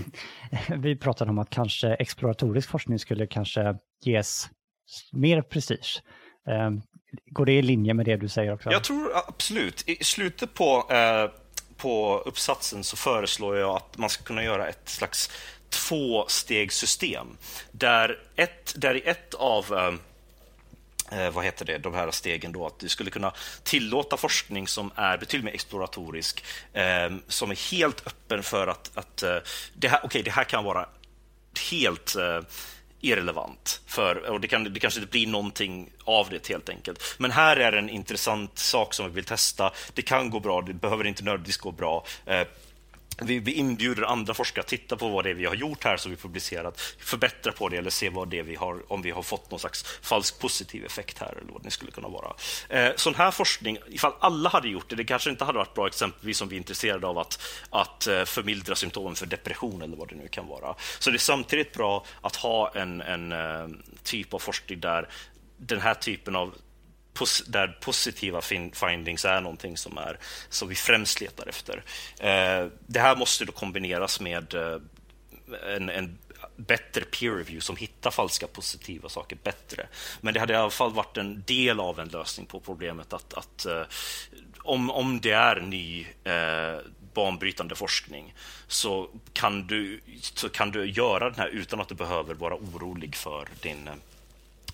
vi 0.78 0.96
pratade 0.96 1.32
om 1.32 1.40
att 1.40 1.50
kanske 1.50 1.94
exploratorisk 1.94 2.70
forskning 2.70 3.00
skulle 3.00 3.28
kanske 3.28 3.76
ges 4.04 4.50
mer 5.12 5.42
prestige. 5.42 6.02
Ehm, 6.48 6.82
går 7.26 7.46
det 7.46 7.52
i 7.52 7.62
linje 7.62 7.94
med 7.94 8.06
det 8.06 8.18
du 8.18 8.30
säger 8.30 8.54
också? 8.54 8.72
Jag 8.72 8.84
tror 8.84 9.12
absolut. 9.28 9.84
I 9.90 10.04
slutet 10.04 10.54
på, 10.54 10.92
eh, 10.92 11.30
på 11.78 12.18
uppsatsen 12.26 12.84
så 12.84 12.98
föreslår 12.98 13.58
jag 13.58 13.76
att 13.76 13.98
man 13.98 14.10
ska 14.10 14.24
kunna 14.24 14.44
göra 14.44 14.68
ett 14.68 14.90
slags 14.90 15.30
tvåstegssystem. 15.70 17.28
Där, 17.72 18.20
ett, 18.36 18.74
där 18.78 18.96
i 18.96 19.02
ett 19.02 19.34
av 19.34 19.74
eh, 19.74 21.20
eh, 21.20 21.32
vad 21.32 21.46
heter 21.46 21.66
det, 21.66 21.78
de 21.78 21.94
här 21.94 22.12
stegen 22.12 22.52
då, 22.52 22.66
att 22.66 22.80
du 22.80 22.90
skulle 22.90 23.10
kunna 23.10 23.34
tillåta 23.64 24.18
forskning 24.18 24.68
som 24.68 24.92
är 24.96 25.18
betydligt 25.18 25.46
mer 25.46 25.54
exploratorisk, 25.54 26.44
eh, 26.74 27.12
som 27.28 27.52
är 27.52 27.72
helt 27.72 28.08
öppen 28.08 28.44
för 28.44 28.68
att, 28.68 28.92
att 28.98 29.24
eh, 29.24 29.38
det, 29.74 29.88
här, 29.88 30.06
okay, 30.06 30.22
det 30.22 30.32
här 30.32 30.44
kan 30.44 30.64
vara 30.64 30.86
helt 31.72 32.16
eh, 32.16 32.40
irrelevant. 33.04 33.82
För, 33.86 34.30
och 34.30 34.42
det, 34.42 34.48
kan, 34.48 34.74
det 34.74 34.80
kanske 34.80 35.00
inte 35.00 35.12
blir 35.12 35.28
någonting 35.28 35.90
av 36.04 36.30
det 36.30 36.48
helt 36.48 36.70
enkelt. 36.70 37.16
Men 37.18 37.32
här 37.32 37.58
är 37.58 37.72
en 37.72 37.90
intressant 37.90 38.58
sak 38.60 38.94
som 38.94 39.06
vi 39.06 39.12
vill 39.12 39.24
testa. 39.24 39.72
Det 39.94 40.02
kan 40.02 40.30
gå 40.30 40.40
bra, 40.40 40.62
det 40.62 40.74
behöver 40.74 41.08
inte 41.08 41.24
nödvändigtvis 41.24 41.58
gå 41.58 41.72
bra. 41.72 42.06
Eh, 42.26 42.48
vi, 43.22 43.40
vi, 43.40 43.52
inbjuder 43.52 44.04
andra 44.04 44.34
forskare 44.34 44.62
att 44.62 44.68
titta 44.68 44.96
på 44.96 45.10
vad 45.10 45.24
det 45.24 45.30
är 45.30 45.34
vi 45.34 45.46
har 45.46 45.56
gjort 45.56 45.84
här 45.84 45.98
som 45.98 46.12
vi 46.12 46.18
publicerat, 46.18 46.82
förbättra 47.00 47.52
på 47.52 47.70
det 47.70 47.78
eller 47.78 47.90
se 47.90 48.10
vad 48.10 48.28
det 48.28 48.42
vi 48.42 48.56
har, 48.56 48.92
om 48.92 49.02
vi 49.02 49.12
har 49.12 49.22
fått 49.22 49.52
någon 49.52 49.60
slags 49.60 49.84
falsk 50.02 50.40
positiv 50.40 50.86
effekt 50.86 51.20
här 51.20 51.38
eller 51.42 51.54
vad 51.54 51.64
det 51.64 51.72
skulle 51.72 51.92
kunna 51.92 52.08
vara. 52.08 52.34
Eh, 52.70 52.92
sån 52.96 53.16
här 53.16 53.32
forskning, 53.32 53.78
ifall 53.90 54.14
alla 54.20 54.50
hade 54.50 54.70
gjort 54.70 54.90
det, 54.90 54.96
det 54.96 55.04
kanske 55.04 55.30
inte 55.30 55.46
hade 55.46 55.58
varit 55.58 55.74
bra 55.74 55.88
exempelvis 55.88 56.42
om 56.42 56.50
vi 56.50 56.56
är 56.56 56.58
intresserade 56.58 57.08
av 57.08 57.18
att, 57.18 57.42
att 57.70 58.08
eh, 58.08 58.24
förmildra 58.24 58.76
symptomen 58.76 59.16
för 59.16 59.26
depression 59.26 59.82
eller 59.82 59.98
vad 59.98 60.10
det 60.10 60.16
nu 60.16 60.28
kan 60.28 60.48
vara. 60.48 60.76
Så 61.00 61.10
det 61.10 61.16
är 61.16 61.20
samtidigt 61.20 61.74
bra 61.74 62.06
att 62.22 62.36
ha 62.36 62.72
en, 62.76 63.02
en 63.02 63.32
eh, 63.32 63.68
typ 64.04 64.34
av 64.34 64.40
forskning 64.40 64.80
där 64.80 65.10
den 65.58 65.82
här 65.82 65.94
typen 65.94 66.36
av 66.36 66.56
där 67.48 67.68
positiva 67.68 68.42
findings 68.74 69.26
är 69.26 69.42
någonting 69.42 69.78
som, 69.78 69.98
är, 69.98 70.20
som 70.50 70.70
vi 70.70 70.76
främst 70.76 71.22
letar 71.22 71.48
efter. 71.48 71.84
Eh, 72.20 72.68
det 72.88 73.00
här 73.00 73.16
måste 73.16 73.46
då 73.46 73.52
kombineras 73.52 74.20
med 74.20 74.54
eh, 74.54 74.80
en, 75.76 75.90
en 75.90 76.18
bättre 76.56 77.02
peer 77.02 77.32
review 77.32 77.62
som 77.62 77.76
hittar 77.76 78.12
falska 78.12 78.48
positiva 78.48 79.10
saker 79.10 79.38
bättre. 79.44 79.88
Men 80.22 80.34
det 80.34 80.40
hade 80.40 80.54
i 80.54 80.56
alla 80.56 80.70
fall 80.70 80.94
varit 80.94 81.18
en 81.18 81.44
del 81.48 81.80
av 81.80 82.00
en 82.00 82.08
lösning 82.08 82.46
på 82.46 82.60
problemet 82.60 83.14
att, 83.14 83.34
att 83.34 83.66
eh, 83.66 83.84
om, 84.64 84.92
om 84.92 85.22
det 85.22 85.32
är 85.32 85.62
ny 85.62 86.08
eh, 86.24 86.78
banbrytande 87.14 87.76
forskning 87.76 88.34
så 88.68 89.10
kan, 89.34 89.68
du, 89.68 90.02
så 90.20 90.50
kan 90.50 90.72
du 90.72 90.86
göra 90.86 91.30
den 91.30 91.40
här 91.40 91.48
utan 91.48 91.82
att 91.82 91.88
du 91.88 91.96
behöver 91.96 92.34
vara 92.34 92.56
orolig 92.56 93.16
för 93.16 93.48
din, 93.62 93.90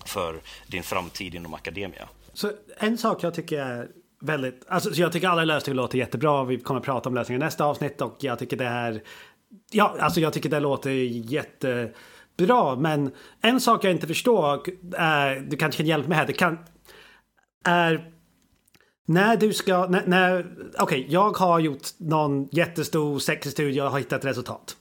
för 0.04 0.40
din 0.66 0.82
framtid 0.82 1.34
inom 1.34 1.54
akademia. 1.54 2.08
Så 2.32 2.50
en 2.76 2.98
sak 2.98 3.22
jag 3.22 3.34
tycker 3.34 3.58
är 3.58 3.88
väldigt, 4.20 4.64
alltså 4.68 4.90
jag 4.90 5.12
tycker 5.12 5.28
alla 5.28 5.44
lösningar 5.44 5.76
låter 5.76 5.98
jättebra. 5.98 6.44
Vi 6.44 6.60
kommer 6.60 6.80
prata 6.80 7.08
om 7.08 7.14
lösningar 7.14 7.40
i 7.40 7.44
nästa 7.44 7.64
avsnitt 7.64 8.00
och 8.00 8.16
jag 8.20 8.38
tycker 8.38 8.56
det 8.56 8.68
här, 8.68 9.02
ja, 9.70 9.96
alltså 10.00 10.20
jag 10.20 10.32
tycker 10.32 10.48
det 10.48 10.60
låter 10.60 10.90
jättebra. 10.90 12.76
Men 12.76 13.10
en 13.40 13.60
sak 13.60 13.84
jag 13.84 13.92
inte 13.92 14.06
förstår, 14.06 14.62
är, 14.96 15.40
du 15.40 15.56
kanske 15.56 15.76
kan 15.76 15.86
hjälpa 15.86 16.08
mig 16.08 16.18
här, 16.18 16.26
det 16.26 16.32
kan, 16.32 16.58
är 17.64 18.12
när 19.06 19.36
du 19.36 19.52
ska, 19.52 19.86
när, 19.86 20.06
när 20.06 20.40
okej, 20.78 21.00
okay, 21.00 21.06
jag 21.08 21.36
har 21.36 21.58
gjort 21.58 21.88
någon 21.98 22.48
jättestor 22.52 23.18
sexig 23.18 23.52
studie 23.52 23.80
och 23.80 23.90
har 23.90 23.98
hittat 23.98 24.24
resultat. 24.24 24.76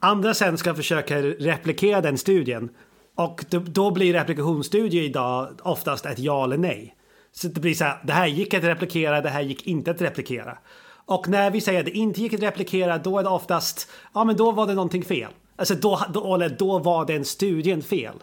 Andra 0.00 0.34
sen 0.34 0.58
ska 0.58 0.74
försöka 0.74 1.22
replikera 1.22 2.00
den 2.00 2.18
studien 2.18 2.70
och 3.16 3.44
då, 3.50 3.58
då 3.58 3.90
blir 3.90 4.12
replikationsstudier 4.12 5.02
idag 5.02 5.48
oftast 5.62 6.06
ett 6.06 6.18
ja 6.18 6.44
eller 6.44 6.58
nej. 6.58 6.96
Så 7.32 7.48
det 7.48 7.60
blir 7.60 7.74
så 7.74 7.84
här, 7.84 7.98
det 8.04 8.12
här 8.12 8.26
gick 8.26 8.54
att 8.54 8.64
replikera, 8.64 9.20
det 9.20 9.28
här 9.28 9.42
gick 9.42 9.66
inte 9.66 9.90
att 9.90 10.02
replikera. 10.02 10.58
Och 10.88 11.28
när 11.28 11.50
vi 11.50 11.60
säger 11.60 11.80
att 11.80 11.86
det 11.86 11.96
inte 11.96 12.20
gick 12.20 12.32
att 12.32 12.40
replikera, 12.40 12.98
då 12.98 13.18
är 13.18 13.22
det 13.22 13.28
oftast, 13.28 13.90
ja 14.14 14.24
men 14.24 14.36
då 14.36 14.52
var 14.52 14.66
det 14.66 14.74
någonting 14.74 15.04
fel. 15.04 15.30
Alltså 15.56 15.74
då, 15.74 16.00
då, 16.14 16.34
eller 16.34 16.48
då 16.48 16.78
var 16.78 17.06
den 17.06 17.24
studien 17.24 17.82
fel. 17.82 18.14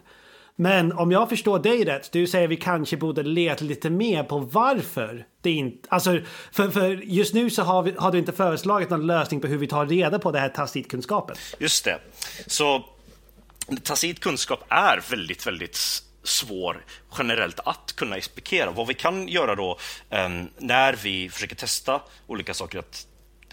Men 0.56 0.94
om 0.94 1.12
jag 1.12 1.30
förstår 1.30 1.60
dig 1.60 1.84
rätt, 1.84 2.12
du 2.12 2.28
säger 2.28 2.46
att 2.46 2.52
vi 2.52 2.58
kanske 2.58 2.98
borde 2.98 3.24
leta 3.24 3.66
lite 3.66 3.90
mer 3.90 4.24
på 4.24 4.40
varför 4.40 5.26
det 5.42 5.52
inte... 5.52 5.88
Alltså, 5.90 6.20
för, 6.52 6.70
för 6.70 6.90
just 6.90 7.34
nu 7.34 7.50
så 7.50 7.64
har, 7.64 7.84
vi, 7.84 7.94
har 7.98 8.12
du 8.12 8.18
inte 8.18 8.32
föreslagit 8.32 8.90
någon 8.90 9.08
lösning 9.08 9.42
på 9.42 9.48
hur 9.48 9.58
vi 9.58 9.68
tar 9.68 9.86
reda 9.86 10.20
på 10.20 10.32
det 10.32 10.40
här 10.40 10.50
tacitkunskapen. 10.50 11.36
Just 11.60 11.86
det. 11.86 12.00
Så 12.48 12.86
tacit 13.84 14.20
kunskap 14.20 14.64
är 14.70 15.04
väldigt, 15.10 15.48
väldigt 15.48 16.04
svår 16.24 16.86
generellt 17.18 17.60
att 17.60 17.94
kunna 17.96 18.18
explikera. 18.18 18.72
Vad 18.72 18.88
vi 18.88 18.94
kan 18.94 19.28
göra 19.28 19.56
då 19.56 19.80
ehm, 20.10 20.50
när 20.58 20.94
vi 20.94 21.30
försöker 21.30 21.56
testa 21.56 22.02
olika 22.28 22.54
saker 22.54 22.80
att, 22.80 23.08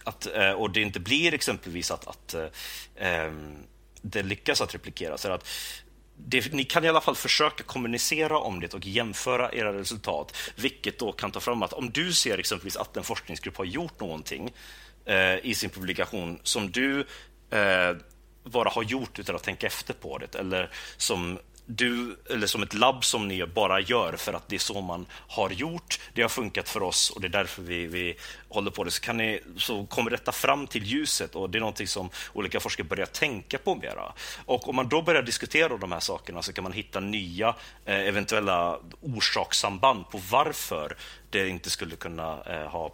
att, 0.04 0.26
eh, 0.26 0.52
och 0.52 0.70
det 0.70 0.80
inte 0.80 1.00
blir 1.00 1.34
exempelvis 1.34 1.90
att, 1.90 2.06
att 2.06 2.34
eh, 2.34 2.46
ehm, 2.96 3.56
det 4.02 4.22
lyckas 4.22 4.60
att 4.60 4.74
replikera, 4.74 5.18
så 5.18 5.32
att 5.32 5.48
det, 6.16 6.52
ni 6.52 6.64
kan 6.64 6.84
i 6.84 6.88
alla 6.88 7.00
fall 7.00 7.16
försöka 7.16 7.64
kommunicera 7.64 8.38
om 8.38 8.60
det 8.60 8.74
och 8.74 8.86
jämföra 8.86 9.52
era 9.52 9.72
resultat, 9.72 10.36
vilket 10.56 10.98
då 10.98 11.12
kan 11.12 11.30
ta 11.30 11.40
fram 11.40 11.62
att 11.62 11.72
om 11.72 11.90
du 11.90 12.12
ser 12.12 12.38
exempelvis 12.38 12.76
att 12.76 12.96
en 12.96 13.04
forskningsgrupp 13.04 13.56
har 13.56 13.64
gjort 13.64 14.00
någonting 14.00 14.52
eh, 15.04 15.36
i 15.46 15.54
sin 15.54 15.70
publikation 15.70 16.40
som 16.42 16.70
du 16.70 17.00
eh, 17.50 17.96
bara 18.44 18.68
har 18.68 18.82
gjort 18.82 19.18
utan 19.18 19.36
att 19.36 19.42
tänka 19.42 19.66
efter 19.66 19.94
på 19.94 20.18
det 20.18 20.34
eller 20.34 20.70
som 20.96 21.38
du, 21.76 22.16
eller 22.30 22.46
som 22.46 22.62
ett 22.62 22.74
labb 22.74 23.04
som 23.04 23.28
ni 23.28 23.46
bara 23.46 23.80
gör 23.80 24.12
för 24.16 24.32
att 24.32 24.48
det 24.48 24.56
är 24.56 24.60
så 24.60 24.80
man 24.80 25.06
har 25.10 25.50
gjort. 25.50 26.00
Det 26.14 26.22
har 26.22 26.28
funkat 26.28 26.68
för 26.68 26.82
oss 26.82 27.10
och 27.10 27.20
det 27.20 27.26
är 27.26 27.28
därför 27.28 27.62
vi, 27.62 27.86
vi 27.86 28.16
håller 28.48 28.70
på 28.70 28.84
det. 28.84 28.90
Så, 28.90 29.00
kan 29.00 29.16
ni, 29.16 29.40
så 29.56 29.86
kommer 29.86 30.10
detta 30.10 30.32
fram 30.32 30.66
till 30.66 30.84
ljuset 30.84 31.34
och 31.34 31.50
det 31.50 31.58
är 31.58 31.60
någonting 31.60 31.86
som 31.86 32.10
olika 32.32 32.60
forskare 32.60 32.86
börjar 32.86 33.06
tänka 33.06 33.58
på 33.58 33.74
mera. 33.74 34.12
Och 34.44 34.68
om 34.68 34.76
man 34.76 34.88
då 34.88 35.02
börjar 35.02 35.22
diskutera 35.22 35.76
de 35.76 35.92
här 35.92 36.00
sakerna 36.00 36.42
så 36.42 36.52
kan 36.52 36.64
man 36.64 36.72
hitta 36.72 37.00
nya 37.00 37.48
eh, 37.84 38.00
eventuella 38.00 38.78
orsakssamband 39.00 40.10
på 40.10 40.20
varför 40.30 40.96
det 41.30 41.48
inte 41.48 41.70
skulle 41.70 41.96
kunna 41.96 42.42
eh, 42.46 42.70
ha 42.70 42.92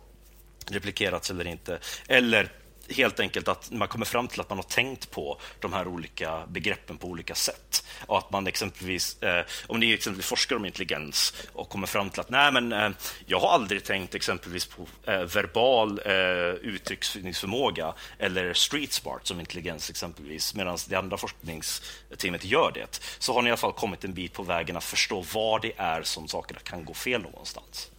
replikerats 0.70 1.30
eller 1.30 1.46
inte. 1.46 1.78
Eller 2.08 2.52
helt 2.90 3.20
enkelt 3.20 3.48
att 3.48 3.70
man 3.70 3.88
kommer 3.88 4.06
fram 4.06 4.28
till 4.28 4.40
att 4.40 4.48
man 4.48 4.58
har 4.58 4.62
tänkt 4.62 5.10
på 5.10 5.40
de 5.60 5.72
här 5.72 5.88
olika 5.88 6.46
begreppen 6.48 6.98
på 6.98 7.06
olika 7.06 7.34
sätt. 7.34 7.86
Och 8.06 8.18
att 8.18 8.30
man 8.30 8.46
exempelvis, 8.46 9.22
eh, 9.22 9.44
om 9.66 9.80
ni 9.80 9.92
exempelvis 9.92 10.26
forskar 10.26 10.56
om 10.56 10.64
intelligens 10.64 11.34
och 11.52 11.68
kommer 11.68 11.86
fram 11.86 12.10
till 12.10 12.20
att 12.20 12.30
nej, 12.30 12.52
men 12.52 12.72
eh, 12.72 12.90
jag 13.26 13.40
har 13.40 13.48
aldrig 13.48 13.84
tänkt 13.84 14.14
exempelvis 14.14 14.66
på 14.66 14.86
eh, 15.04 15.20
verbal 15.20 16.00
eh, 16.04 16.14
uttrycksförmåga 16.48 17.94
eller 18.18 18.52
street 18.52 18.92
smart 18.92 19.26
som 19.26 19.40
intelligens 19.40 19.90
exempelvis, 19.90 20.54
medan 20.54 20.78
det 20.88 20.96
andra 20.96 21.16
forskningsteamet 21.16 22.44
gör 22.44 22.72
det, 22.74 23.00
så 23.18 23.32
har 23.32 23.42
ni 23.42 23.48
i 23.48 23.50
alla 23.50 23.56
fall 23.56 23.72
kommit 23.72 24.04
en 24.04 24.14
bit 24.14 24.32
på 24.32 24.42
vägen 24.42 24.76
att 24.76 24.84
förstå 24.84 25.24
vad 25.34 25.62
det 25.62 25.72
är 25.76 26.02
som 26.02 26.28
sakerna 26.28 26.60
kan 26.60 26.84
gå 26.84 26.94
fel 26.94 27.22
någonstans. 27.22 27.90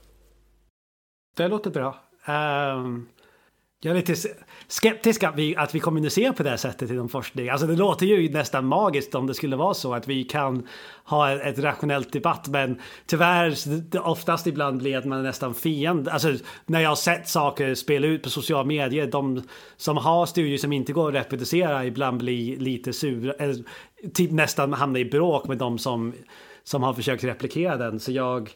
Det 1.36 1.48
låter 1.48 1.70
bra. 1.70 2.00
Um... 2.26 3.10
Jag 3.82 3.92
är 3.92 3.96
lite 3.96 4.16
skeptisk 4.68 5.24
att 5.24 5.36
vi, 5.36 5.56
att 5.56 5.76
vi 5.76 5.80
kommunicerar 5.80 6.34
på 6.34 6.44
det 6.44 6.50
här 6.50 6.58
sättet 6.58 6.90
inom 6.90 7.10
forskning. 7.10 7.50
Alltså 7.50 7.68
det 7.68 7.76
låter 7.76 8.06
ju 8.06 8.30
nästan 8.30 8.66
magiskt 8.66 9.16
om 9.16 9.28
det 9.28 9.34
skulle 9.34 9.56
vara 9.56 9.74
så 9.74 9.94
att 9.94 10.08
vi 10.08 10.24
kan 10.24 10.68
ha 11.04 11.32
ett, 11.32 11.60
rationellt 11.60 12.14
debatt. 12.14 12.48
Men 12.48 12.82
tyvärr, 13.06 13.56
oftast 14.00 14.48
ibland 14.48 14.78
blir 14.78 14.98
att 14.98 15.06
man 15.06 15.20
är 15.20 15.24
nästan 15.24 15.54
fiende. 15.54 16.12
Alltså 16.12 16.34
när 16.66 16.82
jag 16.82 16.90
har 16.90 16.96
sett 16.96 17.28
saker 17.28 17.76
spela 17.76 18.08
ut 18.08 18.24
på 18.24 18.30
sociala 18.30 18.64
medier, 18.64 19.08
de 19.08 19.44
som 19.76 19.98
har 19.98 20.26
studier 20.26 20.58
som 20.58 20.74
inte 20.74 20.94
går 20.94 21.08
att 21.08 21.26
reproducera 21.26 21.86
ibland 21.86 22.18
blir 22.18 22.58
lite 22.58 22.94
sura, 22.94 23.34
eller 23.34 23.64
typ 24.14 24.32
nästan 24.32 24.74
hamnar 24.74 25.00
i 25.00 25.06
bråk 25.06 25.48
med 25.48 25.58
de 25.58 25.78
som, 25.78 26.14
som 26.64 26.84
har 26.84 26.94
försökt 26.94 27.24
replikera 27.24 27.78
den. 27.78 28.00
Så 28.00 28.12
jag 28.12 28.50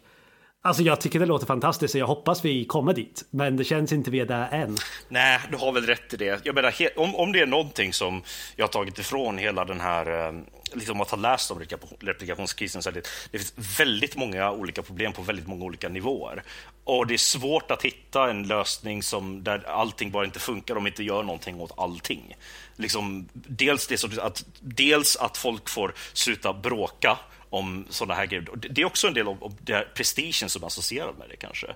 Alltså 0.64 0.84
jag 0.84 1.02
tycker 1.02 1.20
det 1.20 1.26
låter 1.26 1.46
fantastiskt 1.46 1.96
och 1.96 2.02
jag 2.02 2.08
hoppas 2.08 2.46
vi 2.46 2.66
kommer 2.66 2.94
dit. 2.94 3.26
Men 3.30 3.58
det 3.58 3.64
känns 3.64 3.92
inte 3.92 4.12
vi 4.12 4.20
är 4.20 4.26
där 4.26 4.50
än. 4.52 4.78
Nej, 5.10 5.40
du 5.52 5.58
har 5.58 5.72
väl 5.72 5.86
rätt 5.86 6.14
i 6.14 6.18
det. 6.18 6.42
Jag 6.46 6.56
menar, 6.56 6.74
om, 6.96 7.16
om 7.16 7.32
det 7.32 7.40
är 7.40 7.46
någonting 7.46 7.94
som 7.94 8.24
jag 8.56 8.64
har 8.66 8.72
tagit 8.72 9.00
ifrån 9.00 9.38
hela 9.38 9.66
den 9.66 9.82
här, 9.82 10.28
eh, 10.28 10.34
liksom 10.74 11.02
att 11.02 11.12
ha 11.12 11.18
läst 11.18 11.52
om 11.52 11.60
replikationskrisen, 12.00 12.84
så 12.84 12.90
är 12.90 12.94
det, 12.94 13.08
det 13.32 13.38
finns 13.38 13.80
väldigt 13.80 14.16
många 14.16 14.52
olika 14.52 14.82
problem 14.82 15.14
på 15.14 15.22
väldigt 15.22 15.48
många 15.48 15.66
olika 15.66 15.90
nivåer. 15.90 16.44
Och 16.84 17.08
det 17.08 17.14
är 17.14 17.18
svårt 17.18 17.72
att 17.72 17.82
hitta 17.82 18.30
en 18.30 18.44
lösning 18.48 19.04
som, 19.04 19.44
där 19.44 19.68
allting 19.68 20.12
bara 20.12 20.26
inte 20.26 20.40
funkar 20.40 20.76
om 20.76 20.88
inte 20.88 21.04
gör 21.04 21.24
någonting 21.24 21.60
åt 21.60 21.72
allting. 21.78 22.36
Liksom, 22.76 23.30
dels, 23.34 23.88
det, 23.88 24.20
att, 24.20 24.46
dels 24.60 25.16
att 25.16 25.38
folk 25.38 25.70
får 25.70 25.94
sluta 26.14 26.54
bråka 26.54 27.18
om 27.52 27.86
sådana 27.90 28.14
här 28.14 28.26
grejer. 28.26 28.46
Det 28.56 28.82
är 28.82 28.86
också 28.86 29.08
en 29.08 29.14
del 29.14 29.28
av, 29.28 29.44
av 29.44 29.56
det 29.60 29.74
här 29.74 29.92
prestigen 29.96 30.50
som 30.50 30.64
är 30.64 30.68
associerad 30.68 31.18
med 31.18 31.30
det 31.30 31.36
kanske. 31.36 31.68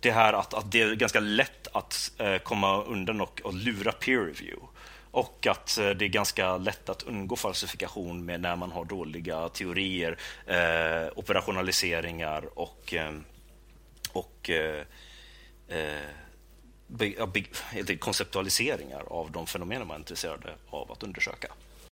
Det 0.00 0.10
här 0.10 0.32
att, 0.32 0.54
att 0.54 0.72
det 0.72 0.80
är 0.80 0.94
ganska 0.94 1.20
lätt 1.20 1.68
att 1.72 2.12
eh, 2.18 2.38
komma 2.38 2.82
undan 2.82 3.20
och, 3.20 3.40
och 3.44 3.54
lura 3.54 3.92
peer 3.92 4.18
review. 4.18 4.66
Och 5.10 5.46
att 5.46 5.78
eh, 5.78 5.90
det 5.90 6.04
är 6.04 6.08
ganska 6.08 6.56
lätt 6.56 6.88
att 6.88 7.02
undgå 7.02 7.36
falsifikation 7.36 8.24
med 8.24 8.40
när 8.40 8.56
man 8.56 8.72
har 8.72 8.84
dåliga 8.84 9.48
teorier, 9.48 10.18
eh, 10.46 11.18
operationaliseringar 11.18 12.58
och, 12.58 12.94
eh, 12.94 13.12
och 14.12 14.50
eh, 14.50 14.84
eh 15.68 16.02
be, 16.86 17.96
konceptualiseringar 17.98 19.02
av 19.06 19.30
de 19.30 19.46
fenomen 19.46 19.86
man 19.86 19.94
är 19.94 19.98
intresserad 19.98 20.44
av 20.70 20.92
att 20.92 21.02
undersöka. 21.02 21.48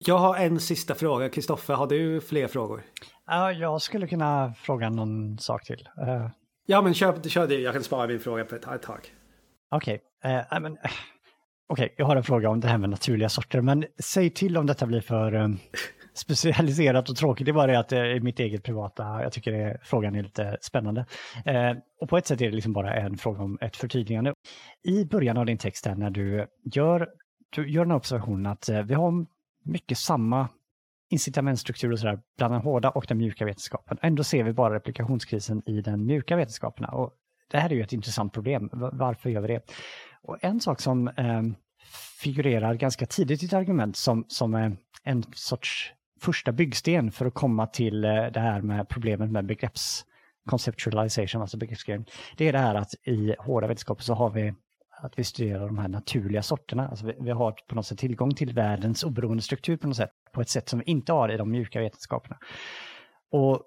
Jag 0.05 0.17
har 0.17 0.35
en 0.37 0.59
sista 0.59 0.95
fråga. 0.95 1.29
Kristoffer, 1.29 1.73
har 1.73 1.87
du 1.87 2.21
fler 2.21 2.47
frågor? 2.47 2.81
Ja, 3.25 3.51
jag 3.51 3.81
skulle 3.81 4.07
kunna 4.07 4.53
fråga 4.53 4.89
någon 4.89 5.37
sak 5.37 5.65
till. 5.65 5.89
Uh... 6.01 6.27
Ja, 6.65 6.81
men 6.81 6.93
kör, 6.93 7.29
kör 7.29 7.47
det. 7.47 7.59
Jag 7.59 7.73
kan 7.73 7.83
spara 7.83 8.07
min 8.07 8.19
fråga 8.19 8.45
på 8.45 8.55
ett 8.55 8.81
tag. 8.81 8.99
Okej, 9.71 10.01
okay. 10.19 10.33
uh, 10.33 10.37
uh, 10.37 10.71
Okej, 10.71 10.85
okay, 11.69 11.89
jag 11.97 12.05
har 12.05 12.15
en 12.15 12.23
fråga 12.23 12.49
om 12.49 12.59
det 12.59 12.67
här 12.67 12.77
med 12.77 12.89
naturliga 12.89 13.29
sorter, 13.29 13.61
men 13.61 13.85
säg 13.99 14.29
till 14.29 14.57
om 14.57 14.65
detta 14.65 14.85
blir 14.85 15.01
för 15.01 15.33
um, 15.33 15.59
specialiserat 16.13 17.09
och 17.09 17.15
tråkigt. 17.15 17.45
Det 17.45 17.51
är 17.51 17.53
bara 17.53 17.71
det 17.71 17.79
att 17.79 17.89
det 17.89 17.97
är 17.97 18.19
mitt 18.19 18.39
eget 18.39 18.63
privata, 18.63 19.03
jag 19.03 19.31
tycker 19.31 19.51
det, 19.51 19.79
frågan 19.83 20.15
är 20.15 20.23
lite 20.23 20.57
spännande. 20.61 21.05
Och 22.01 22.09
på 22.09 22.17
ett 22.17 22.27
sätt 22.27 22.41
är 22.41 22.45
det 22.45 22.55
liksom 22.55 22.73
bara 22.73 22.93
en 22.93 23.17
fråga 23.17 23.43
om 23.43 23.57
ett 23.61 23.75
förtydligande. 23.75 24.33
I 24.83 25.05
början 25.05 25.37
av 25.37 25.45
din 25.45 25.57
text 25.57 25.85
här 25.85 25.95
när 25.95 26.09
du 26.09 26.47
gör, 26.63 27.09
du 27.55 27.69
gör 27.69 27.85
den 27.85 27.95
observationen 27.95 28.45
att 28.45 28.69
vi 28.69 28.93
har 28.93 29.25
mycket 29.63 29.97
samma 29.97 30.49
incitamentstruktur 31.09 31.91
och 31.91 31.99
sådär 31.99 32.19
bland 32.37 32.53
den 32.53 32.61
hårda 32.61 32.89
och 32.89 33.05
den 33.07 33.17
mjuka 33.17 33.45
vetenskapen. 33.45 33.97
Ändå 34.01 34.23
ser 34.23 34.43
vi 34.43 34.53
bara 34.53 34.73
replikationskrisen 34.73 35.69
i 35.69 35.81
den 35.81 36.05
mjuka 36.05 36.35
vetenskaperna. 36.35 36.87
Och 36.87 37.13
det 37.51 37.57
här 37.57 37.69
är 37.69 37.75
ju 37.75 37.81
ett 37.81 37.93
intressant 37.93 38.33
problem. 38.33 38.69
Varför 38.73 39.29
gör 39.29 39.41
vi 39.41 39.47
det? 39.47 39.61
Och 40.21 40.37
en 40.41 40.59
sak 40.59 40.81
som 40.81 41.07
eh, 41.07 41.41
figurerar 42.21 42.73
ganska 42.73 43.05
tidigt 43.05 43.43
i 43.43 43.45
ett 43.45 43.53
argument 43.53 43.97
som, 43.97 44.25
som 44.27 44.55
eh, 44.55 44.71
en 45.03 45.23
sorts 45.33 45.93
första 46.21 46.51
byggsten 46.51 47.11
för 47.11 47.25
att 47.25 47.33
komma 47.33 47.67
till 47.67 48.03
eh, 48.03 48.09
det 48.09 48.39
här 48.39 48.61
med 48.61 48.89
problemet 48.89 49.31
med 49.31 49.45
begrepps 49.45 50.05
conceptualization, 50.45 51.41
alltså 51.41 51.57
begreppsgrejen. 51.57 52.05
Det 52.37 52.47
är 52.47 52.53
det 52.53 52.59
här 52.59 52.75
att 52.75 52.93
i 53.03 53.35
hårda 53.39 53.67
vetenskaper 53.67 54.03
så 54.03 54.13
har 54.13 54.29
vi 54.29 54.53
att 55.01 55.19
vi 55.19 55.23
studerar 55.23 55.67
de 55.67 55.77
här 55.77 55.87
naturliga 55.87 56.43
sorterna. 56.43 56.87
Alltså 56.87 57.05
vi, 57.05 57.13
vi, 57.19 57.31
har 57.31 57.51
på 57.67 57.75
något 57.75 57.85
sätt 57.85 57.97
tillgång 57.97 58.35
till 58.35 58.53
världens 58.53 59.03
oberoende 59.03 59.43
struktur 59.43 59.77
på 59.77 59.87
något 59.87 59.97
sätt, 59.97 60.11
på 60.33 60.41
ett 60.41 60.49
sätt 60.49 60.69
som 60.69 60.79
vi 60.79 60.85
inte 60.85 61.13
har 61.13 61.31
i 61.31 61.37
de 61.37 61.51
mjuka 61.51 61.79
vetenskaperna. 61.79 62.37
Och 63.31 63.63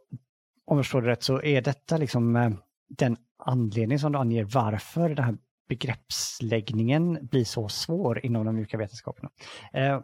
om 0.65 0.77
jag 0.77 0.85
förstår 0.85 1.03
det 1.03 1.09
rätt 1.09 1.23
så 1.23 1.43
är 1.43 1.63
detta 1.63 1.97
liksom 1.97 2.37
eh, 2.37 2.51
den 2.89 3.17
anledning 3.39 3.99
som 3.99 4.13
du 4.13 4.19
anger 4.19 4.45
varför 4.45 5.09
den 5.09 5.25
här 5.25 5.39
begreppsläggningen 5.69 7.27
blir 7.27 7.45
så 7.45 7.69
svår 7.69 8.27
inom 8.27 8.47
de 8.47 8.57
mjuka 8.57 8.79
vetenskaperna. 8.79 9.31
Eh, 9.73 10.01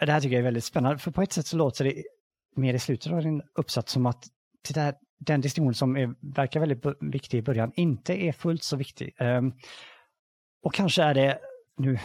det 0.00 0.12
här 0.12 0.20
tycker 0.20 0.34
jag 0.34 0.40
är 0.40 0.44
väldigt 0.44 0.64
spännande, 0.64 0.98
för 0.98 1.10
på 1.10 1.22
ett 1.22 1.32
sätt 1.32 1.46
så 1.46 1.56
låter 1.56 1.84
det 1.84 2.02
mer 2.56 2.74
i 2.74 2.78
slutet 2.78 3.12
av 3.12 3.22
din 3.22 3.42
uppsats 3.54 3.92
som 3.92 4.06
att 4.06 4.24
det 4.68 4.74
där 4.74 4.94
den 5.18 5.40
distinktion 5.40 5.74
som 5.74 5.96
är, 5.96 6.14
verkar 6.20 6.60
väldigt 6.60 6.84
viktig 7.00 7.38
i 7.38 7.42
början 7.42 7.72
inte 7.74 8.14
är 8.24 8.32
fullt 8.32 8.62
så 8.62 8.76
viktig. 8.76 9.14
Um, 9.20 9.54
och 10.62 10.74
kanske 10.74 11.02
är 11.02 11.14
det, 11.14 11.38
nu, 11.78 11.98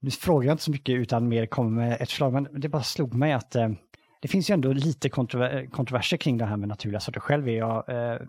nu 0.00 0.10
frågar 0.10 0.46
jag 0.46 0.54
inte 0.54 0.64
så 0.64 0.70
mycket 0.70 0.94
utan 0.94 1.28
mer 1.28 1.46
kommer 1.46 1.70
med 1.70 2.00
ett 2.00 2.10
förslag, 2.10 2.32
men 2.32 2.60
det 2.60 2.68
bara 2.68 2.82
slog 2.82 3.14
mig 3.14 3.32
att 3.32 3.56
um, 3.56 3.76
det 4.20 4.28
finns 4.28 4.50
ju 4.50 4.52
ändå 4.52 4.72
lite 4.72 5.08
kontrover 5.08 5.66
kontroverser 5.66 6.16
kring 6.16 6.38
det 6.38 6.44
här 6.44 6.56
med 6.56 6.68
naturliga 6.68 7.00
sorter. 7.00 7.20
Själv 7.20 7.48
är 7.48 7.52
jag 7.52 7.88
uh, 7.88 8.26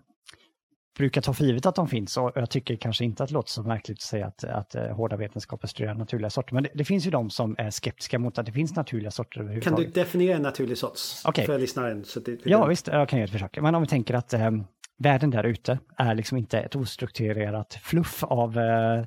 brukar 0.98 1.20
ta 1.20 1.32
för 1.32 1.44
givet 1.44 1.66
att 1.66 1.74
de 1.74 1.88
finns 1.88 2.16
och 2.16 2.32
jag 2.34 2.50
tycker 2.50 2.76
kanske 2.76 3.04
inte 3.04 3.22
att 3.22 3.28
det 3.28 3.34
låter 3.34 3.50
så 3.50 3.62
märkligt 3.62 3.98
att 3.98 4.02
säga 4.02 4.26
att, 4.26 4.44
att 4.44 4.76
uh, 4.76 4.82
hårda 4.82 5.16
vetenskaper 5.16 5.68
studerar 5.68 5.94
naturliga 5.94 6.30
sorter. 6.30 6.54
Men 6.54 6.62
det, 6.62 6.70
det, 6.74 6.84
finns 6.84 7.06
ju 7.06 7.10
de 7.10 7.30
som 7.30 7.54
är 7.58 7.70
skeptiska 7.70 8.18
mot 8.18 8.38
att 8.38 8.46
det 8.46 8.52
finns 8.52 8.76
naturliga 8.76 9.10
sorter 9.10 9.40
överhuvudtaget. 9.40 9.78
Kan 9.78 9.92
du 9.92 10.00
definiera 10.00 10.36
en 10.36 10.42
naturlig 10.42 10.78
sorts 10.78 11.24
okay. 11.24 11.46
för 11.46 11.58
lyssnaren? 11.58 12.04
Så 12.04 12.20
det, 12.20 12.40
ja, 12.44 12.66
visst, 12.66 12.86
jag 12.86 13.08
kan 13.08 13.18
göra 13.18 13.24
ett 13.24 13.32
försök. 13.32 13.58
Men 13.60 13.74
om 13.74 13.82
vi 13.82 13.88
tänker 13.88 14.14
att 14.14 14.34
um, 14.34 14.64
världen 14.98 15.30
där 15.30 15.44
ute 15.44 15.78
är 15.96 16.14
liksom 16.14 16.38
inte 16.38 16.58
ett 16.58 16.76
ostrukturerat 16.76 17.78
fluff 17.82 18.24
av 18.24 18.58
uh, 18.58 19.04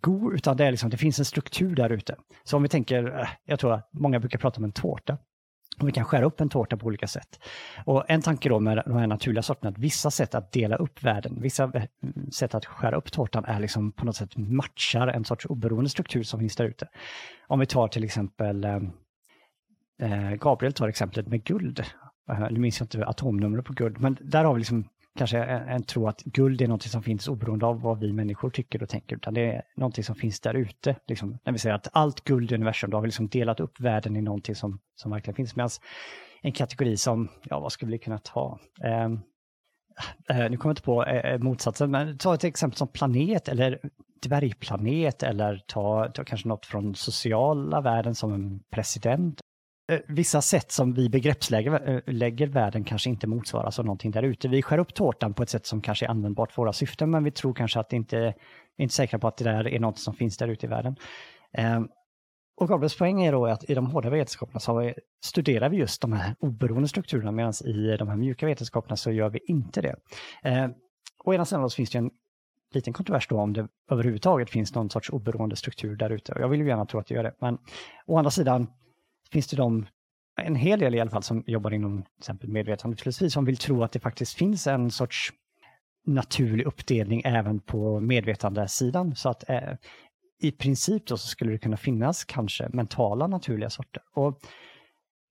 go, 0.00 0.32
utan 0.34 0.56
det, 0.56 0.64
är 0.64 0.70
liksom, 0.70 0.90
det 0.90 0.96
finns 0.96 1.18
en 1.18 1.24
struktur 1.24 1.74
där 1.74 1.90
ute. 1.90 2.16
Så 2.44 2.56
om 2.56 2.62
vi 2.62 2.68
tänker, 2.68 3.28
jag 3.44 3.58
tror 3.58 3.72
att 3.72 3.90
många 3.92 4.20
brukar 4.20 4.38
prata 4.38 4.58
om 4.58 4.64
en 4.64 4.72
tårta. 4.72 5.18
Och 5.80 5.88
vi 5.88 5.92
kan 5.92 6.04
skära 6.04 6.24
upp 6.24 6.40
en 6.40 6.48
tårta 6.48 6.76
på 6.76 6.86
olika 6.86 7.06
sätt. 7.06 7.40
Och 7.84 8.04
en 8.08 8.22
tanke 8.22 8.48
då 8.48 8.60
med 8.60 8.82
de 8.86 8.96
här 8.96 9.06
naturliga 9.06 9.42
sorterna, 9.42 9.70
att 9.70 9.78
vissa 9.78 10.10
sätt 10.10 10.34
att 10.34 10.52
dela 10.52 10.76
upp 10.76 11.02
världen, 11.02 11.38
vissa 11.40 11.64
eh, 11.74 11.82
sätt 12.32 12.54
att 12.54 12.66
skära 12.66 12.96
upp 12.96 13.12
tårtan 13.12 13.44
är 13.44 13.60
liksom 13.60 13.92
på 13.92 14.04
något 14.04 14.16
sätt 14.16 14.36
matchar 14.36 15.08
en 15.08 15.24
sorts 15.24 15.46
oberoende 15.46 15.90
struktur 15.90 16.22
som 16.22 16.40
finns 16.40 16.56
där 16.56 16.64
ute. 16.64 16.88
Om 17.46 17.60
vi 17.60 17.66
tar 17.66 17.88
till 17.88 18.04
exempel, 18.04 18.64
eh, 18.64 18.80
eh 20.02 20.34
Gabriel 20.34 20.72
tar 20.72 20.88
exemplet 20.88 21.28
med 21.28 21.44
guld. 21.44 21.84
Eh, 22.30 22.50
nu 22.50 22.60
minns 22.60 22.80
jag 22.80 22.84
inte 22.84 23.06
atomnumret 23.06 23.64
på 23.64 23.72
guld, 23.72 24.00
men 24.00 24.16
där 24.20 24.44
har 24.44 24.54
vi 24.54 24.58
liksom 24.58 24.88
kanske 25.18 25.38
en, 25.38 25.68
en 25.68 25.82
tro 25.82 26.08
att 26.08 26.22
guld 26.22 26.62
är 26.62 26.68
något 26.68 26.82
som 26.82 27.02
finns 27.02 27.28
oberoende 27.28 27.66
av 27.66 27.80
vad 27.80 27.98
vi 27.98 28.12
människor 28.12 28.50
tycker 28.50 28.82
och 28.82 28.88
tänker, 28.88 29.16
utan 29.16 29.34
det 29.34 29.52
är 29.52 29.62
någonting 29.76 30.04
som 30.04 30.14
finns 30.14 30.40
där 30.40 30.54
ute. 30.54 30.96
Liksom, 31.06 31.38
när 31.44 31.52
vi 31.52 31.58
säger 31.58 31.76
att 31.76 31.88
allt 31.92 32.24
guld 32.24 32.52
i 32.52 32.54
universum, 32.54 32.90
då 32.90 32.96
har 32.96 33.02
vi 33.02 33.08
liksom 33.08 33.28
delat 33.28 33.60
upp 33.60 33.80
världen 33.80 34.16
i 34.16 34.22
någonting 34.22 34.54
som, 34.54 34.80
som 34.94 35.10
verkligen 35.10 35.34
finns. 35.34 35.56
Medan 35.56 35.70
en 36.42 36.52
kategori 36.52 36.96
som, 36.96 37.28
ja 37.44 37.60
vad 37.60 37.72
skulle 37.72 37.92
vi 37.92 37.98
kunna 37.98 38.18
ta? 38.18 38.58
Eh, 38.84 39.04
eh, 39.04 40.50
nu 40.50 40.56
kommer 40.56 40.70
jag 40.70 40.72
inte 40.72 40.82
på 40.82 41.04
eh, 41.04 41.32
eh, 41.32 41.38
motsatsen, 41.38 41.90
men 41.90 42.18
ta 42.18 42.34
ett 42.34 42.44
exempel 42.44 42.78
som 42.78 42.88
planet 42.88 43.48
eller 43.48 43.80
dvärgplanet 44.22 45.22
eller 45.22 45.62
ta, 45.66 46.08
ta 46.08 46.24
kanske 46.24 46.48
något 46.48 46.66
från 46.66 46.94
sociala 46.94 47.80
världen 47.80 48.14
som 48.14 48.32
en 48.32 48.60
president 48.70 49.40
Eh, 49.88 50.00
vissa 50.08 50.42
sätt 50.42 50.72
som 50.72 50.94
vi 50.94 51.08
begreppslägger 51.08 52.42
eh, 52.42 52.48
världen 52.48 52.84
kanske 52.84 53.10
inte 53.10 53.26
motsvaras 53.26 53.78
av 53.78 53.84
någonting 53.84 54.10
där 54.10 54.22
ute. 54.22 54.48
Vi 54.48 54.62
skär 54.62 54.78
upp 54.78 54.94
tårtan 54.94 55.34
på 55.34 55.42
ett 55.42 55.50
sätt 55.50 55.66
som 55.66 55.80
kanske 55.80 56.06
är 56.06 56.10
användbart 56.10 56.52
för 56.52 56.62
våra 56.62 56.72
syften, 56.72 57.10
men 57.10 57.24
vi 57.24 57.30
tror 57.30 57.54
kanske 57.54 57.80
att 57.80 57.88
det 57.88 57.96
inte 57.96 58.18
är 58.18 58.34
inte 58.78 58.94
säkra 58.94 59.18
på 59.18 59.28
att 59.28 59.36
det 59.36 59.44
där 59.44 59.68
är 59.68 59.80
något 59.80 59.98
som 59.98 60.14
finns 60.14 60.36
där 60.36 60.48
ute 60.48 60.66
i 60.66 60.68
världen. 60.68 60.96
Ehm, 61.52 61.88
och 62.56 62.68
Gabriels 62.68 62.98
poäng 62.98 63.22
är 63.22 63.32
då 63.32 63.46
att 63.46 63.70
i 63.70 63.74
de 63.74 63.86
hårda 63.86 64.10
vetenskaperna 64.10 64.60
så 64.60 64.92
studerar 65.24 65.68
vi 65.68 65.76
just 65.76 66.00
de 66.00 66.12
här 66.12 66.34
oberoende 66.40 66.88
strukturerna 66.88 67.32
medan 67.32 67.52
i 67.64 67.96
de 67.96 68.08
här 68.08 68.16
mjuka 68.16 68.46
vetenskaperna 68.46 68.96
så 68.96 69.10
gör 69.10 69.30
vi 69.30 69.40
inte 69.46 69.80
det. 69.80 69.96
Ehm, 70.42 70.72
å 71.24 71.34
ena 71.34 71.44
sidan 71.44 71.70
så 71.70 71.76
finns 71.76 71.90
det 71.90 71.98
en 71.98 72.10
liten 72.74 72.92
kontrovers 72.92 73.28
då 73.28 73.40
om 73.40 73.52
det 73.52 73.68
överhuvudtaget 73.90 74.50
finns 74.50 74.74
någon 74.74 74.90
sorts 74.90 75.10
oberoende 75.10 75.56
struktur 75.56 75.96
där 75.96 76.10
ute. 76.10 76.32
Och 76.32 76.40
jag 76.40 76.48
vill 76.48 76.60
ju 76.60 76.68
gärna 76.68 76.86
tro 76.86 77.00
att 77.00 77.06
det 77.06 77.14
gör 77.14 77.22
det. 77.22 77.34
Men 77.40 77.58
å 78.06 78.18
andra 78.18 78.30
sidan 78.30 78.66
finns 79.32 79.46
det 79.46 79.56
de, 79.56 79.86
en 80.40 80.54
hel 80.56 80.78
del 80.78 80.94
i 80.94 81.00
alla 81.00 81.10
fall, 81.10 81.22
som 81.22 81.44
jobbar 81.46 81.70
inom 81.70 82.02
till 82.02 82.18
exempel 82.18 82.50
medvetandefilosofi 82.50 83.30
som 83.30 83.44
vill 83.44 83.56
tro 83.56 83.82
att 83.82 83.92
det 83.92 84.00
faktiskt 84.00 84.34
finns 84.34 84.66
en 84.66 84.90
sorts 84.90 85.32
naturlig 86.06 86.66
uppdelning 86.66 87.22
även 87.24 87.60
på 87.60 88.00
medvetandesidan. 88.00 89.14
Så 89.14 89.28
att 89.28 89.50
eh, 89.50 89.74
i 90.40 90.52
princip 90.52 91.06
då 91.06 91.16
så 91.16 91.28
skulle 91.28 91.52
det 91.52 91.58
kunna 91.58 91.76
finnas 91.76 92.24
kanske 92.24 92.68
mentala 92.72 93.26
naturliga 93.26 93.70
sorter. 93.70 94.02
Och 94.14 94.40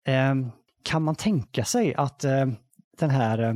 eh, 0.08 0.34
Kan 0.82 1.02
man 1.02 1.14
tänka 1.14 1.64
sig 1.64 1.94
att 1.94 2.24
eh, 2.24 2.46
den 2.98 3.10
här 3.10 3.38
eh, 3.38 3.54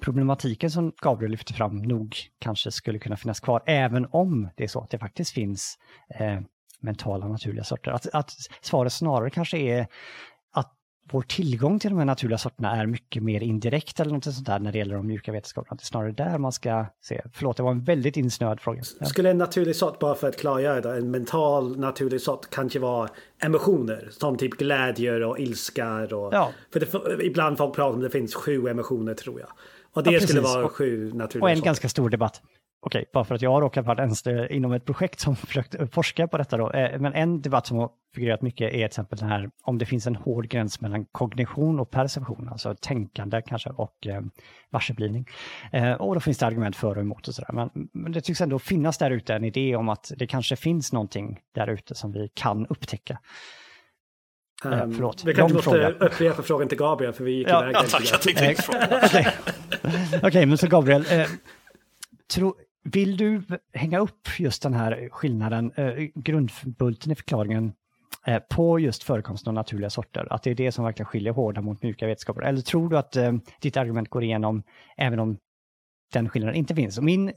problematiken 0.00 0.70
som 0.70 0.92
Gabriel 1.02 1.30
lyfter 1.30 1.54
fram 1.54 1.82
nog 1.82 2.16
kanske 2.38 2.72
skulle 2.72 2.98
kunna 2.98 3.16
finnas 3.16 3.40
kvar, 3.40 3.62
även 3.66 4.06
om 4.10 4.48
det 4.56 4.64
är 4.64 4.68
så 4.68 4.80
att 4.80 4.90
det 4.90 4.98
faktiskt 4.98 5.30
finns 5.30 5.78
eh, 6.08 6.40
mentala 6.80 7.28
naturliga 7.28 7.64
sorter. 7.64 7.90
Att, 7.90 8.06
att 8.12 8.30
svaret 8.60 8.92
snarare 8.92 9.30
kanske 9.30 9.58
är 9.58 9.86
att 10.52 10.72
vår 11.12 11.22
tillgång 11.22 11.78
till 11.78 11.90
de 11.90 11.98
här 11.98 12.04
naturliga 12.04 12.38
sorterna 12.38 12.76
är 12.76 12.86
mycket 12.86 13.22
mer 13.22 13.42
indirekt 13.42 14.00
eller 14.00 14.12
något 14.12 14.24
sånt 14.24 14.46
där 14.46 14.58
när 14.58 14.72
det 14.72 14.78
gäller 14.78 14.94
de 14.94 15.06
mjuka 15.06 15.32
vetenskaperna. 15.32 15.72
Att 15.72 15.78
det 15.78 15.82
är 15.82 15.86
snarare 15.86 16.12
där 16.12 16.38
man 16.38 16.52
ska 16.52 16.86
se. 17.00 17.22
Förlåt, 17.32 17.56
det 17.56 17.62
var 17.62 17.70
en 17.70 17.84
väldigt 17.84 18.16
insnöad 18.16 18.60
fråga. 18.60 18.82
Ja. 19.00 19.06
Skulle 19.06 19.30
en 19.30 19.38
naturlig 19.38 19.76
sort, 19.76 19.98
bara 19.98 20.14
för 20.14 20.28
att 20.28 20.36
klargöra 20.36 20.80
det, 20.80 20.96
en 20.96 21.10
mental 21.10 21.78
naturlig 21.78 22.20
sort 22.20 22.50
kanske 22.50 22.78
vara 22.78 23.08
emotioner 23.42 24.08
som 24.10 24.36
typ 24.36 24.52
glädje 24.52 25.24
och 25.24 25.38
ilska. 25.38 25.94
Och, 25.94 26.34
ja. 26.34 26.50
För 26.72 26.80
det, 26.80 27.24
ibland 27.24 27.58
folk 27.58 27.74
pratar 27.74 27.90
om 27.90 27.96
att 27.96 28.02
det 28.02 28.10
finns 28.10 28.34
sju 28.34 28.68
emotioner 28.68 29.14
tror 29.14 29.40
jag. 29.40 29.48
Och 29.92 30.02
det 30.02 30.10
ja, 30.10 30.20
skulle 30.20 30.40
vara 30.40 30.68
sju 30.68 31.12
naturliga 31.12 31.44
Och 31.44 31.50
en 31.50 31.56
sorter. 31.56 31.66
ganska 31.66 31.88
stor 31.88 32.10
debatt 32.10 32.42
okej, 32.86 33.04
bara 33.12 33.24
för 33.24 33.34
att 33.34 33.42
jag 33.42 33.50
har 33.50 33.60
råkat 33.60 33.86
vara 33.86 34.06
vara 34.06 34.48
inom 34.48 34.72
ett 34.72 34.84
projekt 34.84 35.20
som 35.20 35.36
försökt 35.46 35.94
forska 35.94 36.28
på 36.28 36.38
detta 36.38 36.56
då, 36.56 36.70
eh, 36.70 37.00
men 37.00 37.14
en 37.14 37.42
debatt 37.42 37.66
som 37.66 37.76
har 37.76 37.90
figurerat 38.14 38.42
mycket 38.42 38.66
är 38.66 38.70
till 38.70 38.84
exempel 38.84 39.18
den 39.18 39.28
här 39.28 39.50
om 39.62 39.78
det 39.78 39.86
finns 39.86 40.06
en 40.06 40.16
hård 40.16 40.48
gräns 40.48 40.80
mellan 40.80 41.04
kognition 41.04 41.80
och 41.80 41.90
perception, 41.90 42.48
alltså 42.48 42.74
tänkande 42.80 43.42
kanske 43.46 43.70
och 43.70 44.06
eh, 44.06 44.22
varseblivning. 44.70 45.26
Eh, 45.72 45.92
och 45.92 46.14
då 46.14 46.20
finns 46.20 46.38
det 46.38 46.46
argument 46.46 46.76
för 46.76 46.96
och 46.96 47.02
emot 47.02 47.28
och 47.28 47.34
sådär, 47.34 47.52
men, 47.52 47.70
men 47.92 48.12
det 48.12 48.20
tycks 48.20 48.40
ändå 48.40 48.58
finnas 48.58 48.98
där 48.98 49.10
ute 49.10 49.34
en 49.34 49.44
idé 49.44 49.76
om 49.76 49.88
att 49.88 50.12
det 50.16 50.26
kanske 50.26 50.56
finns 50.56 50.92
någonting 50.92 51.40
där 51.54 51.68
ute 51.68 51.94
som 51.94 52.12
vi 52.12 52.28
kan 52.34 52.66
upptäcka. 52.66 53.18
Um, 54.64 54.72
eh, 54.72 54.78
förlåt, 54.78 55.24
vi 55.24 55.34
kan 55.34 55.56
inte 55.56 55.96
upprepa 56.00 56.42
frågan 56.42 56.68
till 56.68 56.78
Gabriel 56.78 57.12
för 57.12 57.24
vi 57.24 57.32
gick 57.32 57.48
ja, 57.48 57.62
iväg. 57.62 57.74
Ja, 57.74 57.82
tack, 57.90 58.10
jag 58.12 58.22
tänkte 58.22 58.62
Okej, 59.04 59.28
okay. 60.08 60.28
okay, 60.28 60.46
men 60.46 60.58
så 60.58 60.66
Gabriel, 60.66 61.04
eh, 61.10 61.26
tro, 62.34 62.54
vill 62.92 63.16
du 63.16 63.42
hänga 63.72 63.98
upp 63.98 64.28
just 64.38 64.62
den 64.62 64.74
här 64.74 65.08
skillnaden, 65.12 65.72
eh, 65.76 65.94
grundbulten 66.14 67.12
i 67.12 67.14
förklaringen, 67.14 67.72
eh, 68.26 68.38
på 68.38 68.78
just 68.78 69.02
förekomsten 69.02 69.50
av 69.50 69.54
naturliga 69.54 69.90
sorter? 69.90 70.26
Att 70.30 70.42
det 70.42 70.50
är 70.50 70.54
det 70.54 70.72
som 70.72 70.84
verkligen 70.84 71.06
skiljer 71.06 71.32
hårda 71.32 71.60
mot 71.60 71.82
mjuka 71.82 72.06
vetenskaper? 72.06 72.42
Eller 72.42 72.60
tror 72.60 72.88
du 72.88 72.98
att 72.98 73.16
eh, 73.16 73.32
ditt 73.60 73.76
argument 73.76 74.10
går 74.10 74.24
igenom 74.24 74.62
även 74.96 75.18
om 75.18 75.38
den 76.12 76.28
skillnaden 76.28 76.56
inte 76.56 76.74
finns? 76.74 76.98
Och 76.98 77.04
min 77.04 77.32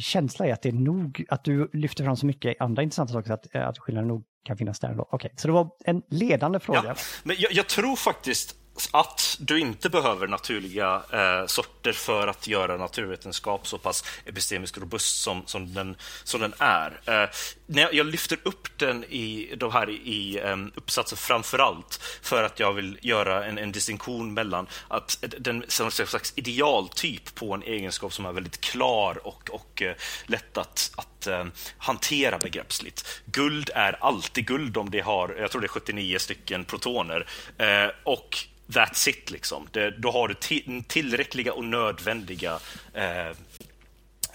känsla 0.00 0.46
är 0.46 0.52
att 0.52 0.62
det 0.62 0.68
är 0.68 0.72
nog, 0.72 1.24
att 1.28 1.44
du 1.44 1.70
lyfter 1.72 2.04
fram 2.04 2.16
så 2.16 2.26
mycket 2.26 2.60
andra 2.60 2.82
intressanta 2.82 3.12
saker 3.12 3.32
att, 3.32 3.56
att 3.56 3.78
skillnaden 3.78 4.08
nog 4.08 4.24
kan 4.44 4.56
finnas 4.56 4.80
där. 4.80 5.00
Okej, 5.00 5.08
okay. 5.12 5.30
så 5.36 5.48
det 5.48 5.54
var 5.54 5.70
en 5.84 6.02
ledande 6.08 6.60
fråga. 6.60 6.82
Ja, 6.84 6.94
men 7.24 7.36
jag, 7.38 7.52
jag 7.52 7.68
tror 7.68 7.96
faktiskt 7.96 8.56
att 8.90 9.36
du 9.40 9.60
inte 9.60 9.90
behöver 9.90 10.26
naturliga 10.26 11.02
eh, 11.12 11.46
sorter 11.46 11.92
för 11.92 12.26
att 12.28 12.46
göra 12.46 12.76
naturvetenskap 12.76 13.66
så 13.66 13.78
pass 13.78 14.04
epistemiskt 14.24 14.78
robust 14.78 15.22
som, 15.22 15.42
som, 15.46 15.74
den, 15.74 15.96
som 16.24 16.40
den 16.40 16.54
är. 16.58 17.00
Eh, 17.06 17.28
när 17.66 17.82
jag, 17.82 17.94
jag, 17.94 18.06
lyfter 18.06 18.38
upp 18.42 18.78
den 18.78 19.04
i 19.04 19.54
de 19.56 19.72
här 19.72 19.90
i 19.90 20.40
um, 20.40 20.72
uppsatsen 20.74 21.18
framför 21.18 21.58
allt 21.58 22.00
för 22.22 22.42
att 22.42 22.60
jag 22.60 22.72
vill 22.72 22.98
göra 23.02 23.44
en, 23.44 23.58
en 23.58 23.72
distinktion 23.72 24.34
mellan 24.34 24.66
att 24.88 25.24
den 25.38 25.64
som 25.68 25.86
en 25.86 25.90
slags 25.90 26.32
idealtyp 26.36 27.34
på 27.34 27.54
en 27.54 27.62
egenskap 27.62 28.12
som 28.12 28.26
är 28.26 28.32
väldigt 28.32 28.60
klar 28.60 29.26
och, 29.26 29.50
och 29.50 29.82
uh, 29.82 29.92
lätt 30.26 30.58
att, 30.58 30.92
att 30.96 31.26
uh, 31.26 31.44
hantera 31.78 32.38
begreppsligt. 32.38 33.22
Guld 33.24 33.70
är 33.74 33.96
alltid 34.00 34.46
guld 34.46 34.76
om 34.76 34.90
det 34.90 35.00
har, 35.00 35.36
jag 35.38 35.50
tror 35.50 35.60
det 35.60 35.66
är 35.66 35.68
79 35.68 36.18
stycken 36.18 36.64
protoner. 36.64 37.26
Uh, 37.60 37.90
och 38.04 38.46
that's 38.66 39.08
it 39.08 39.30
liksom. 39.30 39.68
Det, 39.70 39.90
då 39.90 40.10
har 40.10 40.28
du 40.28 40.34
tillräckliga 40.82 41.52
och 41.52 41.64
nödvändiga 41.64 42.58
eh, 42.94 43.36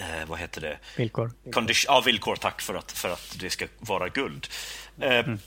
eh, 0.01 0.27
vad 0.27 0.39
heter 0.39 0.61
det? 0.61 0.79
Villkor. 0.97 1.31
Condition, 1.51 1.93
ja, 1.93 2.01
villkor, 2.01 2.35
tack, 2.35 2.61
för 2.61 2.73
att, 2.73 2.91
för 2.91 3.09
att 3.09 3.35
det 3.39 3.49
ska 3.49 3.67
vara 3.79 4.09
guld. 4.09 4.47
Eh, 4.99 5.19
mm. 5.19 5.39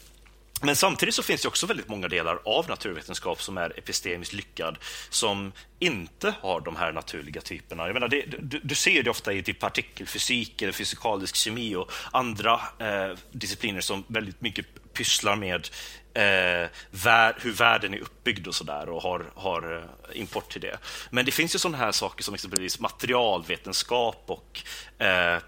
Men 0.62 0.76
samtidigt 0.76 1.14
så 1.14 1.22
finns 1.22 1.42
det 1.42 1.48
också 1.48 1.66
väldigt 1.66 1.88
många 1.88 2.08
delar 2.08 2.38
av 2.44 2.68
naturvetenskap 2.68 3.42
som 3.42 3.58
är 3.58 3.78
epistemiskt 3.78 4.32
lyckad 4.32 4.78
som 5.10 5.52
inte 5.78 6.34
har 6.40 6.60
de 6.60 6.76
här 6.76 6.92
naturliga 6.92 7.40
typerna. 7.40 7.86
Jag 7.86 7.94
menar, 7.94 8.08
det, 8.08 8.24
du, 8.38 8.60
du, 8.62 8.74
ser 8.74 9.02
det 9.02 9.10
ofta 9.10 9.32
i 9.32 9.42
typ 9.42 9.58
partikelfysik 9.58 10.62
eller 10.62 10.72
fysikalisk 10.72 11.36
kemi 11.36 11.74
och 11.76 11.92
andra 12.12 12.60
eh, 12.78 13.18
discipliner 13.32 13.80
som 13.80 14.04
väldigt 14.06 14.40
mycket 14.40 14.66
pysslar 14.92 15.36
med 15.36 15.68
eh, 16.14 16.68
vär, 16.90 17.36
hur 17.40 17.52
världen 17.52 17.94
är 17.94 17.98
uppbyggd 17.98 18.46
och 18.46 18.54
sådär 18.54 18.88
och 18.88 19.02
har, 19.02 19.32
har 19.34 19.76
eh, 19.76 20.20
import 20.20 20.52
till 20.52 20.60
det. 20.60 20.78
Men 21.10 21.24
det 21.24 21.30
finns 21.30 21.54
ju 21.54 21.58
sådana 21.58 21.78
här 21.78 21.92
saker 21.92 22.24
som 22.24 22.34
exempelvis 22.34 22.80
materialvetenskap 22.80 24.24
och 24.26 24.62
eh, 25.04 25.38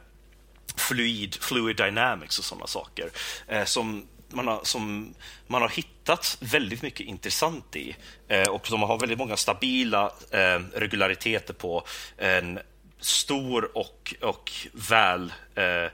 fluid, 0.77 1.35
fluid 1.35 1.77
dynamics 1.77 2.39
och 2.39 2.45
sådana 2.45 2.67
saker 2.67 3.11
eh, 3.49 3.65
som 3.65 4.09
man 4.29 4.49
har, 4.49 4.61
som 4.63 5.15
man 5.47 5.63
har 5.63 5.69
hittat 5.69 6.39
väldigt 6.41 6.83
mycket 6.83 7.07
intressant 7.07 7.77
i 7.77 7.97
eh, 8.29 8.49
och 8.49 8.67
som 8.67 8.83
har 8.83 8.99
väldigt 8.99 9.19
många 9.19 9.37
stabila 9.37 10.13
eh, 10.31 10.61
regulariteter 10.75 11.55
på 11.55 11.85
en 12.17 12.59
stor 13.01 13.77
och, 13.77 14.15
och 14.21 14.53
väl 14.73 15.33
eh, 15.55 15.91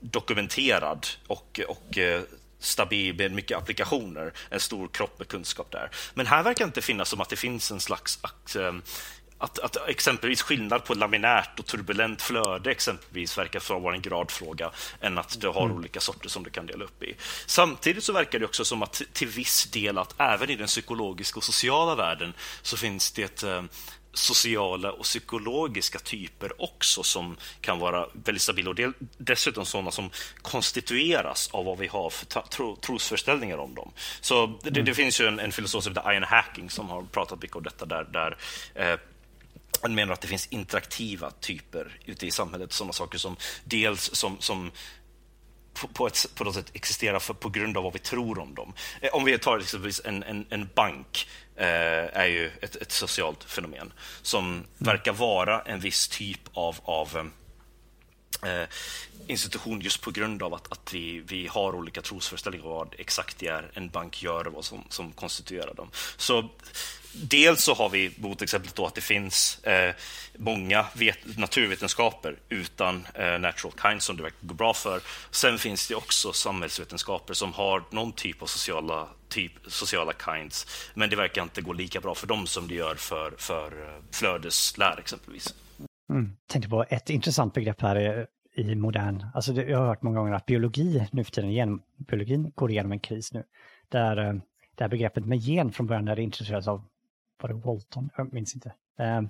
dokumenterad 0.00 1.06
och, 1.26 1.60
och 1.68 1.98
eh, 1.98 2.22
stabil 2.58 3.14
med 3.14 3.32
mycket 3.32 3.58
applikationer, 3.58 4.32
en 4.50 4.60
stor 4.60 4.88
kropp 4.88 5.18
med 5.18 5.28
kunskap 5.28 5.70
där. 5.70 5.90
Men 6.14 6.26
här 6.26 6.42
verkar 6.42 6.64
det 6.64 6.68
inte 6.68 6.82
finnas 6.82 7.08
som 7.08 7.20
att 7.20 7.28
det 7.28 7.36
finns 7.36 7.70
en 7.70 7.80
slags 7.80 8.18
att, 9.38 9.58
att, 9.58 9.88
exempelvis 9.88 10.42
skillnad 10.42 10.84
på 10.84 10.94
laminärt 10.94 11.58
och 11.58 11.66
turbulent 11.66 12.22
flöde 12.22 12.70
exempelvis 12.70 13.38
verkar 13.38 13.78
vara 13.80 13.94
en 13.94 14.02
gradfråga 14.02 14.70
än 15.00 15.18
att 15.18 15.40
du 15.40 15.48
har 15.48 15.64
mm. 15.64 15.76
olika 15.76 16.00
sorter 16.00 16.28
som 16.28 16.42
du 16.42 16.50
kan 16.50 16.66
dela 16.66 16.84
upp 16.84 17.02
i. 17.02 17.16
Samtidigt 17.46 18.04
så 18.04 18.12
verkar 18.12 18.38
det 18.38 18.44
också 18.44 18.64
som 18.64 18.82
att 18.82 19.02
till 19.12 19.28
viss 19.28 19.64
del 19.64 19.98
att 19.98 20.14
även 20.18 20.50
i 20.50 20.56
den 20.56 20.66
psykologiska 20.66 21.36
och 21.38 21.44
sociala 21.44 21.94
världen 21.94 22.34
så 22.62 22.76
finns 22.76 23.12
det 23.12 23.42
eh, 23.42 23.62
sociala 24.18 24.92
och 24.92 25.04
psykologiska 25.04 25.98
typer 25.98 26.62
också 26.62 27.02
som 27.02 27.36
kan 27.60 27.78
vara 27.78 28.06
väldigt 28.12 28.42
stabila. 28.42 28.70
Och 28.70 28.76
dessutom 29.18 29.66
sådana 29.66 29.90
som 29.90 30.10
konstitueras 30.42 31.50
av 31.52 31.64
vad 31.64 31.78
vi 31.78 31.86
har 31.86 32.10
för 32.10 32.26
tro, 32.26 32.76
trosföreställningar 32.76 33.58
om 33.58 33.74
dem. 33.74 33.92
Så 34.20 34.46
det, 34.62 34.68
mm. 34.68 34.84
det 34.84 34.94
finns 34.94 35.20
ju 35.20 35.26
en, 35.26 35.38
en 35.38 35.52
filosof 35.52 35.84
som 35.84 35.92
heter 35.92 36.12
Ian 36.12 36.22
Hacking 36.22 36.70
som 36.70 36.88
har 36.88 37.02
pratat 37.02 37.42
mycket 37.42 37.56
om 37.56 37.62
detta 37.62 37.86
där, 37.86 38.04
där 38.04 38.36
eh, 38.74 38.98
han 39.82 39.94
menar 39.94 40.12
att 40.12 40.20
det 40.20 40.28
finns 40.28 40.46
interaktiva 40.46 41.30
typer 41.30 42.00
ute 42.04 42.26
i 42.26 42.30
samhället, 42.30 42.72
sådana 42.72 42.92
saker 42.92 43.18
som 43.18 43.36
dels 43.64 44.14
som, 44.14 44.36
som 44.40 44.70
på, 45.92 46.06
ett, 46.06 46.26
på 46.34 46.44
något 46.44 46.54
sätt 46.54 46.70
existerar 46.72 47.18
för, 47.18 47.34
på 47.34 47.48
grund 47.48 47.76
av 47.76 47.82
vad 47.82 47.92
vi 47.92 47.98
tror 47.98 48.38
om 48.38 48.54
dem. 48.54 48.72
Eh, 49.00 49.10
om 49.12 49.24
vi 49.24 49.38
tar 49.38 49.58
exempelvis 49.58 50.00
en, 50.04 50.22
en, 50.22 50.46
en 50.50 50.68
bank 50.74 51.28
eh, 51.56 52.18
är 52.20 52.26
ju 52.26 52.50
ett, 52.60 52.76
ett, 52.76 52.92
socialt 52.92 53.44
fenomen 53.44 53.92
som 54.22 54.64
verkar 54.78 55.12
vara 55.12 55.60
en 55.60 55.80
viss 55.80 56.08
typ 56.08 56.40
av, 56.52 56.76
av 56.84 57.30
eh, 58.42 58.60
eh 58.60 58.68
institution 59.28 59.80
just 59.80 60.00
på 60.00 60.10
grund 60.10 60.42
av 60.42 60.54
att, 60.54 60.72
att 60.72 60.94
vi, 60.94 61.22
vi 61.26 61.46
har 61.46 61.74
olika 61.74 62.02
trosföreställningar 62.02 62.66
vad 62.66 62.94
exakt 62.98 63.38
det 63.38 63.46
är 63.46 63.70
en 63.74 63.88
bank 63.88 64.22
gör 64.22 64.46
och 64.46 64.52
vad 64.52 64.64
som, 64.64 64.84
som 64.88 65.12
konstituerar 65.12 65.74
dem. 65.74 65.90
Så 66.16 66.48
dels 67.12 67.62
så 67.62 67.74
har 67.74 67.88
vi 67.88 68.12
motexemplet 68.16 68.74
då 68.74 68.86
att 68.86 68.94
det 68.94 69.00
finns 69.00 69.64
eh, 69.64 69.94
många 70.36 70.86
vet, 70.92 71.38
naturvetenskaper 71.38 72.36
utan 72.48 73.06
eh, 73.14 73.38
natural 73.38 73.72
kind 73.82 74.02
som 74.02 74.16
det 74.16 74.22
verkar 74.22 74.36
gå 74.40 74.54
bra 74.54 74.74
för. 74.74 75.00
Sen 75.30 75.58
finns 75.58 75.88
det 75.88 75.94
också 75.94 76.32
samhällsvetenskaper 76.32 77.34
som 77.34 77.52
har 77.52 77.84
någon 77.90 78.12
typ 78.12 78.42
av 78.42 78.46
sociala, 78.46 79.08
typ, 79.28 79.52
sociala 79.66 80.12
kinds, 80.12 80.66
men 80.94 81.10
det 81.10 81.16
verkar 81.16 81.42
inte 81.42 81.62
gå 81.62 81.72
lika 81.72 82.00
bra 82.00 82.14
för 82.14 82.26
dem 82.26 82.46
som 82.46 82.68
det 82.68 82.74
gör 82.74 82.94
för, 82.94 83.34
för 83.38 83.66
eh, 83.66 84.02
flödeslär 84.10 84.98
exempelvis. 84.98 85.54
Mm. 86.10 86.36
Tänkte 86.46 86.70
på 86.70 86.84
ett 86.88 87.10
intressant 87.10 87.54
begrepp 87.54 87.80
här 87.80 88.26
i 88.56 88.74
modern, 88.74 89.26
alltså 89.34 89.52
det, 89.52 89.62
jag 89.62 89.78
har 89.78 89.86
hört 89.86 90.02
många 90.02 90.18
gånger 90.18 90.32
att 90.32 90.46
biologi 90.46 91.08
nu 91.12 91.24
för 91.24 91.32
tiden, 91.32 91.50
genbiologin 91.50 92.52
går 92.54 92.70
igenom 92.70 92.92
en 92.92 93.00
kris 93.00 93.32
nu. 93.32 93.44
Där 93.88 94.16
eh, 94.16 94.34
det 94.74 94.84
här 94.84 94.88
begreppet 94.88 95.26
med 95.26 95.38
gen 95.38 95.72
från 95.72 95.86
början 95.86 96.04
när 96.04 96.16
det 96.16 96.22
intresserades 96.22 96.68
av 96.68 96.84
var 97.42 97.48
det 97.48 97.54
Walton? 97.54 98.10
Jag 98.16 98.32
minns 98.32 98.54
inte. 98.54 98.72
Eh, 98.98 99.22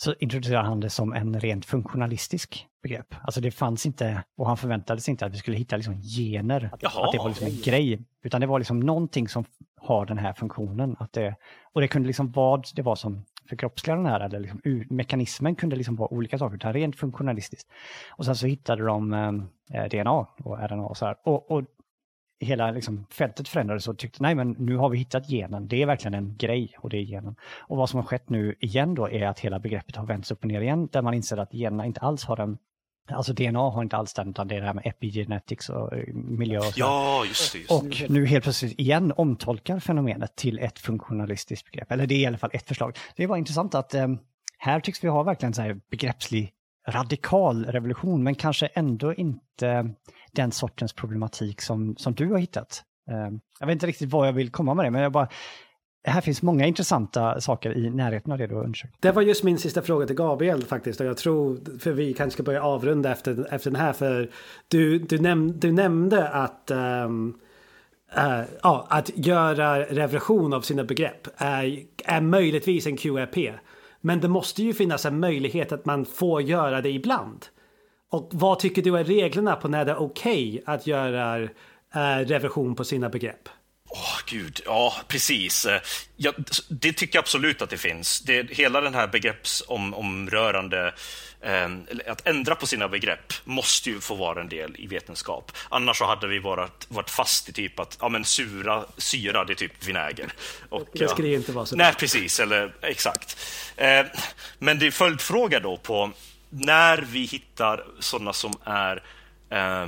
så 0.00 0.14
introducerade 0.18 0.68
han 0.68 0.80
det 0.80 0.90
som 0.90 1.12
en 1.12 1.40
rent 1.40 1.64
funktionalistisk 1.64 2.66
begrepp. 2.82 3.14
Alltså 3.22 3.40
det 3.40 3.50
fanns 3.50 3.86
inte, 3.86 4.24
och 4.36 4.46
han 4.46 4.56
förväntade 4.56 5.00
sig 5.00 5.12
inte 5.12 5.26
att 5.26 5.32
vi 5.32 5.36
skulle 5.36 5.56
hitta 5.56 5.76
liksom 5.76 6.02
gener, 6.02 6.70
Jaha. 6.80 7.06
att 7.06 7.12
det 7.12 7.18
var 7.18 7.28
liksom 7.28 7.46
en 7.46 7.62
grej, 7.64 8.02
utan 8.22 8.40
det 8.40 8.46
var 8.46 8.58
liksom 8.58 8.80
någonting 8.80 9.28
som 9.28 9.44
har 9.80 10.06
den 10.06 10.18
här 10.18 10.32
funktionen. 10.32 10.96
Att 10.98 11.12
det, 11.12 11.34
och 11.72 11.80
det 11.80 11.88
kunde 11.88 12.06
liksom 12.06 12.32
vad 12.32 12.66
det 12.74 12.82
var 12.82 12.96
som 12.96 13.24
förkroppsligar 13.48 13.96
den 13.96 14.06
här, 14.06 14.20
eller 14.20 14.40
liksom, 14.40 14.60
mekanismen 14.90 15.54
kunde 15.54 15.76
liksom 15.76 15.96
vara 15.96 16.12
olika 16.12 16.38
saker, 16.38 16.56
utan 16.56 16.72
rent 16.72 16.96
funktionalistiskt. 16.96 17.68
Och 18.10 18.24
sen 18.24 18.36
så 18.36 18.46
hittade 18.46 18.84
de 18.84 19.12
eh, 19.72 19.84
DNA 19.84 20.26
och 20.44 20.58
RNA 20.58 20.86
och 20.86 20.96
så 20.96 21.06
här. 21.06 21.16
Och, 21.24 21.50
och 21.50 21.64
hela 22.40 22.70
liksom, 22.70 23.06
fältet 23.10 23.48
förändrades 23.48 23.88
och 23.88 23.98
tyckte 23.98 24.22
nej 24.22 24.34
men 24.34 24.50
nu 24.58 24.76
har 24.76 24.88
vi 24.88 24.98
hittat 24.98 25.28
genen, 25.28 25.68
det 25.68 25.82
är 25.82 25.86
verkligen 25.86 26.14
en 26.14 26.36
grej 26.36 26.74
och 26.78 26.90
det 26.90 26.96
är 26.96 27.04
genen. 27.04 27.36
Och 27.58 27.76
vad 27.76 27.90
som 27.90 28.00
har 28.00 28.04
skett 28.04 28.30
nu 28.30 28.54
igen 28.60 28.94
då 28.94 29.10
är 29.10 29.26
att 29.26 29.40
hela 29.40 29.58
begreppet 29.58 29.96
har 29.96 30.06
vänts 30.06 30.30
upp 30.30 30.42
och 30.42 30.48
ner 30.48 30.60
igen 30.60 30.88
där 30.92 31.02
man 31.02 31.14
inser 31.14 31.36
att 31.36 31.54
generna 31.54 31.86
inte 31.86 32.00
alls 32.00 32.24
har 32.24 32.40
en 32.40 32.58
Alltså 33.10 33.32
DNA 33.32 33.70
har 33.70 33.82
inte 33.82 33.96
alls 33.96 34.14
den, 34.14 34.30
utan 34.30 34.48
det 34.48 34.56
är 34.56 34.60
det 34.60 34.66
här 34.66 34.74
med 34.74 34.86
epigenetics 34.86 35.68
och 35.68 35.96
eh, 35.96 36.14
miljö 36.14 36.58
och 36.58 36.64
så. 36.64 36.80
Ja, 36.80 37.24
just 37.24 37.52
det. 37.52 37.58
Just 37.58 37.70
och 37.70 38.10
nu 38.10 38.26
helt 38.26 38.42
plötsligt 38.44 38.80
igen 38.80 39.12
omtolkar 39.16 39.80
fenomenet 39.80 40.36
till 40.36 40.58
ett 40.58 40.78
funktionalistiskt 40.78 41.70
begrepp. 41.70 41.92
Eller 41.92 42.06
det 42.06 42.14
är 42.14 42.18
i 42.18 42.26
alla 42.26 42.38
fall 42.38 42.50
ett 42.52 42.68
förslag. 42.68 42.96
Det 43.16 43.26
var 43.26 43.36
intressant 43.36 43.74
att 43.74 43.94
eh, 43.94 44.08
här 44.58 44.80
tycks 44.80 45.04
vi 45.04 45.08
ha 45.08 45.22
verkligen 45.22 45.54
så 45.54 45.62
här 45.62 45.80
begreppslig 45.90 46.52
radikal 46.88 47.64
revolution, 47.64 48.22
men 48.22 48.34
kanske 48.34 48.66
ändå 48.66 49.14
inte 49.14 49.94
den 50.32 50.52
sortens 50.52 50.92
problematik 50.92 51.60
som, 51.60 51.96
som 51.96 52.14
du 52.14 52.26
har 52.26 52.38
hittat. 52.38 52.82
Ehm, 53.10 53.40
jag 53.60 53.66
vet 53.66 53.72
inte 53.72 53.86
riktigt 53.86 54.12
vad 54.12 54.28
jag 54.28 54.32
vill 54.32 54.50
komma 54.50 54.74
med 54.74 54.84
det, 54.84 54.90
men 54.90 55.02
jag 55.02 55.12
bara 55.12 55.28
här 56.04 56.20
finns 56.20 56.42
många 56.42 56.66
intressanta 56.66 57.40
saker 57.40 57.76
i 57.76 57.90
närheten 57.90 58.32
av 58.32 58.38
det 58.38 58.46
du 58.46 58.54
har 58.54 58.64
undersökt. 58.64 58.94
Det 59.00 59.12
var 59.12 59.22
just 59.22 59.44
min 59.44 59.58
sista 59.58 59.82
fråga 59.82 60.06
till 60.06 60.16
Gabriel 60.16 60.64
faktiskt. 60.64 61.00
Och 61.00 61.06
jag 61.06 61.16
tror, 61.16 61.78
för 61.78 61.92
vi 61.92 62.14
kanske 62.14 62.32
ska 62.36 62.42
börja 62.42 62.62
avrunda 62.62 63.12
efter, 63.12 63.54
efter 63.54 63.70
den 63.70 63.80
här. 63.80 63.92
För 63.92 64.30
du, 64.68 64.98
du, 64.98 65.18
näm, 65.18 65.58
du 65.58 65.72
nämnde 65.72 66.28
att, 66.28 66.70
um, 66.70 67.38
uh, 68.18 68.42
ja, 68.62 68.86
att 68.90 69.10
göra 69.14 69.80
revolution 69.80 70.52
av 70.52 70.60
sina 70.60 70.84
begrepp 70.84 71.28
är, 71.36 71.82
är 72.04 72.20
möjligtvis 72.20 72.86
en 72.86 72.96
QRP. 72.96 73.36
Men 74.00 74.20
det 74.20 74.28
måste 74.28 74.62
ju 74.62 74.74
finnas 74.74 75.06
en 75.06 75.20
möjlighet 75.20 75.72
att 75.72 75.84
man 75.84 76.06
får 76.06 76.42
göra 76.42 76.80
det 76.80 76.90
ibland. 76.90 77.46
Och 78.10 78.30
vad 78.32 78.58
tycker 78.58 78.82
du 78.82 78.98
är 78.98 79.04
reglerna 79.04 79.56
på 79.56 79.68
när 79.68 79.84
det 79.84 79.90
är 79.90 80.02
okej 80.02 80.48
okay 80.48 80.74
att 80.74 80.86
göra 80.86 81.42
eh, 81.94 82.26
revision 82.26 82.74
på 82.74 82.84
sina 82.84 83.08
begrepp? 83.08 83.48
Åh, 83.90 83.98
oh, 83.98 84.20
gud. 84.26 84.60
Ja, 84.64 84.94
precis. 85.08 85.66
Ja, 86.16 86.32
det 86.68 86.92
tycker 86.92 87.16
jag 87.16 87.22
absolut 87.22 87.62
att 87.62 87.70
det 87.70 87.76
finns. 87.76 88.20
Det, 88.20 88.50
hela 88.50 88.80
den 88.80 88.94
här 88.94 89.08
begreppsomrörande... 89.08 90.86
om, 90.86 90.92
att 92.06 92.26
ändra 92.26 92.54
på 92.54 92.66
sina 92.66 92.88
begrepp 92.88 93.32
måste 93.44 93.90
ju 93.90 94.00
få 94.00 94.14
vara 94.14 94.40
en 94.40 94.48
del 94.48 94.76
i 94.78 94.86
vetenskap. 94.86 95.52
Annars 95.68 95.98
så 95.98 96.04
hade 96.04 96.26
vi 96.26 96.38
varit, 96.38 96.86
varit 96.88 97.10
fast 97.10 97.48
i 97.48 97.52
typ 97.52 97.80
att 97.80 97.98
ja, 98.00 98.08
men 98.08 98.24
sura, 98.24 98.84
syra, 98.96 99.44
det 99.44 99.52
är 99.52 99.54
typ 99.54 99.88
vinäger. 99.88 100.32
Och, 100.68 100.88
det 100.92 101.08
ska 101.08 101.22
ja, 101.22 101.36
inte 101.36 101.52
vara 101.52 101.66
så. 101.66 101.76
Nej, 101.76 101.94
precis. 101.94 102.40
Eller 102.40 102.74
exakt. 102.82 103.36
Eh, 103.76 104.06
men 104.58 104.78
det 104.78 104.86
är 104.86 104.90
följdfråga 104.90 105.60
då 105.60 105.76
på 105.76 106.12
när 106.50 107.06
vi 107.10 107.24
hittar 107.24 107.84
sådana 107.98 108.32
som 108.32 108.52
är 108.64 109.02
eh, 109.50 109.86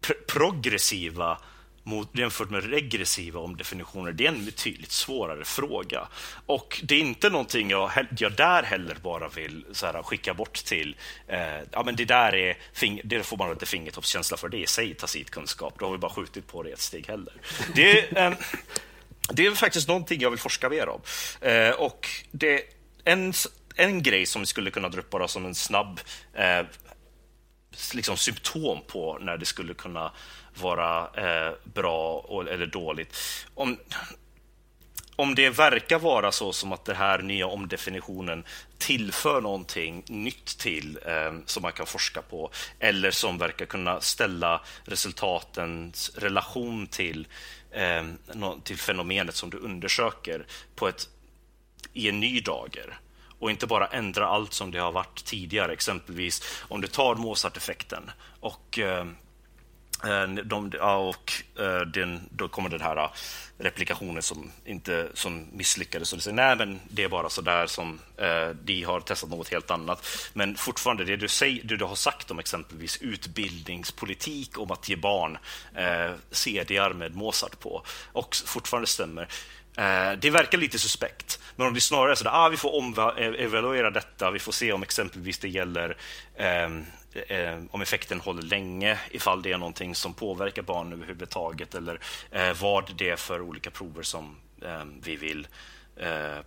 pr 0.00 0.12
progressiva 0.26 1.38
mot, 1.84 2.18
jämfört 2.18 2.50
med 2.50 2.70
regressiva 2.70 3.40
omdefinitioner, 3.40 4.12
det 4.12 4.26
är 4.26 4.28
en 4.28 4.44
betydligt 4.44 4.92
svårare 4.92 5.44
fråga. 5.44 6.08
Och 6.46 6.80
det 6.84 6.94
är 6.94 7.00
inte 7.00 7.30
någonting 7.30 7.70
jag, 7.70 7.90
jag 8.18 8.32
där 8.32 8.62
heller 8.62 8.96
bara 9.02 9.28
vill 9.28 9.64
så 9.72 9.86
här, 9.86 10.02
skicka 10.02 10.34
bort 10.34 10.64
till, 10.64 10.96
eh, 11.28 11.58
ja 11.70 11.82
men 11.82 11.96
det 11.96 12.04
där 12.04 12.34
är, 12.34 12.56
det 13.04 13.22
får 13.22 13.36
man 13.36 13.50
inte 13.50 13.66
fingertoppskänsla 13.66 14.36
för, 14.36 14.48
det 14.48 14.56
är 14.56 14.62
i 14.62 14.66
sig 14.66 14.94
tacitkunskap, 14.94 15.74
då 15.78 15.84
har 15.84 15.92
vi 15.92 15.98
bara 15.98 16.12
skjutit 16.12 16.46
på 16.46 16.62
det 16.62 16.70
ett 16.70 16.80
steg 16.80 17.06
heller. 17.06 17.34
Det, 17.74 18.18
eh, 18.18 18.32
det 19.32 19.46
är 19.46 19.50
faktiskt 19.50 19.88
någonting 19.88 20.20
jag 20.20 20.30
vill 20.30 20.38
forska 20.38 20.68
mer 20.68 20.88
om. 20.88 21.00
Eh, 21.40 21.70
och 21.70 22.08
det, 22.30 22.62
en 23.04 23.32
en 23.76 24.02
grej 24.02 24.26
som 24.26 24.42
vi 24.42 24.46
skulle 24.46 24.70
kunna 24.70 24.88
dra 24.88 25.00
upp 25.00 25.10
bara 25.10 25.28
som 25.28 25.44
en 25.44 25.54
snabb 25.54 26.00
eh, 26.34 26.66
liksom 27.94 28.16
symptom 28.16 28.78
på 28.86 29.18
när 29.20 29.36
det 29.36 29.46
skulle 29.46 29.74
kunna 29.74 30.12
vara 30.60 31.10
eh, 31.14 31.52
bra 31.64 32.12
och, 32.12 32.48
eller 32.48 32.66
dåligt. 32.66 33.16
Om, 33.54 33.78
om 35.16 35.34
det 35.34 35.50
verkar 35.50 35.98
vara 35.98 36.32
så 36.32 36.52
som 36.52 36.72
att 36.72 36.84
den 36.84 36.96
här 36.96 37.18
nya 37.18 37.46
omdefinitionen 37.46 38.44
tillför 38.78 39.40
någonting 39.40 40.04
nytt 40.06 40.58
till 40.58 40.98
eh, 41.06 41.32
som 41.46 41.62
man 41.62 41.72
kan 41.72 41.86
forska 41.86 42.22
på 42.22 42.50
eller 42.78 43.10
som 43.10 43.38
verkar 43.38 43.66
kunna 43.66 44.00
ställa 44.00 44.60
resultatens 44.84 46.12
relation 46.16 46.86
till, 46.86 47.26
eh, 47.70 48.04
till 48.64 48.78
fenomenet 48.78 49.34
som 49.34 49.50
du 49.50 49.58
undersöker 49.58 50.46
på 50.74 50.88
ett, 50.88 51.08
i 51.92 52.08
en 52.08 52.20
ny 52.20 52.40
dager 52.40 52.98
och 53.42 53.50
inte 53.50 53.66
bara 53.66 53.86
ändra 53.86 54.26
allt 54.26 54.52
som 54.52 54.70
det 54.70 54.78
har 54.78 54.92
varit 54.92 55.24
tidigare. 55.24 55.72
Exempelvis 55.72 56.64
om 56.68 56.80
du 56.80 56.88
tar 56.88 57.14
Mozart-effekten 57.14 58.10
och 58.40 58.78
eh, 58.78 58.98
eh 58.98 59.06
Eh, 60.04 60.28
de, 60.44 60.72
och 60.80 61.32
eh, 61.58 61.80
den, 61.80 62.28
då 62.30 62.48
kommer 62.48 62.68
den 62.68 62.80
här 62.80 62.96
eh, 62.96 63.10
replikationen 63.58 64.22
som, 64.22 64.50
inte, 64.64 65.08
som 65.14 65.46
misslyckades. 65.52 66.12
Och 66.12 66.18
du 66.18 66.22
säger 66.22 66.36
nej, 66.36 66.56
men 66.56 66.80
det 66.88 67.04
är 67.04 67.08
bara 67.08 67.28
så 67.28 67.42
där 67.42 67.66
som 67.66 67.98
eh, 68.16 68.48
de 68.48 68.82
har 68.82 69.00
testat 69.00 69.30
något 69.30 69.48
helt 69.48 69.70
annat. 69.70 70.06
Men 70.32 70.56
fortfarande, 70.56 71.04
det 71.04 71.16
du, 71.16 71.28
säger, 71.28 71.64
det 71.64 71.76
du 71.76 71.84
har 71.84 71.94
sagt 71.94 72.30
om 72.30 72.38
exempelvis 72.38 72.96
utbildningspolitik, 73.02 74.58
om 74.58 74.70
att 74.70 74.88
ge 74.88 74.96
barn 74.96 75.38
eh, 75.74 76.10
CDR 76.30 76.92
med 76.92 77.14
Mozart 77.14 77.60
på, 77.60 77.84
och 78.12 78.36
fortfarande 78.46 78.86
stämmer. 78.86 79.28
Eh, 79.76 80.12
det 80.18 80.30
verkar 80.30 80.58
lite 80.58 80.78
suspekt, 80.78 81.40
men 81.56 81.66
om 81.66 81.74
det 81.74 81.80
snarare 81.80 82.10
är 82.10 82.14
så 82.14 82.28
att 82.28 82.34
ah, 82.34 82.48
vi 82.48 82.56
får 82.56 83.20
evaluera 83.20 83.90
detta, 83.90 84.30
vi 84.30 84.38
får 84.38 84.52
se 84.52 84.72
om 84.72 84.82
exempelvis 84.82 85.38
det 85.38 85.48
gäller 85.48 85.96
eh, 86.36 86.68
eh, 87.14 87.58
om 87.70 87.82
effekten 87.82 88.20
håller 88.20 88.42
länge, 88.42 88.98
ifall 89.10 89.42
det 89.42 89.52
är 89.52 89.58
någonting 89.58 89.94
som 89.94 90.14
påverkar 90.14 90.62
barn 90.62 90.92
överhuvudtaget 90.92 91.74
eller 91.74 92.00
eh, 92.30 92.60
vad 92.60 92.96
det 92.96 93.10
är 93.10 93.16
för 93.16 93.40
olika 93.40 93.70
prover 93.70 94.02
som 94.02 94.36
eh, 94.62 94.84
vi 95.02 95.16
vill 95.16 95.48
eh, 95.96 96.38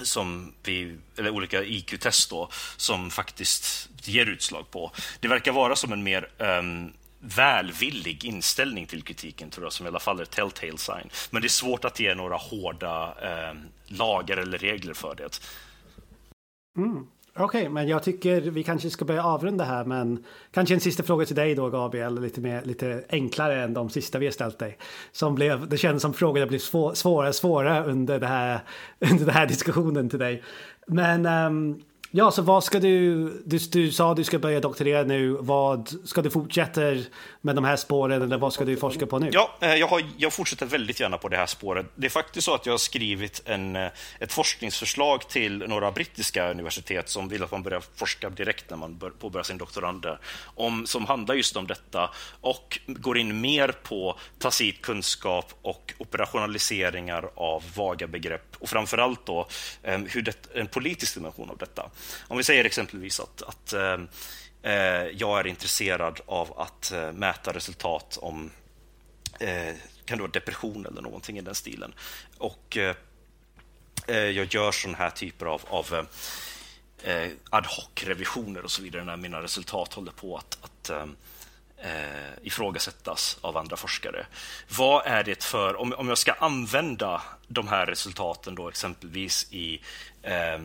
som 0.00 0.54
vi, 0.62 0.96
eller 1.16 1.30
olika 1.30 1.64
IQ-test 1.64 2.30
då, 2.30 2.48
som 2.76 3.10
faktiskt 3.10 3.88
ger 4.02 4.26
utslag 4.26 4.70
på. 4.70 4.92
Det 5.20 5.28
verkar 5.28 5.52
vara 5.52 5.76
som 5.76 5.92
en 5.92 6.02
mer 6.02 6.28
um, 6.38 6.92
välvillig 7.20 8.24
inställning 8.24 8.86
till 8.86 9.02
kritiken, 9.02 9.50
tror 9.50 9.66
jag, 9.66 9.72
som 9.72 9.86
i 9.86 9.88
alla 9.88 10.00
fall 10.00 10.20
är 10.20 10.24
telltale 10.24 10.78
sign. 10.78 11.10
Men 11.30 11.42
det 11.42 11.46
är 11.46 11.50
svårt 11.50 11.84
att 11.84 12.00
ge 12.00 12.14
några 12.14 12.36
hårda 12.36 13.14
um, 13.50 13.64
lagar 13.86 14.36
eller 14.36 14.58
regler 14.58 14.94
för 14.94 15.14
det. 15.14 15.40
Mm. 16.76 17.06
Okej, 17.40 17.60
okay, 17.60 17.68
men 17.68 17.88
jag 17.88 18.02
tycker 18.02 18.40
vi 18.40 18.62
kanske 18.62 18.90
ska 18.90 19.04
börja 19.04 19.24
avrunda 19.24 19.64
här, 19.64 19.84
men 19.84 20.24
kanske 20.50 20.74
en 20.74 20.80
sista 20.80 21.02
fråga 21.02 21.26
till 21.26 21.36
dig 21.36 21.54
då, 21.54 21.70
Gabriel, 21.70 22.20
lite, 22.20 22.40
mer, 22.40 22.62
lite 22.64 23.04
enklare 23.08 23.62
än 23.62 23.74
de 23.74 23.90
sista 23.90 24.18
vi 24.18 24.26
har 24.26 24.32
ställt 24.32 24.58
dig. 24.58 24.78
Som 25.12 25.34
blev, 25.34 25.68
det 25.68 25.76
känns 25.76 26.02
som 26.02 26.14
frågorna 26.14 26.46
blev 26.46 26.58
svå, 26.58 26.94
svårare 26.94 27.28
och 27.28 27.34
svårare 27.34 27.84
under, 27.84 28.20
det 28.20 28.26
här, 28.26 28.60
under 29.10 29.24
den 29.24 29.34
här 29.34 29.46
diskussionen 29.46 30.10
till 30.10 30.18
dig. 30.18 30.42
Men 30.86 31.26
um, 31.26 31.82
Ja, 32.10 32.30
så 32.30 32.42
vad 32.42 32.64
ska 32.64 32.80
du, 32.80 33.24
du, 33.44 33.58
du 33.72 33.90
sa 33.90 34.10
att 34.10 34.16
du 34.16 34.24
ska 34.24 34.38
börja 34.38 34.60
doktorera 34.60 35.02
nu. 35.02 35.36
Vad 35.40 35.88
ska 36.04 36.22
du 36.22 36.30
fortsätta 36.30 36.82
med 37.40 37.54
de 37.54 37.64
här 37.64 37.76
spåren 37.76 38.22
eller 38.22 38.38
vad 38.38 38.52
ska 38.52 38.64
du 38.64 38.76
forska 38.76 39.06
på 39.06 39.18
nu? 39.18 39.30
Ja, 39.32 39.54
eh, 39.60 39.74
jag, 39.74 39.86
har, 39.86 40.02
jag 40.16 40.32
fortsätter 40.32 40.66
väldigt 40.66 41.00
gärna 41.00 41.18
på 41.18 41.28
det 41.28 41.36
här 41.36 41.46
spåret. 41.46 41.86
Det 41.94 42.06
är 42.06 42.10
faktiskt 42.10 42.44
så 42.44 42.54
att 42.54 42.66
jag 42.66 42.72
har 42.72 42.78
skrivit 42.78 43.42
en, 43.44 43.76
eh, 43.76 43.90
ett 44.20 44.32
forskningsförslag 44.32 45.28
till 45.28 45.58
några 45.58 45.92
brittiska 45.92 46.50
universitet 46.50 47.08
som 47.08 47.28
vill 47.28 47.42
att 47.42 47.50
man 47.50 47.62
börjar 47.62 47.82
forska 47.96 48.30
direkt 48.30 48.70
när 48.70 48.76
man 48.76 48.98
bör, 48.98 49.10
påbörjar 49.10 49.44
sin 49.44 49.58
doktorand 49.58 50.06
om, 50.44 50.86
som 50.86 51.06
handlar 51.06 51.34
just 51.34 51.56
om 51.56 51.66
detta 51.66 52.10
och 52.40 52.78
går 52.86 53.18
in 53.18 53.40
mer 53.40 53.68
på 53.82 54.18
tacit 54.38 54.82
kunskap 54.82 55.54
och 55.62 55.94
operationaliseringar 55.98 57.30
av 57.34 57.64
vaga 57.76 58.06
begrepp 58.06 58.56
och 58.58 58.68
framförallt 58.68 59.26
då 59.26 59.48
eh, 59.82 59.98
hur 59.98 60.22
det, 60.22 60.48
en 60.54 60.66
politisk 60.66 61.14
dimension 61.14 61.50
av 61.50 61.58
detta. 61.58 61.90
Om 62.28 62.36
vi 62.36 62.44
säger 62.44 62.64
exempelvis 62.64 63.20
att, 63.20 63.42
att 63.42 63.74
Eh, 64.62 64.72
jag 65.06 65.40
är 65.40 65.46
intresserad 65.46 66.20
av 66.26 66.60
att 66.60 66.92
eh, 66.92 67.12
mäta 67.12 67.52
resultat 67.52 68.18
om 68.22 68.50
eh, 69.40 69.74
kan 70.04 70.18
det 70.18 70.22
vara 70.22 70.30
depression 70.30 70.86
eller 70.86 71.02
någonting 71.02 71.38
i 71.38 71.40
den 71.40 71.54
stilen. 71.54 71.94
Och 72.38 72.76
eh, 72.76 72.96
eh 74.06 74.16
jag 74.16 74.54
gör 74.54 74.72
sådana 74.72 74.98
här 74.98 75.10
typer 75.10 75.46
av, 75.46 75.62
av 75.68 76.06
eh, 77.02 77.28
ad 77.50 77.66
hoc-revisioner 77.66 78.62
och 78.62 78.70
så 78.70 78.82
vidare 78.82 79.04
när 79.04 79.16
mina 79.16 79.42
resultat 79.42 79.94
håller 79.94 80.12
på 80.12 80.36
att, 80.36 80.58
att 80.62 80.90
eh, 81.76 82.30
ifrågasättas 82.42 83.38
av 83.40 83.56
andra 83.56 83.76
forskare. 83.76 84.26
Vad 84.76 85.06
är 85.06 85.24
det 85.24 85.44
för, 85.44 85.76
om, 85.76 85.92
om 85.92 86.08
jag 86.08 86.18
ska 86.18 86.32
använda 86.32 87.22
de 87.48 87.68
här 87.68 87.86
resultaten 87.86 88.54
då 88.54 88.68
exempelvis 88.68 89.46
i 89.52 89.82
eh, 90.22 90.58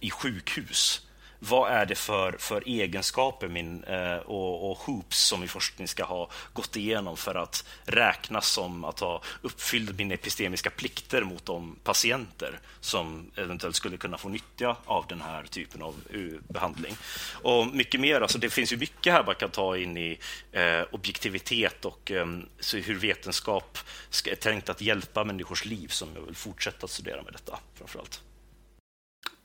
i 0.00 0.10
sjukhus. 0.10 1.05
Vad 1.48 1.72
är 1.72 1.86
det 1.86 1.94
för, 1.94 2.32
för 2.38 2.62
egenskaper 2.66 3.48
min, 3.48 3.84
eh, 3.84 4.16
och, 4.16 4.70
och 4.70 4.78
hoops 4.78 5.18
som 5.18 5.40
min 5.40 5.48
forskning 5.48 5.88
ska 5.88 6.04
ha 6.04 6.30
gått 6.52 6.76
igenom 6.76 7.16
för 7.16 7.34
att 7.34 7.64
räknas 7.84 8.48
som 8.48 8.84
att 8.84 9.00
ha 9.00 9.22
uppfyllt 9.42 9.98
mina 9.98 10.14
epistemiska 10.14 10.70
plikter 10.70 11.22
mot 11.22 11.44
de 11.44 11.76
patienter 11.84 12.58
som 12.80 13.30
eventuellt 13.36 13.76
skulle 13.76 13.96
kunna 13.96 14.18
få 14.18 14.28
nytta 14.28 14.76
av 14.84 15.04
den 15.08 15.20
här 15.20 15.42
typen 15.42 15.82
av 15.82 15.94
eh, 16.10 16.40
behandling. 16.48 16.96
Och 17.42 17.66
mycket 17.66 18.00
mer, 18.00 18.20
alltså 18.20 18.38
det 18.38 18.50
finns 18.50 18.72
ju 18.72 18.76
mycket 18.76 19.12
här 19.12 19.24
man 19.24 19.34
kan 19.34 19.50
ta 19.50 19.76
in 19.76 19.96
i 19.96 20.18
eh, 20.52 20.82
objektivitet 20.90 21.84
och 21.84 22.10
eh, 22.10 22.26
hur 22.74 22.94
vetenskap 22.94 23.78
ska, 24.10 24.30
är 24.30 24.34
tänkt 24.34 24.68
att 24.68 24.80
hjälpa 24.80 25.24
människors 25.24 25.64
liv 25.64 25.88
som 25.88 26.08
jag 26.14 26.22
vill 26.22 26.36
fortsätta 26.36 26.88
studera 26.88 27.22
med 27.22 27.32
detta 27.32 27.58
framförallt. 27.74 28.22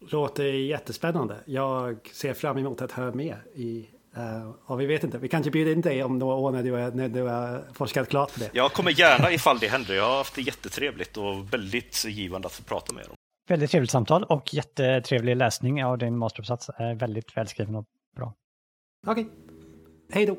Låter 0.09 0.43
jättespännande. 0.43 1.35
Jag 1.45 2.09
ser 2.13 2.33
fram 2.33 2.57
emot 2.57 2.81
att 2.81 2.91
höra 2.91 3.11
mer 3.13 3.43
i 3.55 3.89
Uh, 4.17 4.51
och 4.65 4.81
vi 4.81 4.85
vet 4.85 5.03
inte, 5.03 5.17
vi 5.17 5.27
kanske 5.27 5.51
bjuder 5.51 5.71
in 5.71 5.81
dig 5.81 6.03
om 6.03 6.19
några 6.19 6.35
år 6.35 6.51
när 6.51 6.63
du, 6.63 6.75
är, 6.75 6.91
när 6.91 7.09
du 7.09 7.21
har 7.21 7.63
forskat 7.73 8.09
klart 8.09 8.33
på 8.33 8.39
det. 8.39 8.49
Jag 8.53 8.73
kommer 8.73 8.99
gärna 8.99 9.31
ifall 9.31 9.59
det 9.59 9.67
händer. 9.67 9.93
Jag 9.93 10.03
har 10.03 10.17
haft 10.17 10.35
det 10.35 10.41
jättetrevligt 10.41 11.17
och 11.17 11.53
väldigt 11.53 12.05
givande 12.05 12.45
att 12.45 12.53
få 12.53 12.63
prata 12.63 12.93
med 12.93 13.03
er. 13.03 13.09
Väldigt 13.49 13.71
trevligt 13.71 13.91
samtal 13.91 14.23
och 14.23 14.53
jättetrevlig 14.53 15.35
läsning 15.35 15.85
av 15.85 15.97
din 15.97 16.17
masteruppsats. 16.17 16.69
Väldigt 16.95 17.37
välskriven 17.37 17.75
och 17.75 17.85
bra. 18.15 18.33
Okej, 19.07 19.23
okay. 19.23 19.35
hej 20.11 20.25
då. 20.25 20.37